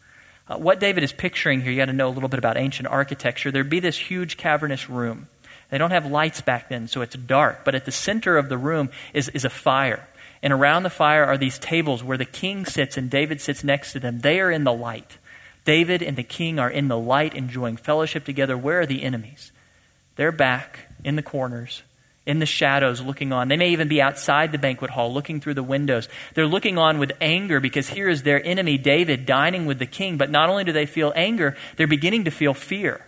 Uh, 0.51 0.57
what 0.57 0.81
David 0.81 1.01
is 1.01 1.13
picturing 1.13 1.61
here, 1.61 1.71
you 1.71 1.77
got 1.77 1.85
to 1.85 1.93
know 1.93 2.09
a 2.09 2.11
little 2.11 2.27
bit 2.27 2.37
about 2.37 2.57
ancient 2.57 2.85
architecture. 2.89 3.51
There'd 3.51 3.69
be 3.69 3.79
this 3.79 3.97
huge 3.97 4.35
cavernous 4.35 4.89
room. 4.89 5.29
They 5.69 5.77
don't 5.77 5.91
have 5.91 6.05
lights 6.05 6.41
back 6.41 6.67
then, 6.67 6.89
so 6.89 7.01
it's 7.01 7.15
dark. 7.15 7.63
But 7.63 7.73
at 7.73 7.85
the 7.85 7.91
center 7.91 8.37
of 8.37 8.49
the 8.49 8.57
room 8.57 8.89
is, 9.13 9.29
is 9.29 9.45
a 9.45 9.49
fire. 9.49 10.05
And 10.43 10.51
around 10.51 10.83
the 10.83 10.89
fire 10.89 11.23
are 11.23 11.37
these 11.37 11.57
tables 11.57 12.03
where 12.03 12.17
the 12.17 12.25
king 12.25 12.65
sits 12.65 12.97
and 12.97 13.09
David 13.09 13.39
sits 13.39 13.63
next 13.63 13.93
to 13.93 14.01
them. 14.01 14.19
They 14.19 14.41
are 14.41 14.51
in 14.51 14.65
the 14.65 14.73
light. 14.73 15.19
David 15.63 16.03
and 16.03 16.17
the 16.17 16.23
king 16.23 16.59
are 16.59 16.69
in 16.69 16.89
the 16.89 16.97
light, 16.97 17.33
enjoying 17.33 17.77
fellowship 17.77 18.25
together. 18.25 18.57
Where 18.57 18.81
are 18.81 18.85
the 18.85 19.03
enemies? 19.03 19.53
They're 20.17 20.33
back 20.33 20.79
in 21.01 21.15
the 21.15 21.23
corners, 21.23 21.83
in 22.25 22.39
the 22.39 22.45
shadows 22.45 23.01
looking 23.01 23.33
on. 23.33 23.47
They 23.47 23.57
may 23.57 23.71
even 23.71 23.87
be 23.87 24.01
outside 24.01 24.51
the 24.51 24.57
banquet 24.57 24.91
hall 24.91 25.13
looking 25.13 25.39
through 25.39 25.55
the 25.55 25.63
windows. 25.63 26.07
They're 26.35 26.45
looking 26.45 26.77
on 26.77 26.99
with 26.99 27.13
anger 27.19 27.59
because 27.59 27.89
here 27.89 28.09
is 28.09 28.23
their 28.23 28.43
enemy, 28.45 28.77
David, 28.77 29.25
dining 29.25 29.65
with 29.65 29.79
the 29.79 29.85
king. 29.87 30.17
But 30.17 30.29
not 30.29 30.49
only 30.49 30.63
do 30.63 30.71
they 30.71 30.85
feel 30.85 31.13
anger, 31.15 31.57
they're 31.77 31.87
beginning 31.87 32.25
to 32.25 32.31
feel 32.31 32.53
fear. 32.53 33.05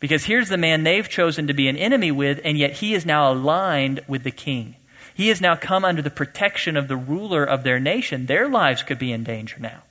Because 0.00 0.24
here's 0.24 0.48
the 0.48 0.56
man 0.56 0.82
they've 0.82 1.08
chosen 1.08 1.46
to 1.46 1.54
be 1.54 1.68
an 1.68 1.76
enemy 1.76 2.10
with, 2.10 2.40
and 2.42 2.58
yet 2.58 2.72
he 2.72 2.94
is 2.94 3.06
now 3.06 3.30
aligned 3.30 4.00
with 4.08 4.24
the 4.24 4.30
king. 4.30 4.76
He 5.14 5.28
has 5.28 5.40
now 5.40 5.54
come 5.54 5.84
under 5.84 6.00
the 6.00 6.10
protection 6.10 6.76
of 6.76 6.88
the 6.88 6.96
ruler 6.96 7.44
of 7.44 7.62
their 7.62 7.78
nation. 7.78 8.26
Their 8.26 8.48
lives 8.48 8.82
could 8.82 8.98
be 8.98 9.12
in 9.12 9.22
danger 9.22 9.58
now. 9.60 9.82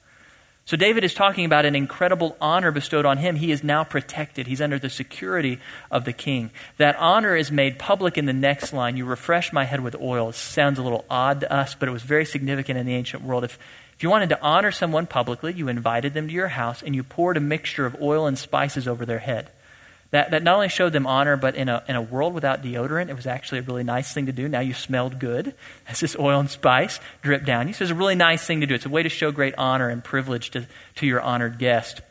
So 0.69 0.77
David 0.77 1.03
is 1.03 1.15
talking 1.15 1.45
about 1.45 1.65
an 1.65 1.75
incredible 1.75 2.38
honor 2.39 2.69
bestowed 2.69 3.03
on 3.03 3.17
him. 3.17 3.36
He 3.36 3.51
is 3.51 3.63
now 3.63 3.84
protected. 3.84 4.45
He's 4.45 4.62
under 4.62 4.77
the 4.77 4.88
security 4.88 5.58
of 5.89 6.05
the 6.05 6.13
king. 6.13 6.51
That 6.77 6.95
honor 6.97 7.36
is 7.36 7.51
made 7.51 7.79
public 7.79 8.19
in 8.19 8.27
the 8.27 8.34
next 8.34 8.71
line. 8.71 8.95
You 8.95 9.05
refresh 9.05 9.51
my 9.51 9.65
head 9.65 9.79
with 9.79 9.95
oil. 9.99 10.29
It 10.29 10.36
sounds 10.36 10.77
a 10.77 10.84
little 10.84 11.05
odd 11.10 11.39
to 11.39 11.51
us, 11.51 11.73
but 11.73 11.89
it 11.89 11.91
was 11.91 12.03
very 12.03 12.23
significant 12.23 12.77
in 12.77 12.86
the 12.86 12.93
ancient 12.93 13.23
world. 13.23 13.45
If, 13.45 13.58
if 13.95 14.03
you 14.03 14.12
wanted 14.12 14.29
to 14.29 14.41
honor 14.43 14.69
someone 14.69 15.08
publicly, 15.08 15.53
you 15.53 15.69
invited 15.69 16.13
them 16.13 16.27
to 16.27 16.34
your 16.36 16.49
house 16.49 16.84
and 16.84 16.93
you 16.93 17.01
poured 17.01 17.38
a 17.38 17.39
mixture 17.39 17.88
of 17.88 17.99
oil 17.99 18.27
and 18.27 18.38
spices 18.38 18.88
over 18.88 19.08
their 19.08 19.17
head. 19.17 19.49
That, 20.12 20.32
that 20.32 20.41
not 20.41 20.56
only 20.56 20.69
showed 20.69 20.93
them 20.93 21.06
honor, 21.06 21.38
but 21.38 21.56
in 21.56 21.69
a, 21.69 21.84
in 21.88 21.95
a 21.95 22.02
world 22.02 22.34
without 22.34 22.63
deodorant, 22.63 23.10
it 23.10 23.15
was 23.15 23.28
actually 23.28 23.60
a 23.60 23.62
really 23.62 23.84
nice 23.84 24.12
thing 24.12 24.26
to 24.26 24.32
do. 24.32 24.50
Now 24.50 24.62
you 24.62 24.74
smelled 24.74 25.19
good 25.19 25.54
as 25.88 26.00
this 26.00 26.15
oil 26.17 26.39
and 26.39 26.50
spice 26.50 27.00
dripped 27.22 27.45
down 27.45 27.67
you. 27.67 27.74
So 27.74 27.84
it's 27.84 27.91
a 27.91 27.95
really 27.95 28.15
nice 28.15 28.45
thing 28.45 28.62
to 28.62 28.67
do. 28.67 28.74
It's 28.74 28.86
a 28.86 28.89
way 28.89 29.04
to 29.04 29.10
show 29.10 29.32
great 29.32 29.54
honor 29.58 29.89
and 29.89 30.04
privilege 30.04 30.50
to, 30.52 30.67
to 30.95 31.06
your 31.06 31.22
honored 31.22 31.60
guest. 31.60 32.02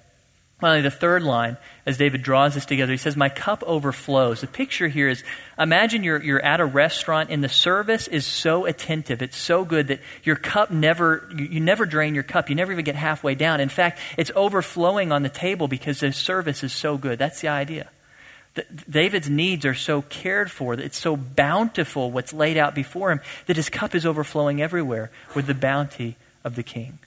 Finally, 0.60 0.82
the 0.82 0.90
third 0.90 1.22
line, 1.22 1.56
as 1.86 1.98
David 1.98 2.20
draws 2.22 2.54
this 2.54 2.66
together, 2.66 2.90
he 2.90 2.98
says, 2.98 3.16
My 3.16 3.28
cup 3.28 3.62
overflows. 3.64 4.40
The 4.40 4.48
picture 4.48 4.88
here 4.88 5.08
is 5.08 5.22
imagine 5.56 6.02
you're, 6.02 6.20
you're 6.20 6.44
at 6.44 6.58
a 6.58 6.64
restaurant 6.64 7.30
and 7.30 7.44
the 7.44 7.48
service 7.48 8.08
is 8.08 8.26
so 8.26 8.66
attentive, 8.66 9.22
it's 9.22 9.36
so 9.36 9.64
good 9.64 9.86
that 9.86 10.00
your 10.24 10.34
cup 10.34 10.72
never, 10.72 11.28
you, 11.36 11.44
you 11.44 11.60
never 11.60 11.86
drain 11.86 12.12
your 12.12 12.24
cup. 12.24 12.48
You 12.48 12.56
never 12.56 12.72
even 12.72 12.84
get 12.84 12.96
halfway 12.96 13.36
down. 13.36 13.60
In 13.60 13.68
fact, 13.68 14.00
it's 14.16 14.32
overflowing 14.34 15.12
on 15.12 15.22
the 15.22 15.28
table 15.28 15.68
because 15.68 16.00
the 16.00 16.12
service 16.12 16.64
is 16.64 16.72
so 16.72 16.98
good. 16.98 17.20
That's 17.20 17.40
the 17.40 17.48
idea. 17.48 17.88
The, 18.54 18.66
David's 18.90 19.30
needs 19.30 19.64
are 19.64 19.74
so 19.74 20.02
cared 20.02 20.50
for, 20.50 20.74
that 20.74 20.84
it's 20.84 20.98
so 20.98 21.16
bountiful 21.16 22.10
what's 22.10 22.32
laid 22.32 22.56
out 22.56 22.74
before 22.74 23.12
him, 23.12 23.20
that 23.46 23.54
his 23.54 23.68
cup 23.68 23.94
is 23.94 24.04
overflowing 24.04 24.60
everywhere 24.60 25.12
with 25.36 25.46
the 25.46 25.54
bounty 25.54 26.16
of 26.42 26.56
the 26.56 26.64
king. 26.64 26.98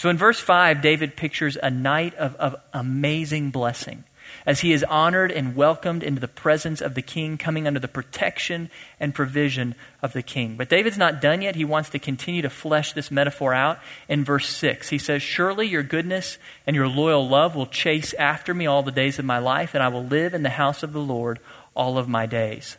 So 0.00 0.08
in 0.08 0.16
verse 0.16 0.40
5, 0.40 0.80
David 0.80 1.14
pictures 1.14 1.58
a 1.62 1.68
night 1.70 2.14
of, 2.14 2.34
of 2.36 2.56
amazing 2.72 3.50
blessing 3.50 4.04
as 4.46 4.60
he 4.60 4.72
is 4.72 4.82
honored 4.84 5.30
and 5.30 5.54
welcomed 5.54 6.02
into 6.02 6.22
the 6.22 6.26
presence 6.26 6.80
of 6.80 6.94
the 6.94 7.02
king, 7.02 7.36
coming 7.36 7.66
under 7.66 7.80
the 7.80 7.86
protection 7.86 8.70
and 8.98 9.14
provision 9.14 9.74
of 10.00 10.14
the 10.14 10.22
king. 10.22 10.56
But 10.56 10.70
David's 10.70 10.96
not 10.96 11.20
done 11.20 11.42
yet. 11.42 11.54
He 11.54 11.66
wants 11.66 11.90
to 11.90 11.98
continue 11.98 12.40
to 12.40 12.48
flesh 12.48 12.94
this 12.94 13.10
metaphor 13.10 13.52
out 13.52 13.78
in 14.08 14.24
verse 14.24 14.48
6. 14.48 14.88
He 14.88 14.96
says, 14.96 15.20
Surely 15.20 15.66
your 15.66 15.82
goodness 15.82 16.38
and 16.66 16.74
your 16.74 16.88
loyal 16.88 17.28
love 17.28 17.54
will 17.54 17.66
chase 17.66 18.14
after 18.14 18.54
me 18.54 18.64
all 18.64 18.82
the 18.82 18.90
days 18.90 19.18
of 19.18 19.26
my 19.26 19.38
life, 19.38 19.74
and 19.74 19.82
I 19.82 19.88
will 19.88 20.06
live 20.06 20.32
in 20.32 20.42
the 20.42 20.48
house 20.48 20.82
of 20.82 20.94
the 20.94 21.00
Lord 21.00 21.40
all 21.76 21.98
of 21.98 22.08
my 22.08 22.24
days. 22.24 22.78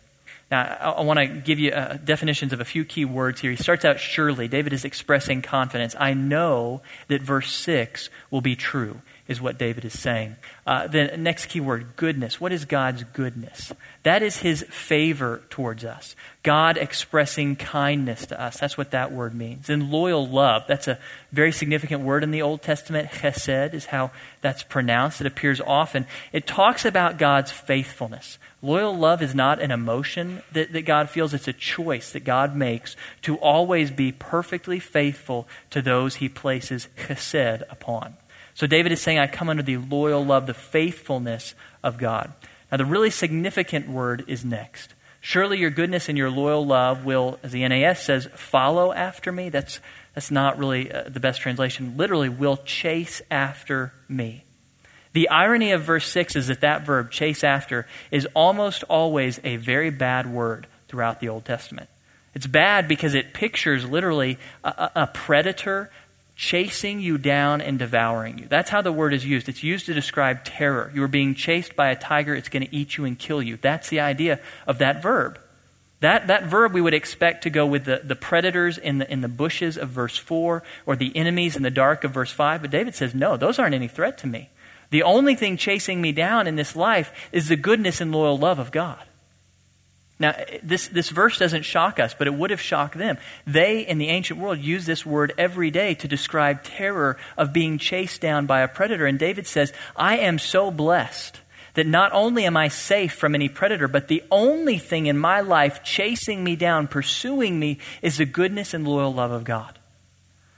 Now, 0.52 0.78
I, 0.80 0.90
I 0.92 1.02
want 1.02 1.18
to 1.20 1.28
give 1.28 1.58
you 1.58 1.72
uh, 1.72 1.98
definitions 2.04 2.54
of 2.54 2.60
a 2.60 2.66
few 2.66 2.84
key 2.84 3.06
words 3.06 3.40
here. 3.42 3.52
He 3.52 3.58
starts 3.58 3.86
out 3.86 4.00
surely. 4.00 4.48
David 4.50 4.74
is 4.74 4.84
expressing 4.84 5.42
confidence. 5.42 5.96
I 5.98 6.14
know 6.14 6.82
that 7.08 7.22
verse 7.22 7.52
6 7.56 8.10
will 8.30 8.42
be 8.42 8.56
true, 8.56 9.02
is 9.32 9.42
what 9.42 9.58
David 9.58 9.86
is 9.86 10.00
saying. 10.00 10.36
Uh, 10.68 10.86
the 10.86 11.18
next 11.18 11.48
key 11.48 11.60
word, 11.60 11.96
goodness. 11.96 12.40
What 12.40 12.52
is 12.52 12.66
God's 12.66 13.04
goodness? 13.06 13.74
That 14.04 14.22
is 14.22 14.38
his 14.38 14.62
favor 14.70 15.42
towards 15.50 15.84
us. 15.84 16.16
God 16.44 16.78
expressing 16.78 17.56
kindness 17.56 18.28
to 18.28 18.40
us. 18.40 18.60
That's 18.60 18.78
what 18.78 18.92
that 18.92 19.12
word 19.12 19.34
means. 19.34 19.70
And 19.70 19.90
loyal 19.90 20.28
love. 20.28 20.66
That's 20.68 20.88
a 20.88 21.00
very 21.32 21.52
significant 21.52 22.02
word 22.02 22.24
in 22.24 22.32
the 22.32 22.42
Old 22.42 22.62
Testament. 22.62 23.10
Chesed 23.10 23.74
is 23.74 23.86
how 23.86 24.12
that's 24.42 24.64
pronounced. 24.64 25.22
It 25.22 25.28
appears 25.28 25.62
often. 25.62 26.06
It 26.32 26.46
talks 26.46 26.86
about 26.86 27.18
God's 27.18 27.52
faithfulness. 27.52 28.38
Loyal 28.62 28.96
love 28.96 29.22
is 29.24 29.34
not 29.34 29.60
an 29.60 29.72
emotion 29.72 30.44
that, 30.52 30.72
that 30.74 30.84
God 30.84 31.10
feels, 31.10 31.34
it's 31.34 31.48
a 31.48 31.54
choice 31.54 32.12
that 32.12 32.24
God 32.24 32.56
makes 32.56 32.96
to 33.24 33.38
always 33.38 33.90
be 33.90 34.12
perfectly 34.12 34.80
faithful 34.80 35.48
to 35.72 35.82
those 35.82 36.16
he 36.16 36.30
places 36.30 36.88
chesed 36.98 37.64
upon. 37.72 38.18
So 38.54 38.68
David 38.68 38.92
is 38.92 39.02
saying, 39.02 39.20
I 39.20 39.28
come 39.28 39.50
under 39.50 39.64
the 39.64 39.78
loyal 39.78 40.26
love, 40.26 40.48
the 40.48 40.54
faithfulness 40.54 41.56
of 41.84 41.98
God. 41.98 42.34
Now, 42.72 42.78
the 42.78 42.86
really 42.86 43.10
significant 43.10 43.90
word 43.90 44.24
is 44.28 44.46
next. 44.46 44.94
Surely 45.20 45.60
your 45.60 45.70
goodness 45.70 46.10
and 46.10 46.18
your 46.18 46.32
loyal 46.32 46.66
love 46.66 47.06
will, 47.06 47.40
as 47.44 47.52
the 47.52 47.68
NAS 47.68 48.04
says, 48.04 48.28
follow 48.34 48.92
after 48.92 49.32
me. 49.32 49.50
That's, 49.50 49.80
that's 50.16 50.32
not 50.32 50.58
really 50.58 50.92
uh, 50.92 51.04
the 51.10 51.20
best 51.20 51.42
translation. 51.42 51.96
Literally, 51.96 52.30
will 52.30 52.58
chase 52.58 53.22
after 53.30 53.94
me. 54.10 54.46
The 55.14 55.30
irony 55.30 55.72
of 55.72 55.84
verse 55.84 56.08
6 56.08 56.36
is 56.36 56.48
that 56.48 56.62
that 56.62 56.86
verb, 56.86 57.12
chase 57.12 57.44
after, 57.44 57.86
is 58.12 58.28
almost 58.34 58.84
always 58.86 59.40
a 59.44 59.58
very 59.58 59.90
bad 59.90 60.32
word 60.32 60.68
throughout 60.88 61.20
the 61.20 61.30
Old 61.30 61.46
Testament. 61.46 61.90
It's 62.34 62.48
bad 62.48 62.88
because 62.88 63.14
it 63.14 63.34
pictures 63.34 63.88
literally 63.88 64.40
a, 64.64 64.92
a, 64.96 65.08
predator 65.08 65.92
chasing 66.42 67.00
you 67.00 67.20
down 67.20 67.62
and 67.62 67.78
devouring 67.78 68.40
you. 68.40 68.48
That's 68.48 68.72
how 68.72 68.82
the 68.82 68.92
word 68.92 69.14
is 69.14 69.24
used. 69.24 69.48
It's 69.48 69.62
used 69.62 69.86
to 69.86 69.94
describe 69.94 70.44
terror. 70.44 70.92
You 70.92 71.04
are 71.04 71.08
being 71.08 71.36
chased 71.36 71.76
by 71.76 71.92
a 71.92 71.96
tiger, 71.96 72.34
it's 72.34 72.50
going 72.50 72.66
to 72.66 72.76
eat 72.76 72.98
you 72.98 73.06
and 73.06 73.18
kill 73.18 73.44
you. 73.44 73.60
That's 73.62 73.90
the 73.90 74.00
idea 74.00 74.40
of 74.66 74.80
that 74.80 75.04
verb. 75.04 75.40
That, 76.00 76.26
that 76.30 76.46
verb 76.46 76.74
we 76.74 76.82
would 76.82 76.96
expect 76.96 77.44
to 77.44 77.52
go 77.52 77.68
with 77.68 77.86
the, 77.86 78.02
the 78.04 78.16
predators 78.16 78.80
in 78.80 78.98
the, 78.98 79.12
in 79.12 79.22
the 79.22 79.28
bushes 79.28 79.78
of 79.78 79.90
verse 79.90 80.18
4 80.18 80.64
or 80.88 80.96
the 80.96 81.16
enemies 81.16 81.56
in 81.56 81.62
the 81.62 81.70
dark 81.70 82.04
of 82.04 82.12
verse 82.12 82.32
5. 82.32 82.64
But 82.64 82.72
David 82.72 82.96
says, 82.96 83.14
no, 83.14 83.38
those 83.38 83.60
aren't 83.60 83.76
any 83.76 83.88
threat 83.88 84.18
to 84.18 84.28
me. 84.28 84.50
The 84.90 85.04
only 85.04 85.36
thing 85.36 85.58
chasing 85.58 86.02
me 86.02 86.12
down 86.12 86.48
in 86.48 86.56
this 86.56 86.76
life 86.76 87.12
is 87.32 87.50
the 87.50 87.56
goodness 87.56 88.02
and 88.02 88.12
loyal 88.12 88.40
love 88.40 88.58
of 88.58 88.72
God. 88.72 89.04
Now, 90.22 90.36
this, 90.62 90.88
this 90.88 91.10
verse 91.10 91.40
doesn't 91.40 91.64
shock 91.64 92.00
us, 92.00 92.14
but 92.14 92.28
it 92.28 92.34
would 92.36 92.52
have 92.52 92.62
shocked 92.62 92.96
them. 92.96 93.18
They, 93.48 93.82
in 93.82 93.98
the 93.98 94.10
ancient 94.10 94.40
world, 94.40 94.60
used 94.60 94.86
this 94.86 95.04
word 95.04 95.34
every 95.36 95.72
day 95.72 95.96
to 95.96 96.08
describe 96.08 96.64
terror 96.64 97.18
of 97.38 97.52
being 97.52 97.80
chased 97.80 98.22
down 98.22 98.46
by 98.46 98.62
a 98.62 98.68
predator. 98.68 99.08
And 99.08 99.18
David 99.18 99.48
says, 99.48 99.74
I 99.96 100.20
am 100.20 100.38
so 100.38 100.70
blessed 100.70 101.42
that 101.74 101.88
not 101.88 102.12
only 102.14 102.46
am 102.46 102.56
I 102.56 102.68
safe 102.68 103.14
from 103.14 103.34
any 103.34 103.50
predator, 103.50 103.88
but 103.88 104.10
the 104.10 104.24
only 104.30 104.78
thing 104.78 105.08
in 105.08 105.18
my 105.18 105.42
life 105.42 105.82
chasing 105.84 106.44
me 106.44 106.56
down, 106.56 106.88
pursuing 106.88 107.60
me, 107.60 107.80
is 108.04 108.18
the 108.18 108.26
goodness 108.26 108.76
and 108.76 108.88
loyal 108.88 109.14
love 109.14 109.32
of 109.32 109.44
God. 109.44 109.80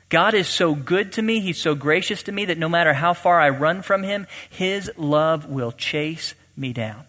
God 0.10 0.34
is 0.34 0.49
so 0.49 0.76
good 0.76 1.13
to 1.13 1.21
me, 1.21 1.39
He's 1.39 1.62
so 1.62 1.73
gracious 1.73 2.23
to 2.23 2.34
me 2.34 2.43
that 2.45 2.58
no 2.58 2.67
matter 2.67 2.93
how 2.93 3.13
far 3.13 3.39
I 3.39 3.47
run 3.47 3.82
from 3.82 4.04
Him, 4.04 4.28
His 4.49 4.91
love 4.97 5.45
will 5.45 5.72
chase 5.72 6.36
me 6.57 6.74
down. 6.74 7.05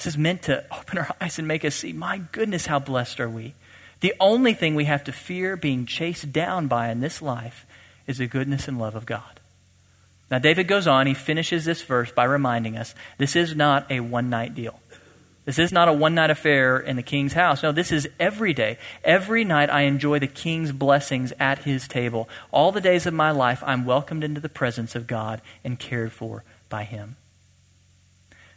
This 0.00 0.14
is 0.14 0.18
meant 0.18 0.40
to 0.44 0.64
open 0.74 0.96
our 0.96 1.14
eyes 1.20 1.38
and 1.38 1.46
make 1.46 1.62
us 1.62 1.74
see, 1.74 1.92
my 1.92 2.22
goodness, 2.32 2.64
how 2.64 2.78
blessed 2.78 3.20
are 3.20 3.28
we. 3.28 3.52
The 4.00 4.14
only 4.18 4.54
thing 4.54 4.74
we 4.74 4.86
have 4.86 5.04
to 5.04 5.12
fear 5.12 5.58
being 5.58 5.84
chased 5.84 6.32
down 6.32 6.68
by 6.68 6.88
in 6.88 7.00
this 7.00 7.20
life 7.20 7.66
is 8.06 8.16
the 8.16 8.26
goodness 8.26 8.66
and 8.66 8.78
love 8.78 8.94
of 8.94 9.04
God. 9.04 9.40
Now, 10.30 10.38
David 10.38 10.68
goes 10.68 10.86
on, 10.86 11.06
he 11.06 11.12
finishes 11.12 11.66
this 11.66 11.82
verse 11.82 12.10
by 12.12 12.24
reminding 12.24 12.78
us 12.78 12.94
this 13.18 13.36
is 13.36 13.54
not 13.54 13.90
a 13.90 14.00
one 14.00 14.30
night 14.30 14.54
deal. 14.54 14.80
This 15.44 15.58
is 15.58 15.70
not 15.70 15.88
a 15.88 15.92
one 15.92 16.14
night 16.14 16.30
affair 16.30 16.78
in 16.78 16.96
the 16.96 17.02
king's 17.02 17.34
house. 17.34 17.62
No, 17.62 17.70
this 17.70 17.92
is 17.92 18.08
every 18.18 18.54
day. 18.54 18.78
Every 19.04 19.44
night 19.44 19.68
I 19.68 19.82
enjoy 19.82 20.18
the 20.18 20.26
king's 20.26 20.72
blessings 20.72 21.34
at 21.38 21.58
his 21.64 21.86
table. 21.86 22.26
All 22.52 22.72
the 22.72 22.80
days 22.80 23.04
of 23.04 23.12
my 23.12 23.32
life, 23.32 23.62
I'm 23.66 23.84
welcomed 23.84 24.24
into 24.24 24.40
the 24.40 24.48
presence 24.48 24.94
of 24.94 25.06
God 25.06 25.42
and 25.62 25.78
cared 25.78 26.10
for 26.10 26.42
by 26.70 26.84
him. 26.84 27.16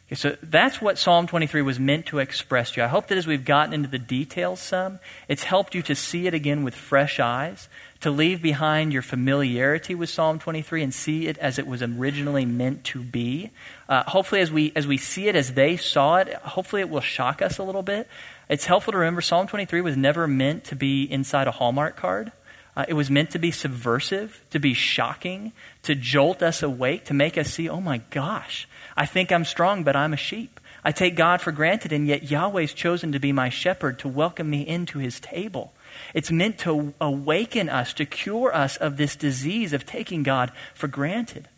Okay, 0.06 0.16
so 0.16 0.36
that's 0.42 0.82
what 0.82 0.98
Psalm 0.98 1.26
23 1.26 1.62
was 1.62 1.80
meant 1.80 2.04
to 2.06 2.18
express 2.18 2.72
to 2.72 2.80
you. 2.80 2.84
I 2.84 2.88
hope 2.88 3.06
that 3.06 3.16
as 3.16 3.26
we've 3.26 3.44
gotten 3.44 3.72
into 3.72 3.88
the 3.88 3.98
details 3.98 4.60
some, 4.60 4.98
it's 5.28 5.44
helped 5.44 5.74
you 5.74 5.80
to 5.80 5.94
see 5.94 6.26
it 6.26 6.34
again 6.34 6.62
with 6.62 6.74
fresh 6.74 7.18
eyes, 7.18 7.70
to 8.00 8.10
leave 8.10 8.42
behind 8.42 8.92
your 8.92 9.00
familiarity 9.00 9.94
with 9.94 10.10
Psalm 10.10 10.38
23 10.38 10.82
and 10.82 10.92
see 10.92 11.26
it 11.26 11.38
as 11.38 11.58
it 11.58 11.66
was 11.66 11.82
originally 11.82 12.44
meant 12.44 12.84
to 12.84 13.00
be. 13.00 13.50
Uh, 13.88 14.02
hopefully, 14.02 14.42
as 14.42 14.50
we, 14.50 14.72
as 14.76 14.86
we 14.86 14.98
see 14.98 15.28
it 15.28 15.36
as 15.36 15.54
they 15.54 15.78
saw 15.78 16.16
it, 16.16 16.34
hopefully 16.34 16.82
it 16.82 16.90
will 16.90 17.00
shock 17.00 17.40
us 17.40 17.56
a 17.56 17.62
little 17.62 17.82
bit. 17.82 18.06
It's 18.50 18.66
helpful 18.66 18.92
to 18.92 18.98
remember 18.98 19.22
Psalm 19.22 19.46
23 19.46 19.80
was 19.80 19.96
never 19.96 20.28
meant 20.28 20.64
to 20.64 20.76
be 20.76 21.04
inside 21.04 21.46
a 21.46 21.52
Hallmark 21.52 21.96
card. 21.96 22.30
Uh, 22.76 22.84
it 22.88 22.94
was 22.94 23.10
meant 23.10 23.30
to 23.30 23.38
be 23.38 23.50
subversive, 23.50 24.44
to 24.50 24.58
be 24.58 24.74
shocking, 24.74 25.52
to 25.82 25.94
jolt 25.94 26.42
us 26.42 26.62
awake, 26.62 27.04
to 27.04 27.14
make 27.14 27.38
us 27.38 27.48
see, 27.48 27.68
oh 27.68 27.80
my 27.80 27.98
gosh, 28.10 28.68
I 28.96 29.06
think 29.06 29.32
I'm 29.32 29.44
strong, 29.44 29.82
but 29.82 29.96
I'm 29.96 30.12
a 30.12 30.18
sheep. 30.18 30.60
I 30.84 30.92
take 30.92 31.16
God 31.16 31.40
for 31.40 31.50
granted, 31.50 31.92
and 31.92 32.06
yet 32.06 32.30
Yahweh's 32.30 32.74
chosen 32.74 33.12
to 33.12 33.18
be 33.18 33.32
my 33.32 33.48
shepherd, 33.48 33.98
to 34.00 34.08
welcome 34.08 34.50
me 34.50 34.66
into 34.66 34.98
his 34.98 35.18
table. 35.18 35.72
It's 36.12 36.30
meant 36.30 36.58
to 36.58 36.92
awaken 37.00 37.68
us, 37.68 37.92
to 37.94 38.04
cure 38.04 38.54
us 38.54 38.76
of 38.76 38.96
this 38.96 39.16
disease 39.16 39.72
of 39.72 39.86
taking 39.86 40.22
God 40.22 40.52
for 40.74 40.88
granted. 40.88 41.48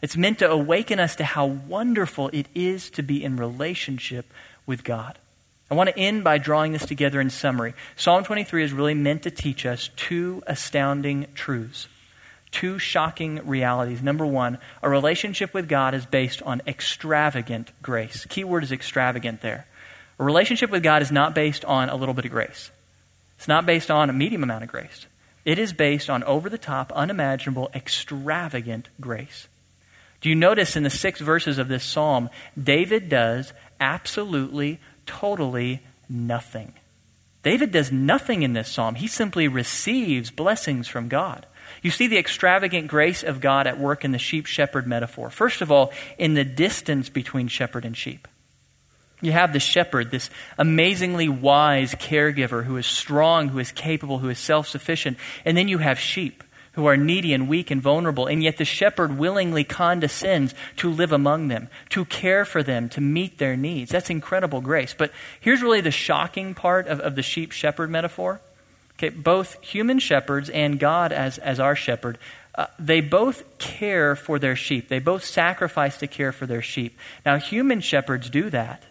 It's 0.00 0.16
meant 0.16 0.38
to 0.38 0.50
awaken 0.50 0.98
us 1.00 1.16
to 1.16 1.24
how 1.24 1.44
wonderful 1.44 2.30
it 2.32 2.46
is 2.54 2.88
to 2.90 3.02
be 3.02 3.22
in 3.22 3.36
relationship 3.36 4.32
with 4.64 4.84
God. 4.84 5.18
I 5.70 5.74
want 5.74 5.90
to 5.90 5.98
end 5.98 6.24
by 6.24 6.38
drawing 6.38 6.72
this 6.72 6.86
together 6.86 7.20
in 7.20 7.30
summary. 7.30 7.74
Psalm 7.96 8.24
23 8.24 8.64
is 8.64 8.72
really 8.72 8.94
meant 8.94 9.24
to 9.24 9.30
teach 9.30 9.66
us 9.66 9.90
two 9.96 10.42
astounding 10.46 11.26
truths, 11.34 11.88
two 12.50 12.78
shocking 12.78 13.46
realities. 13.46 14.02
Number 14.02 14.26
one, 14.26 14.58
a 14.82 14.88
relationship 14.88 15.54
with 15.54 15.68
God 15.68 15.94
is 15.94 16.06
based 16.06 16.42
on 16.42 16.62
extravagant 16.66 17.72
grace. 17.82 18.26
Key 18.26 18.44
word 18.44 18.64
is 18.64 18.72
extravagant 18.72 19.40
there. 19.40 19.66
A 20.18 20.24
relationship 20.24 20.70
with 20.70 20.82
God 20.82 21.02
is 21.02 21.12
not 21.12 21.34
based 21.34 21.64
on 21.64 21.88
a 21.88 21.96
little 21.96 22.14
bit 22.14 22.24
of 22.24 22.30
grace, 22.30 22.70
it's 23.36 23.48
not 23.48 23.66
based 23.66 23.90
on 23.90 24.10
a 24.10 24.12
medium 24.12 24.42
amount 24.42 24.64
of 24.64 24.70
grace. 24.70 25.06
It 25.44 25.58
is 25.58 25.72
based 25.72 26.10
on 26.10 26.24
over 26.24 26.50
the 26.50 26.58
top, 26.58 26.92
unimaginable, 26.92 27.70
extravagant 27.74 28.88
grace. 29.00 29.48
Do 30.20 30.28
you 30.28 30.34
notice 30.34 30.76
in 30.76 30.82
the 30.82 30.90
six 30.90 31.20
verses 31.20 31.58
of 31.58 31.68
this 31.68 31.84
psalm, 31.84 32.28
David 32.60 33.08
does 33.08 33.52
absolutely 33.80 34.80
totally 35.06 35.80
nothing. 36.08 36.74
David 37.42 37.70
does 37.70 37.92
nothing 37.92 38.42
in 38.42 38.52
this 38.52 38.68
psalm. 38.68 38.96
He 38.96 39.06
simply 39.06 39.48
receives 39.48 40.30
blessings 40.30 40.88
from 40.88 41.08
God. 41.08 41.46
You 41.82 41.90
see 41.90 42.06
the 42.06 42.18
extravagant 42.18 42.88
grace 42.88 43.22
of 43.22 43.40
God 43.40 43.66
at 43.66 43.78
work 43.78 44.04
in 44.04 44.12
the 44.12 44.18
sheep 44.18 44.46
shepherd 44.46 44.86
metaphor. 44.86 45.30
First 45.30 45.60
of 45.60 45.70
all, 45.70 45.92
in 46.18 46.34
the 46.34 46.44
distance 46.44 47.08
between 47.08 47.48
shepherd 47.48 47.84
and 47.84 47.96
sheep. 47.96 48.26
You 49.20 49.32
have 49.32 49.52
the 49.52 49.60
shepherd, 49.60 50.10
this 50.10 50.30
amazingly 50.58 51.28
wise 51.28 51.94
caregiver 51.94 52.64
who 52.64 52.76
is 52.76 52.86
strong, 52.86 53.48
who 53.48 53.58
is 53.58 53.72
capable, 53.72 54.18
who 54.18 54.28
is 54.28 54.38
self 54.38 54.68
sufficient. 54.68 55.18
And 55.44 55.56
then 55.56 55.66
you 55.66 55.78
have 55.78 55.98
sheep 55.98 56.44
who 56.78 56.86
are 56.86 56.96
needy 56.96 57.34
and 57.34 57.48
weak 57.48 57.72
and 57.72 57.82
vulnerable, 57.82 58.28
and 58.28 58.40
yet 58.40 58.56
the 58.56 58.64
shepherd 58.64 59.18
willingly 59.18 59.64
condescends 59.64 60.54
to 60.76 60.88
live 60.88 61.10
among 61.10 61.48
them, 61.48 61.68
to 61.88 62.04
care 62.04 62.44
for 62.44 62.62
them, 62.62 62.88
to 62.88 63.00
meet 63.00 63.38
their 63.38 63.56
needs. 63.56 63.90
That's 63.90 64.10
incredible 64.10 64.60
grace. 64.60 64.94
But 64.96 65.10
here's 65.40 65.60
really 65.60 65.80
the 65.80 65.90
shocking 65.90 66.54
part 66.54 66.86
of, 66.86 67.00
of 67.00 67.16
the 67.16 67.22
sheep 67.22 67.50
shepherd 67.50 67.90
metaphor. 67.90 68.40
Okay, 68.98 69.10
both 69.10 69.62
human 69.62 70.00
shepherds 70.00 70.50
and 70.50 70.78
God 70.78 71.12
as, 71.12 71.38
as 71.38 71.60
our 71.60 71.76
shepherd, 71.76 72.18
uh, 72.56 72.66
they 72.78 73.00
both 73.00 73.58
care 73.58 74.16
for 74.16 74.40
their 74.40 74.56
sheep. 74.56 74.88
They 74.88 74.98
both 74.98 75.24
sacrifice 75.24 75.98
to 75.98 76.08
care 76.08 76.32
for 76.32 76.46
their 76.46 76.62
sheep. 76.62 76.98
Now, 77.24 77.36
human 77.38 77.80
shepherds 77.80 78.28
do 78.28 78.50
that 78.50 78.82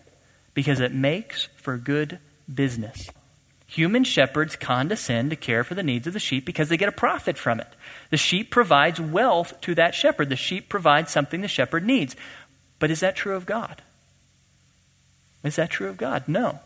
because 0.54 0.80
it 0.80 0.94
makes 0.94 1.50
for 1.58 1.78
good 1.78 2.20
business. 2.52 3.10
Human 3.68 4.06
shepherds 4.06 4.56
condescend 4.56 5.32
to 5.32 5.36
care 5.36 5.66
for 5.66 5.76
the 5.76 5.84
needs 5.84 6.08
of 6.08 6.14
the 6.14 6.20
sheep 6.22 6.46
because 6.46 6.70
they 6.70 6.78
get 6.78 6.88
a 6.88 6.94
profit 6.94 7.38
from 7.38 7.60
it. 7.60 7.68
The 8.10 8.18
sheep 8.18 8.50
provides 8.50 9.02
wealth 9.02 9.60
to 9.62 9.76
that 9.76 9.94
shepherd. 9.94 10.30
The 10.30 10.38
sheep 10.38 10.70
provides 10.70 11.12
something 11.12 11.42
the 11.42 11.50
shepherd 11.50 11.86
needs. 11.86 12.16
But 12.80 12.92
is 12.92 13.02
that 13.02 13.18
true 13.18 13.36
of 13.36 13.46
God? 13.46 13.82
Is 15.44 15.58
that 15.58 15.70
true 15.70 15.90
of 15.90 15.98
God? 15.98 16.24
No. 16.28 16.60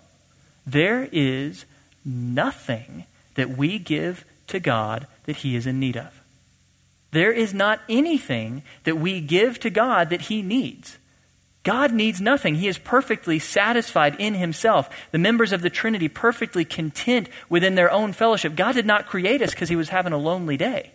There 0.67 1.09
is 1.11 1.65
nothing 2.05 3.05
that 3.41 3.57
we 3.57 3.79
give 3.79 4.23
to 4.45 4.59
God 4.59 5.07
that 5.25 5.37
He 5.37 5.55
is 5.55 5.65
in 5.65 5.79
need 5.79 5.97
of. 5.97 6.21
There 7.09 7.31
is 7.31 7.55
not 7.55 7.81
anything 7.89 8.61
that 8.83 8.99
we 8.99 9.19
give 9.19 9.59
to 9.61 9.71
God 9.71 10.11
that 10.11 10.21
He 10.21 10.43
needs. 10.43 10.99
God 11.63 11.91
needs 11.91 12.21
nothing. 12.21 12.55
He 12.55 12.67
is 12.67 12.77
perfectly 12.77 13.39
satisfied 13.39 14.15
in 14.19 14.35
himself. 14.35 14.89
The 15.11 15.17
members 15.17 15.51
of 15.51 15.61
the 15.61 15.69
Trinity 15.71 16.07
perfectly 16.07 16.65
content 16.65 17.29
within 17.49 17.73
their 17.73 17.91
own 17.91 18.13
fellowship. 18.13 18.55
God 18.55 18.73
did 18.73 18.85
not 18.85 19.07
create 19.07 19.41
us 19.41 19.51
because 19.51 19.69
he 19.69 19.75
was 19.75 19.89
having 19.89 20.13
a 20.13 20.17
lonely 20.17 20.57
day. 20.57 20.91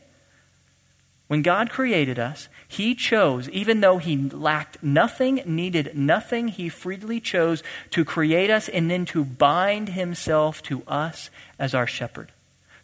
When 1.28 1.42
God 1.42 1.70
created 1.70 2.18
us, 2.20 2.49
he 2.68 2.94
chose, 2.94 3.49
even 3.51 3.80
though 3.80 3.99
he 3.99 4.16
lacked 4.16 4.82
nothing, 4.82 5.42
needed 5.44 5.97
nothing, 5.97 6.49
he 6.49 6.68
freely 6.68 7.20
chose 7.20 7.64
to 7.90 8.05
create 8.05 8.51
us 8.51 8.68
and 8.68 8.88
then 8.88 9.05
to 9.07 9.24
bind 9.24 9.90
himself 9.90 10.62
to 10.64 10.82
us 10.86 11.30
as 11.59 11.74
our 11.74 11.86
shepherd. 11.86 12.32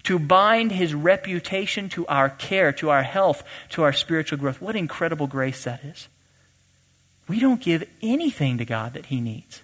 To 0.05 0.19
bind 0.19 0.73
his 0.73 0.95
reputation 0.95 1.89
to 1.91 2.07
our 2.07 2.29
care, 2.29 2.73
to 2.73 2.91
our 2.91 3.03
health, 3.03 3.45
to 3.71 3.83
our 3.83 3.93
spiritual 3.93 4.39
growth. 4.39 4.61
What 4.61 4.77
incredible 4.77 5.27
grace 5.27 5.65
that 5.65 5.85
is. 5.85 6.09
We 7.29 7.41
don't 7.41 7.61
give 7.61 7.89
anything 8.03 8.59
to 8.59 8.65
God 8.65 8.95
that 8.95 9.07
He 9.07 9.21
needs. 9.21 9.63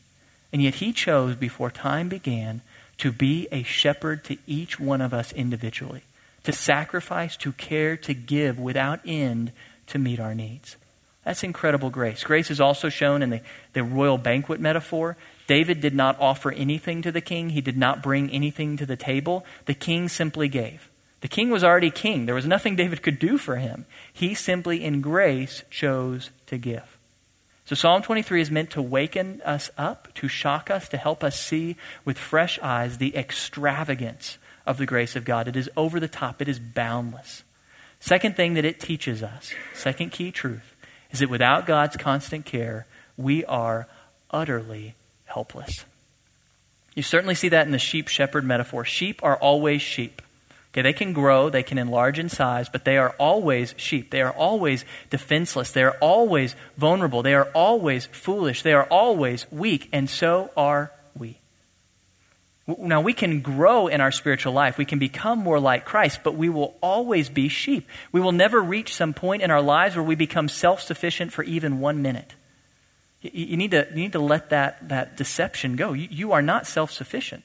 And 0.53 0.63
yet 0.63 0.77
He 0.77 0.93
chose 0.93 1.37
before 1.37 1.71
time 1.71 2.09
began 2.09 2.63
to 2.99 3.13
be 3.13 3.49
a 3.53 3.63
shepherd 3.63 4.25
to 4.25 4.37
each 4.47 4.81
one 4.81 5.01
of 5.01 5.13
us 5.13 5.33
individually, 5.33 6.03
to 6.45 6.53
sacrifice, 6.53 7.37
to 7.39 7.53
care, 7.53 7.97
to 7.99 8.15
give 8.15 8.59
without 8.59 9.01
end 9.05 9.53
to 9.89 9.99
meet 9.99 10.21
our 10.21 10.35
needs. 10.35 10.77
That's 11.25 11.43
incredible 11.43 11.91
grace. 11.91 12.25
Grace 12.25 12.51
is 12.51 12.61
also 12.61 12.89
shown 12.89 13.23
in 13.23 13.31
the, 13.31 13.41
the 13.75 13.85
royal 13.85 14.19
banquet 14.19 14.61
metaphor. 14.61 15.17
David 15.49 15.81
did 15.81 15.95
not 15.95 16.21
offer 16.21 16.53
anything 16.53 17.03
to 17.03 17.11
the 17.11 17.21
king, 17.21 17.51
he 17.51 17.61
did 17.61 17.77
not 17.77 18.03
bring 18.03 18.31
anything 18.31 18.77
to 18.77 18.87
the 18.87 18.97
table. 18.97 19.45
The 19.65 19.75
king 19.75 20.09
simply 20.09 20.47
gave. 20.49 20.89
The 21.23 21.29
king 21.29 21.51
was 21.51 21.65
already 21.65 21.91
king. 21.91 22.27
There 22.27 22.35
was 22.35 22.47
nothing 22.47 22.77
David 22.77 23.03
could 23.03 23.19
do 23.19 23.39
for 23.39 23.57
him. 23.57 23.87
He 24.13 24.35
simply, 24.35 24.85
in 24.85 25.01
grace, 25.01 25.65
chose 25.71 26.31
to 26.47 26.59
give. 26.59 26.99
So 27.65 27.75
Psalm 27.75 28.03
23 28.03 28.41
is 28.41 28.51
meant 28.51 28.71
to 28.71 28.83
waken 28.83 29.43
us 29.45 29.71
up, 29.77 30.15
to 30.15 30.29
shock 30.29 30.71
us, 30.71 30.89
to 30.91 30.97
help 30.97 31.25
us 31.25 31.41
see 31.41 31.77
with 32.05 32.19
fresh 32.19 32.59
eyes 32.63 32.99
the 32.99 33.17
extravagance 33.17 34.39
of 34.65 34.77
the 34.77 34.87
grace 34.87 35.17
of 35.17 35.25
God. 35.25 35.49
It 35.49 35.57
is 35.57 35.71
over 35.77 35.99
the 35.99 36.09
top, 36.09 36.41
it 36.41 36.49
is 36.49 36.59
boundless. 36.59 37.43
Second 38.01 38.37
thing 38.37 38.55
that 38.55 38.65
it 38.65 38.79
teaches 38.79 39.23
us, 39.23 39.53
second 39.75 40.13
key 40.13 40.31
truth, 40.31 40.77
is 41.11 41.19
that 41.19 41.31
without 41.31 41.67
God's 41.67 41.97
constant 41.97 42.45
care, 42.45 42.87
we 43.17 43.45
are 43.47 43.89
utterly 44.31 44.95
helpless. 45.29 45.85
You 46.95 47.03
certainly 47.03 47.35
see 47.35 47.51
that 47.51 47.67
in 47.67 47.73
the 47.73 47.79
sheep 47.79 48.09
shepherd 48.09 48.45
metaphor. 48.45 48.85
Sheep 48.85 49.23
are 49.23 49.37
always 49.37 49.83
sheep. 49.83 50.21
Okay, 50.73 50.83
they 50.83 50.93
can 50.93 51.13
grow, 51.13 51.49
they 51.49 51.63
can 51.63 51.79
enlarge 51.79 52.19
in 52.19 52.29
size, 52.29 52.69
but 52.69 52.85
they 52.85 52.99
are 52.99 53.15
always 53.19 53.75
sheep. 53.79 54.11
They 54.11 54.21
are 54.21 54.33
always 54.33 54.85
defenseless. 55.09 55.71
They 55.71 55.83
are 55.83 55.97
always 56.01 56.55
vulnerable. 56.77 57.23
They 57.23 57.35
are 57.35 57.49
always 57.55 58.07
foolish. 58.07 58.63
They 58.63 58.75
are 58.75 58.85
always 58.85 59.47
weak, 59.51 59.89
and 59.93 60.11
so 60.11 60.51
are 60.57 60.93
we. 61.17 61.39
Now, 62.67 63.01
we 63.01 63.15
can 63.15 63.41
grow 63.41 63.87
in 63.87 64.03
our 64.03 64.13
spiritual 64.13 64.53
life. 64.53 64.77
We 64.77 64.85
can 64.85 64.99
become 64.99 65.39
more 65.39 65.59
like 65.59 65.87
Christ, 65.87 66.21
but 66.23 66.35
we 66.35 66.51
will 66.51 66.77
always 66.83 67.31
be 67.31 67.49
sheep. 67.49 67.89
We 68.13 68.21
will 68.21 68.33
never 68.33 68.61
reach 68.61 68.95
some 68.95 69.15
point 69.15 69.41
in 69.41 69.51
our 69.51 69.63
lives 69.63 69.97
where 69.97 70.05
we 70.05 70.17
become 70.17 70.51
self 70.51 70.83
sufficient 70.83 71.33
for 71.33 71.43
even 71.45 71.81
one 71.81 72.03
minute. 72.03 72.35
You, 73.21 73.57
need 73.57 73.73
to, 73.73 73.87
you 73.91 73.97
need 73.97 74.13
to 74.13 74.21
let 74.21 74.51
that, 74.51 74.89
that 74.89 75.17
deception 75.17 75.75
go. 75.77 75.93
You, 75.93 76.09
you 76.11 76.33
are 76.33 76.43
not 76.43 76.67
self 76.67 76.93
sufficient. 76.93 77.45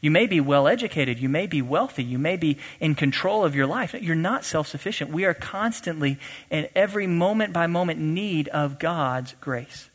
You 0.00 0.10
may 0.10 0.26
be 0.26 0.40
well 0.40 0.68
educated. 0.68 1.18
You 1.18 1.28
may 1.28 1.46
be 1.46 1.62
wealthy. 1.62 2.04
You 2.04 2.18
may 2.18 2.36
be 2.36 2.58
in 2.80 2.94
control 2.94 3.44
of 3.44 3.54
your 3.54 3.66
life. 3.66 3.94
You're 3.94 4.14
not 4.14 4.44
self 4.44 4.68
sufficient. 4.68 5.10
We 5.10 5.24
are 5.24 5.34
constantly, 5.34 6.18
in 6.50 6.68
every 6.74 7.06
moment 7.06 7.52
by 7.52 7.66
moment, 7.66 8.00
need 8.00 8.48
of 8.48 8.78
God's 8.78 9.34
grace. 9.40 9.88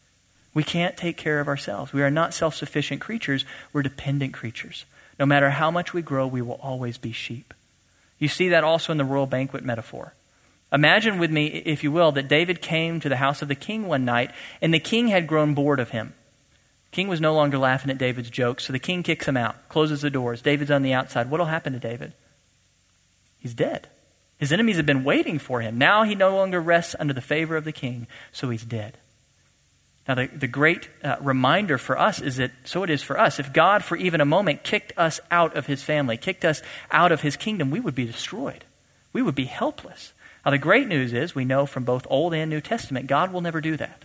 We 0.53 0.63
can't 0.63 0.97
take 0.97 1.17
care 1.17 1.39
of 1.39 1.47
ourselves. 1.47 1.93
We 1.93 2.03
are 2.03 2.11
not 2.11 2.33
self 2.33 2.55
sufficient 2.55 3.01
creatures. 3.01 3.45
We're 3.73 3.83
dependent 3.83 4.33
creatures. 4.33 4.85
No 5.19 5.25
matter 5.25 5.49
how 5.51 5.71
much 5.71 5.93
we 5.93 6.01
grow, 6.01 6.25
we 6.25 6.41
will 6.41 6.59
always 6.61 6.97
be 6.97 7.11
sheep. 7.11 7.53
You 8.17 8.27
see 8.27 8.49
that 8.49 8.63
also 8.63 8.91
in 8.91 8.97
the 8.97 9.05
royal 9.05 9.27
banquet 9.27 9.63
metaphor. 9.63 10.13
Imagine 10.71 11.19
with 11.19 11.31
me, 11.31 11.47
if 11.47 11.83
you 11.83 11.91
will, 11.91 12.11
that 12.13 12.29
David 12.29 12.61
came 12.61 12.99
to 12.99 13.09
the 13.09 13.17
house 13.17 13.41
of 13.41 13.47
the 13.47 13.55
king 13.55 13.87
one 13.87 14.05
night, 14.05 14.31
and 14.61 14.73
the 14.73 14.79
king 14.79 15.09
had 15.09 15.27
grown 15.27 15.53
bored 15.53 15.79
of 15.79 15.89
him. 15.89 16.13
King 16.91 17.07
was 17.07 17.21
no 17.21 17.33
longer 17.33 17.57
laughing 17.57 17.91
at 17.91 17.97
David's 17.97 18.29
jokes, 18.29 18.65
so 18.65 18.73
the 18.73 18.79
king 18.79 19.03
kicks 19.03 19.27
him 19.27 19.37
out, 19.37 19.69
closes 19.69 20.01
the 20.01 20.09
doors. 20.09 20.41
David's 20.41 20.71
on 20.71 20.81
the 20.81 20.93
outside. 20.93 21.29
What'll 21.29 21.45
happen 21.45 21.73
to 21.73 21.79
David? 21.79 22.13
He's 23.37 23.53
dead. 23.53 23.87
His 24.37 24.51
enemies 24.51 24.77
have 24.77 24.85
been 24.85 25.03
waiting 25.03 25.39
for 25.39 25.61
him. 25.61 25.77
Now 25.77 26.03
he 26.03 26.15
no 26.15 26.35
longer 26.35 26.59
rests 26.59 26.95
under 26.99 27.13
the 27.13 27.21
favor 27.21 27.55
of 27.55 27.63
the 27.63 27.71
king, 27.71 28.07
so 28.31 28.49
he's 28.49 28.65
dead. 28.65 28.97
Now, 30.07 30.15
the, 30.15 30.27
the 30.27 30.47
great 30.47 30.89
uh, 31.03 31.17
reminder 31.21 31.77
for 31.77 31.97
us 31.97 32.19
is 32.19 32.37
that 32.37 32.51
so 32.63 32.83
it 32.83 32.89
is 32.89 33.03
for 33.03 33.19
us. 33.19 33.39
If 33.39 33.53
God, 33.53 33.83
for 33.83 33.95
even 33.95 34.19
a 34.19 34.25
moment, 34.25 34.63
kicked 34.63 34.93
us 34.97 35.19
out 35.29 35.55
of 35.55 35.67
his 35.67 35.83
family, 35.83 36.17
kicked 36.17 36.43
us 36.43 36.61
out 36.89 37.11
of 37.11 37.21
his 37.21 37.37
kingdom, 37.37 37.69
we 37.69 37.79
would 37.79 37.95
be 37.95 38.05
destroyed. 38.05 38.65
We 39.13 39.21
would 39.21 39.35
be 39.35 39.45
helpless. 39.45 40.13
Now, 40.45 40.51
the 40.51 40.57
great 40.57 40.87
news 40.87 41.13
is 41.13 41.35
we 41.35 41.45
know 41.45 41.65
from 41.65 41.83
both 41.83 42.07
Old 42.09 42.33
and 42.33 42.49
New 42.49 42.61
Testament, 42.61 43.07
God 43.07 43.31
will 43.31 43.41
never 43.41 43.61
do 43.61 43.77
that. 43.77 44.03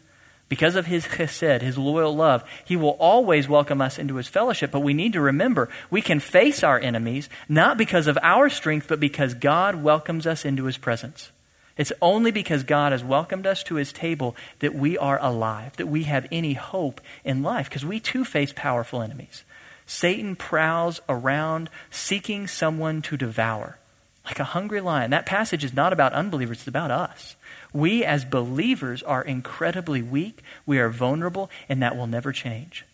Because 0.48 0.76
of 0.76 0.86
his 0.86 1.06
chesed, 1.06 1.60
his 1.60 1.76
loyal 1.76 2.14
love, 2.14 2.44
he 2.64 2.76
will 2.76 2.96
always 3.00 3.48
welcome 3.48 3.80
us 3.80 3.98
into 3.98 4.16
his 4.16 4.28
fellowship. 4.28 4.70
But 4.70 4.80
we 4.80 4.94
need 4.94 5.14
to 5.14 5.20
remember 5.20 5.68
we 5.90 6.02
can 6.02 6.20
face 6.20 6.62
our 6.62 6.78
enemies 6.78 7.28
not 7.48 7.78
because 7.78 8.06
of 8.06 8.18
our 8.22 8.48
strength, 8.48 8.86
but 8.86 9.00
because 9.00 9.34
God 9.34 9.82
welcomes 9.82 10.26
us 10.26 10.44
into 10.44 10.64
his 10.64 10.78
presence. 10.78 11.32
It's 11.76 11.92
only 12.00 12.30
because 12.30 12.62
God 12.62 12.92
has 12.92 13.02
welcomed 13.02 13.46
us 13.46 13.62
to 13.64 13.74
his 13.74 13.92
table 13.92 14.36
that 14.60 14.74
we 14.74 14.96
are 14.96 15.18
alive, 15.20 15.76
that 15.76 15.88
we 15.88 16.04
have 16.04 16.26
any 16.30 16.54
hope 16.54 17.00
in 17.24 17.42
life, 17.42 17.68
because 17.68 17.84
we 17.84 17.98
too 17.98 18.24
face 18.24 18.52
powerful 18.54 19.02
enemies. 19.02 19.44
Satan 19.84 20.36
prowls 20.36 21.00
around 21.08 21.70
seeking 21.90 22.46
someone 22.46 23.02
to 23.02 23.16
devour 23.16 23.78
like 24.26 24.40
a 24.40 24.44
hungry 24.44 24.80
lion. 24.80 25.12
That 25.12 25.24
passage 25.24 25.64
is 25.64 25.72
not 25.72 25.92
about 25.92 26.12
unbelievers, 26.12 26.58
it's 26.58 26.68
about 26.68 26.90
us. 26.90 27.36
We 27.72 28.04
as 28.04 28.24
believers 28.24 29.02
are 29.02 29.22
incredibly 29.22 30.02
weak, 30.02 30.42
we 30.66 30.78
are 30.78 30.90
vulnerable, 30.90 31.50
and 31.68 31.82
that 31.82 31.96
will 31.96 32.08
never 32.08 32.32
change. 32.32 32.84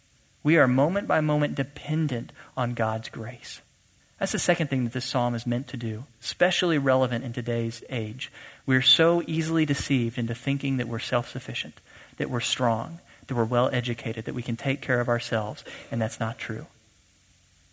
We 0.42 0.58
are 0.58 0.68
moment 0.68 1.08
by 1.08 1.20
moment 1.20 1.54
dependent 1.54 2.32
on 2.56 2.74
God's 2.74 3.08
grace. 3.08 3.62
That's 4.18 4.32
the 4.32 4.38
second 4.38 4.68
thing 4.68 4.84
that 4.84 4.92
this 4.92 5.04
psalm 5.04 5.34
is 5.34 5.46
meant 5.46 5.68
to 5.68 5.76
do, 5.76 6.04
especially 6.20 6.78
relevant 6.78 7.24
in 7.24 7.32
today's 7.32 7.82
age. 7.90 8.30
We're 8.66 8.82
so 8.82 9.22
easily 9.26 9.66
deceived 9.66 10.18
into 10.18 10.34
thinking 10.34 10.76
that 10.76 10.86
we're 10.86 11.00
self 11.00 11.28
sufficient, 11.28 11.80
that 12.18 12.30
we're 12.30 12.40
strong, 12.40 13.00
that 13.26 13.34
we're 13.34 13.44
well 13.44 13.70
educated, 13.72 14.26
that 14.26 14.34
we 14.34 14.42
can 14.42 14.56
take 14.56 14.80
care 14.80 15.00
of 15.00 15.08
ourselves, 15.08 15.64
and 15.90 16.00
that's 16.00 16.20
not 16.20 16.38
true. 16.38 16.66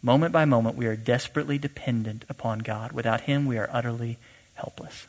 Moment 0.02 0.32
by 0.32 0.46
moment, 0.46 0.78
we 0.78 0.86
are 0.86 0.96
desperately 0.96 1.58
dependent 1.58 2.24
upon 2.30 2.60
God. 2.60 2.92
Without 2.94 3.22
Him, 3.22 3.46
we 3.46 3.58
are 3.58 3.70
utterly 3.72 4.18
helpless. 4.54 5.08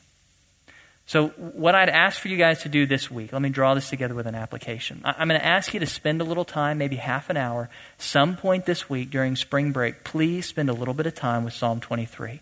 So, 1.06 1.28
what 1.28 1.74
I'd 1.74 1.88
ask 1.88 2.20
for 2.20 2.28
you 2.28 2.36
guys 2.36 2.62
to 2.62 2.68
do 2.68 2.86
this 2.86 3.10
week, 3.10 3.32
let 3.32 3.42
me 3.42 3.48
draw 3.48 3.74
this 3.74 3.90
together 3.90 4.14
with 4.14 4.26
an 4.26 4.36
application. 4.36 5.00
I'm 5.04 5.28
going 5.28 5.40
to 5.40 5.46
ask 5.46 5.74
you 5.74 5.80
to 5.80 5.86
spend 5.86 6.20
a 6.20 6.24
little 6.24 6.44
time, 6.44 6.78
maybe 6.78 6.96
half 6.96 7.30
an 7.30 7.36
hour, 7.36 7.68
some 7.98 8.36
point 8.36 8.64
this 8.64 8.88
week 8.88 9.10
during 9.10 9.34
spring 9.34 9.72
break. 9.72 10.04
Please 10.04 10.46
spend 10.46 10.70
a 10.70 10.72
little 10.72 10.94
bit 10.94 11.06
of 11.06 11.14
time 11.14 11.44
with 11.44 11.52
Psalm 11.52 11.80
23. 11.80 12.40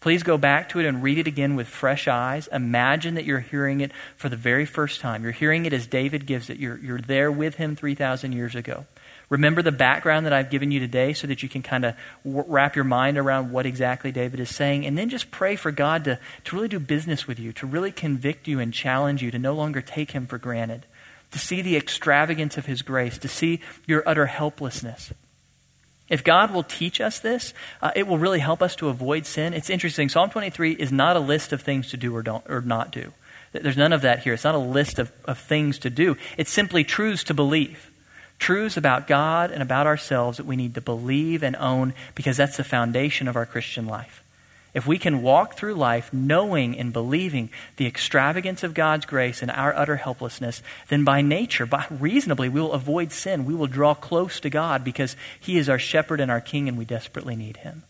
Please 0.00 0.22
go 0.22 0.38
back 0.38 0.70
to 0.70 0.80
it 0.80 0.86
and 0.86 1.02
read 1.02 1.18
it 1.18 1.26
again 1.26 1.56
with 1.56 1.68
fresh 1.68 2.08
eyes. 2.08 2.46
Imagine 2.48 3.14
that 3.14 3.26
you're 3.26 3.40
hearing 3.40 3.80
it 3.82 3.92
for 4.16 4.30
the 4.30 4.36
very 4.36 4.64
first 4.64 5.00
time. 5.00 5.22
You're 5.22 5.32
hearing 5.32 5.66
it 5.66 5.74
as 5.74 5.86
David 5.86 6.26
gives 6.26 6.48
it. 6.48 6.58
You're, 6.58 6.78
you're 6.78 7.00
there 7.00 7.30
with 7.30 7.56
him 7.56 7.76
3,000 7.76 8.32
years 8.32 8.54
ago. 8.54 8.86
Remember 9.30 9.62
the 9.62 9.72
background 9.72 10.26
that 10.26 10.32
I've 10.32 10.50
given 10.50 10.72
you 10.72 10.80
today 10.80 11.12
so 11.12 11.28
that 11.28 11.42
you 11.42 11.48
can 11.48 11.62
kind 11.62 11.84
of 11.84 11.94
w- 12.24 12.44
wrap 12.48 12.74
your 12.74 12.84
mind 12.84 13.16
around 13.16 13.52
what 13.52 13.64
exactly 13.64 14.10
David 14.10 14.40
is 14.40 14.54
saying. 14.54 14.84
And 14.84 14.98
then 14.98 15.08
just 15.08 15.30
pray 15.30 15.54
for 15.54 15.70
God 15.70 16.04
to, 16.04 16.18
to 16.44 16.56
really 16.56 16.68
do 16.68 16.80
business 16.80 17.28
with 17.28 17.38
you, 17.38 17.52
to 17.54 17.66
really 17.66 17.92
convict 17.92 18.48
you 18.48 18.58
and 18.58 18.74
challenge 18.74 19.22
you, 19.22 19.30
to 19.30 19.38
no 19.38 19.54
longer 19.54 19.80
take 19.80 20.10
him 20.10 20.26
for 20.26 20.36
granted, 20.36 20.84
to 21.30 21.38
see 21.38 21.62
the 21.62 21.76
extravagance 21.76 22.58
of 22.58 22.66
his 22.66 22.82
grace, 22.82 23.18
to 23.18 23.28
see 23.28 23.60
your 23.86 24.02
utter 24.04 24.26
helplessness. 24.26 25.12
If 26.08 26.24
God 26.24 26.52
will 26.52 26.64
teach 26.64 27.00
us 27.00 27.20
this, 27.20 27.54
uh, 27.80 27.92
it 27.94 28.08
will 28.08 28.18
really 28.18 28.40
help 28.40 28.60
us 28.62 28.74
to 28.76 28.88
avoid 28.88 29.26
sin. 29.26 29.54
It's 29.54 29.70
interesting. 29.70 30.08
Psalm 30.08 30.30
23 30.30 30.72
is 30.72 30.90
not 30.90 31.14
a 31.14 31.20
list 31.20 31.52
of 31.52 31.62
things 31.62 31.90
to 31.90 31.96
do 31.96 32.16
or, 32.16 32.22
don't, 32.22 32.44
or 32.50 32.62
not 32.62 32.90
do. 32.90 33.12
There's 33.52 33.76
none 33.76 33.92
of 33.92 34.02
that 34.02 34.24
here. 34.24 34.34
It's 34.34 34.42
not 34.42 34.56
a 34.56 34.58
list 34.58 34.98
of, 34.98 35.12
of 35.24 35.38
things 35.38 35.78
to 35.80 35.90
do. 35.90 36.16
It's 36.36 36.50
simply 36.50 36.82
truths 36.82 37.22
to 37.24 37.34
believe 37.34 37.89
truths 38.40 38.76
about 38.76 39.06
God 39.06 39.52
and 39.52 39.62
about 39.62 39.86
ourselves 39.86 40.38
that 40.38 40.46
we 40.46 40.56
need 40.56 40.74
to 40.74 40.80
believe 40.80 41.44
and 41.44 41.54
own 41.56 41.94
because 42.16 42.36
that's 42.36 42.56
the 42.56 42.64
foundation 42.64 43.28
of 43.28 43.36
our 43.36 43.46
Christian 43.46 43.86
life. 43.86 44.24
If 44.72 44.86
we 44.86 44.98
can 44.98 45.22
walk 45.22 45.54
through 45.54 45.74
life 45.74 46.12
knowing 46.12 46.78
and 46.78 46.92
believing 46.92 47.50
the 47.76 47.86
extravagance 47.86 48.62
of 48.62 48.72
God's 48.72 49.04
grace 49.04 49.42
and 49.42 49.50
our 49.50 49.74
utter 49.74 49.96
helplessness, 49.96 50.62
then 50.88 51.04
by 51.04 51.22
nature, 51.22 51.66
by 51.66 51.86
reasonably, 51.90 52.48
we 52.48 52.60
will 52.60 52.72
avoid 52.72 53.12
sin. 53.12 53.44
We 53.44 53.54
will 53.54 53.66
draw 53.66 53.94
close 53.94 54.40
to 54.40 54.50
God 54.50 54.84
because 54.84 55.16
He 55.38 55.58
is 55.58 55.68
our 55.68 55.78
shepherd 55.78 56.20
and 56.20 56.30
our 56.30 56.40
king 56.40 56.68
and 56.68 56.78
we 56.78 56.84
desperately 56.84 57.36
need 57.36 57.58
Him. 57.58 57.82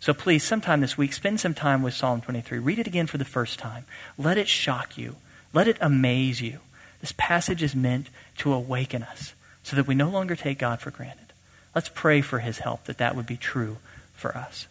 So 0.00 0.14
please, 0.14 0.42
sometime 0.42 0.80
this 0.80 0.96
week, 0.96 1.12
spend 1.12 1.38
some 1.38 1.52
time 1.52 1.82
with 1.82 1.92
Psalm 1.92 2.22
23. 2.22 2.58
Read 2.58 2.78
it 2.78 2.86
again 2.86 3.06
for 3.06 3.18
the 3.18 3.24
first 3.26 3.58
time. 3.58 3.84
Let 4.16 4.38
it 4.38 4.48
shock 4.48 4.96
you. 4.96 5.16
Let 5.52 5.68
it 5.68 5.76
amaze 5.82 6.40
you. 6.40 6.60
This 7.02 7.12
passage 7.12 7.62
is 7.62 7.74
meant 7.74 8.08
to 8.38 8.54
awaken 8.54 9.02
us 9.02 9.34
so 9.62 9.76
that 9.76 9.86
we 9.86 9.94
no 9.94 10.08
longer 10.08 10.36
take 10.36 10.58
God 10.58 10.80
for 10.80 10.90
granted. 10.90 11.32
Let's 11.74 11.88
pray 11.88 12.20
for 12.20 12.40
his 12.40 12.58
help 12.58 12.84
that 12.84 12.98
that 12.98 13.14
would 13.14 13.26
be 13.26 13.36
true 13.36 13.78
for 14.14 14.36
us. 14.36 14.66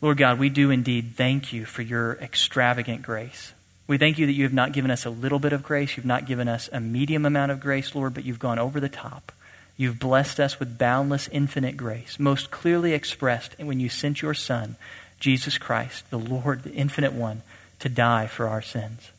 Lord 0.00 0.16
God, 0.16 0.38
we 0.38 0.48
do 0.48 0.70
indeed 0.70 1.14
thank 1.16 1.52
you 1.52 1.64
for 1.64 1.82
your 1.82 2.14
extravagant 2.22 3.02
grace. 3.02 3.52
We 3.88 3.98
thank 3.98 4.18
you 4.18 4.26
that 4.26 4.32
you 4.32 4.44
have 4.44 4.52
not 4.52 4.72
given 4.72 4.90
us 4.90 5.04
a 5.04 5.10
little 5.10 5.38
bit 5.38 5.52
of 5.52 5.62
grace. 5.62 5.96
You've 5.96 6.06
not 6.06 6.26
given 6.26 6.46
us 6.46 6.68
a 6.72 6.80
medium 6.80 7.24
amount 7.24 7.52
of 7.52 7.60
grace, 7.60 7.94
Lord, 7.94 8.14
but 8.14 8.24
you've 8.24 8.38
gone 8.38 8.58
over 8.58 8.80
the 8.80 8.88
top. 8.88 9.32
You've 9.76 9.98
blessed 9.98 10.40
us 10.40 10.58
with 10.58 10.78
boundless, 10.78 11.28
infinite 11.32 11.76
grace, 11.76 12.18
most 12.18 12.50
clearly 12.50 12.92
expressed 12.92 13.56
when 13.58 13.80
you 13.80 13.88
sent 13.88 14.22
your 14.22 14.34
Son, 14.34 14.76
Jesus 15.20 15.56
Christ, 15.56 16.10
the 16.10 16.18
Lord, 16.18 16.64
the 16.64 16.74
infinite 16.74 17.12
one, 17.12 17.42
to 17.78 17.88
die 17.88 18.26
for 18.26 18.46
our 18.48 18.62
sins. 18.62 19.10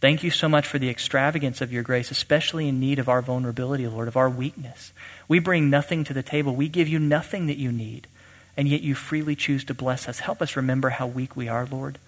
Thank 0.00 0.22
you 0.22 0.30
so 0.30 0.48
much 0.48 0.66
for 0.66 0.78
the 0.78 0.90
extravagance 0.90 1.60
of 1.60 1.72
your 1.72 1.82
grace, 1.82 2.10
especially 2.10 2.68
in 2.68 2.78
need 2.78 2.98
of 2.98 3.08
our 3.08 3.22
vulnerability, 3.22 3.86
Lord, 3.86 4.08
of 4.08 4.16
our 4.16 4.28
weakness. 4.28 4.92
We 5.28 5.38
bring 5.38 5.70
nothing 5.70 6.04
to 6.04 6.12
the 6.12 6.22
table. 6.22 6.54
We 6.54 6.68
give 6.68 6.88
you 6.88 6.98
nothing 6.98 7.46
that 7.46 7.56
you 7.56 7.72
need, 7.72 8.06
and 8.56 8.68
yet 8.68 8.82
you 8.82 8.94
freely 8.94 9.34
choose 9.34 9.64
to 9.64 9.74
bless 9.74 10.08
us. 10.08 10.20
Help 10.20 10.42
us 10.42 10.56
remember 10.56 10.90
how 10.90 11.06
weak 11.06 11.36
we 11.36 11.48
are, 11.48 11.66
Lord. 11.66 11.98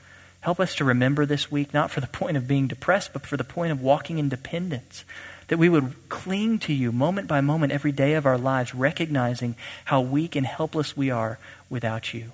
Help 0.41 0.61
us 0.61 0.75
to 0.77 0.85
remember 0.85 1.25
this 1.25 1.51
week, 1.51 1.73
not 1.73 1.91
for 1.91 2.01
the 2.01 2.07
point 2.19 2.37
of 2.37 2.47
being 2.47 2.67
depressed, 2.67 3.13
but 3.13 3.27
for 3.27 3.37
the 3.37 3.45
point 3.45 3.73
of 3.73 3.81
walking 3.81 4.19
in 4.19 4.29
dependence. 4.29 5.05
That 5.49 5.59
we 5.59 5.69
would 5.69 6.09
cling 6.09 6.59
to 6.61 6.73
you 6.73 6.93
moment 6.93 7.29
by 7.29 7.41
moment 7.41 7.73
every 7.73 7.93
day 7.93 8.15
of 8.15 8.27
our 8.27 8.37
lives, 8.37 8.75
recognizing 8.75 9.55
how 9.87 10.01
weak 10.01 10.37
and 10.37 10.45
helpless 10.45 10.97
we 10.97 11.11
are 11.11 11.39
without 11.71 12.13
you. 12.13 12.33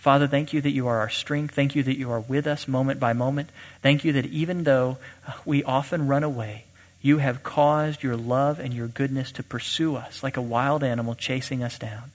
Father, 0.00 0.26
thank 0.26 0.54
you 0.54 0.62
that 0.62 0.70
you 0.70 0.88
are 0.88 1.00
our 1.00 1.10
strength. 1.10 1.54
Thank 1.54 1.76
you 1.76 1.82
that 1.82 1.98
you 1.98 2.10
are 2.10 2.20
with 2.20 2.46
us 2.46 2.66
moment 2.66 2.98
by 2.98 3.12
moment. 3.12 3.50
Thank 3.82 4.02
you 4.02 4.14
that 4.14 4.24
even 4.24 4.64
though 4.64 4.96
uh, 5.28 5.32
we 5.44 5.62
often 5.62 6.06
run 6.08 6.24
away, 6.24 6.64
you 7.02 7.18
have 7.18 7.42
caused 7.42 8.02
your 8.02 8.16
love 8.16 8.58
and 8.58 8.72
your 8.72 8.88
goodness 8.88 9.30
to 9.32 9.42
pursue 9.42 9.96
us 9.96 10.22
like 10.22 10.38
a 10.38 10.42
wild 10.42 10.82
animal 10.82 11.14
chasing 11.14 11.62
us 11.62 11.78
down. 11.78 12.12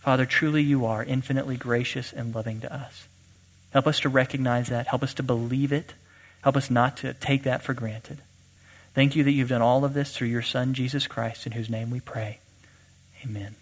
Father, 0.00 0.26
truly 0.26 0.64
you 0.64 0.84
are 0.84 1.04
infinitely 1.04 1.56
gracious 1.56 2.12
and 2.12 2.34
loving 2.34 2.60
to 2.62 2.74
us. 2.74 3.06
Help 3.70 3.86
us 3.86 4.00
to 4.00 4.08
recognize 4.08 4.66
that. 4.66 4.88
Help 4.88 5.04
us 5.04 5.14
to 5.14 5.22
believe 5.22 5.72
it. 5.72 5.94
Help 6.42 6.56
us 6.56 6.72
not 6.72 6.96
to 6.96 7.14
take 7.14 7.44
that 7.44 7.62
for 7.62 7.72
granted. 7.72 8.18
Thank 8.94 9.14
you 9.14 9.22
that 9.22 9.32
you've 9.32 9.50
done 9.50 9.62
all 9.62 9.84
of 9.84 9.94
this 9.94 10.10
through 10.10 10.28
your 10.28 10.42
Son, 10.42 10.74
Jesus 10.74 11.06
Christ, 11.06 11.46
in 11.46 11.52
whose 11.52 11.70
name 11.70 11.90
we 11.90 12.00
pray. 12.00 12.40
Amen. 13.24 13.54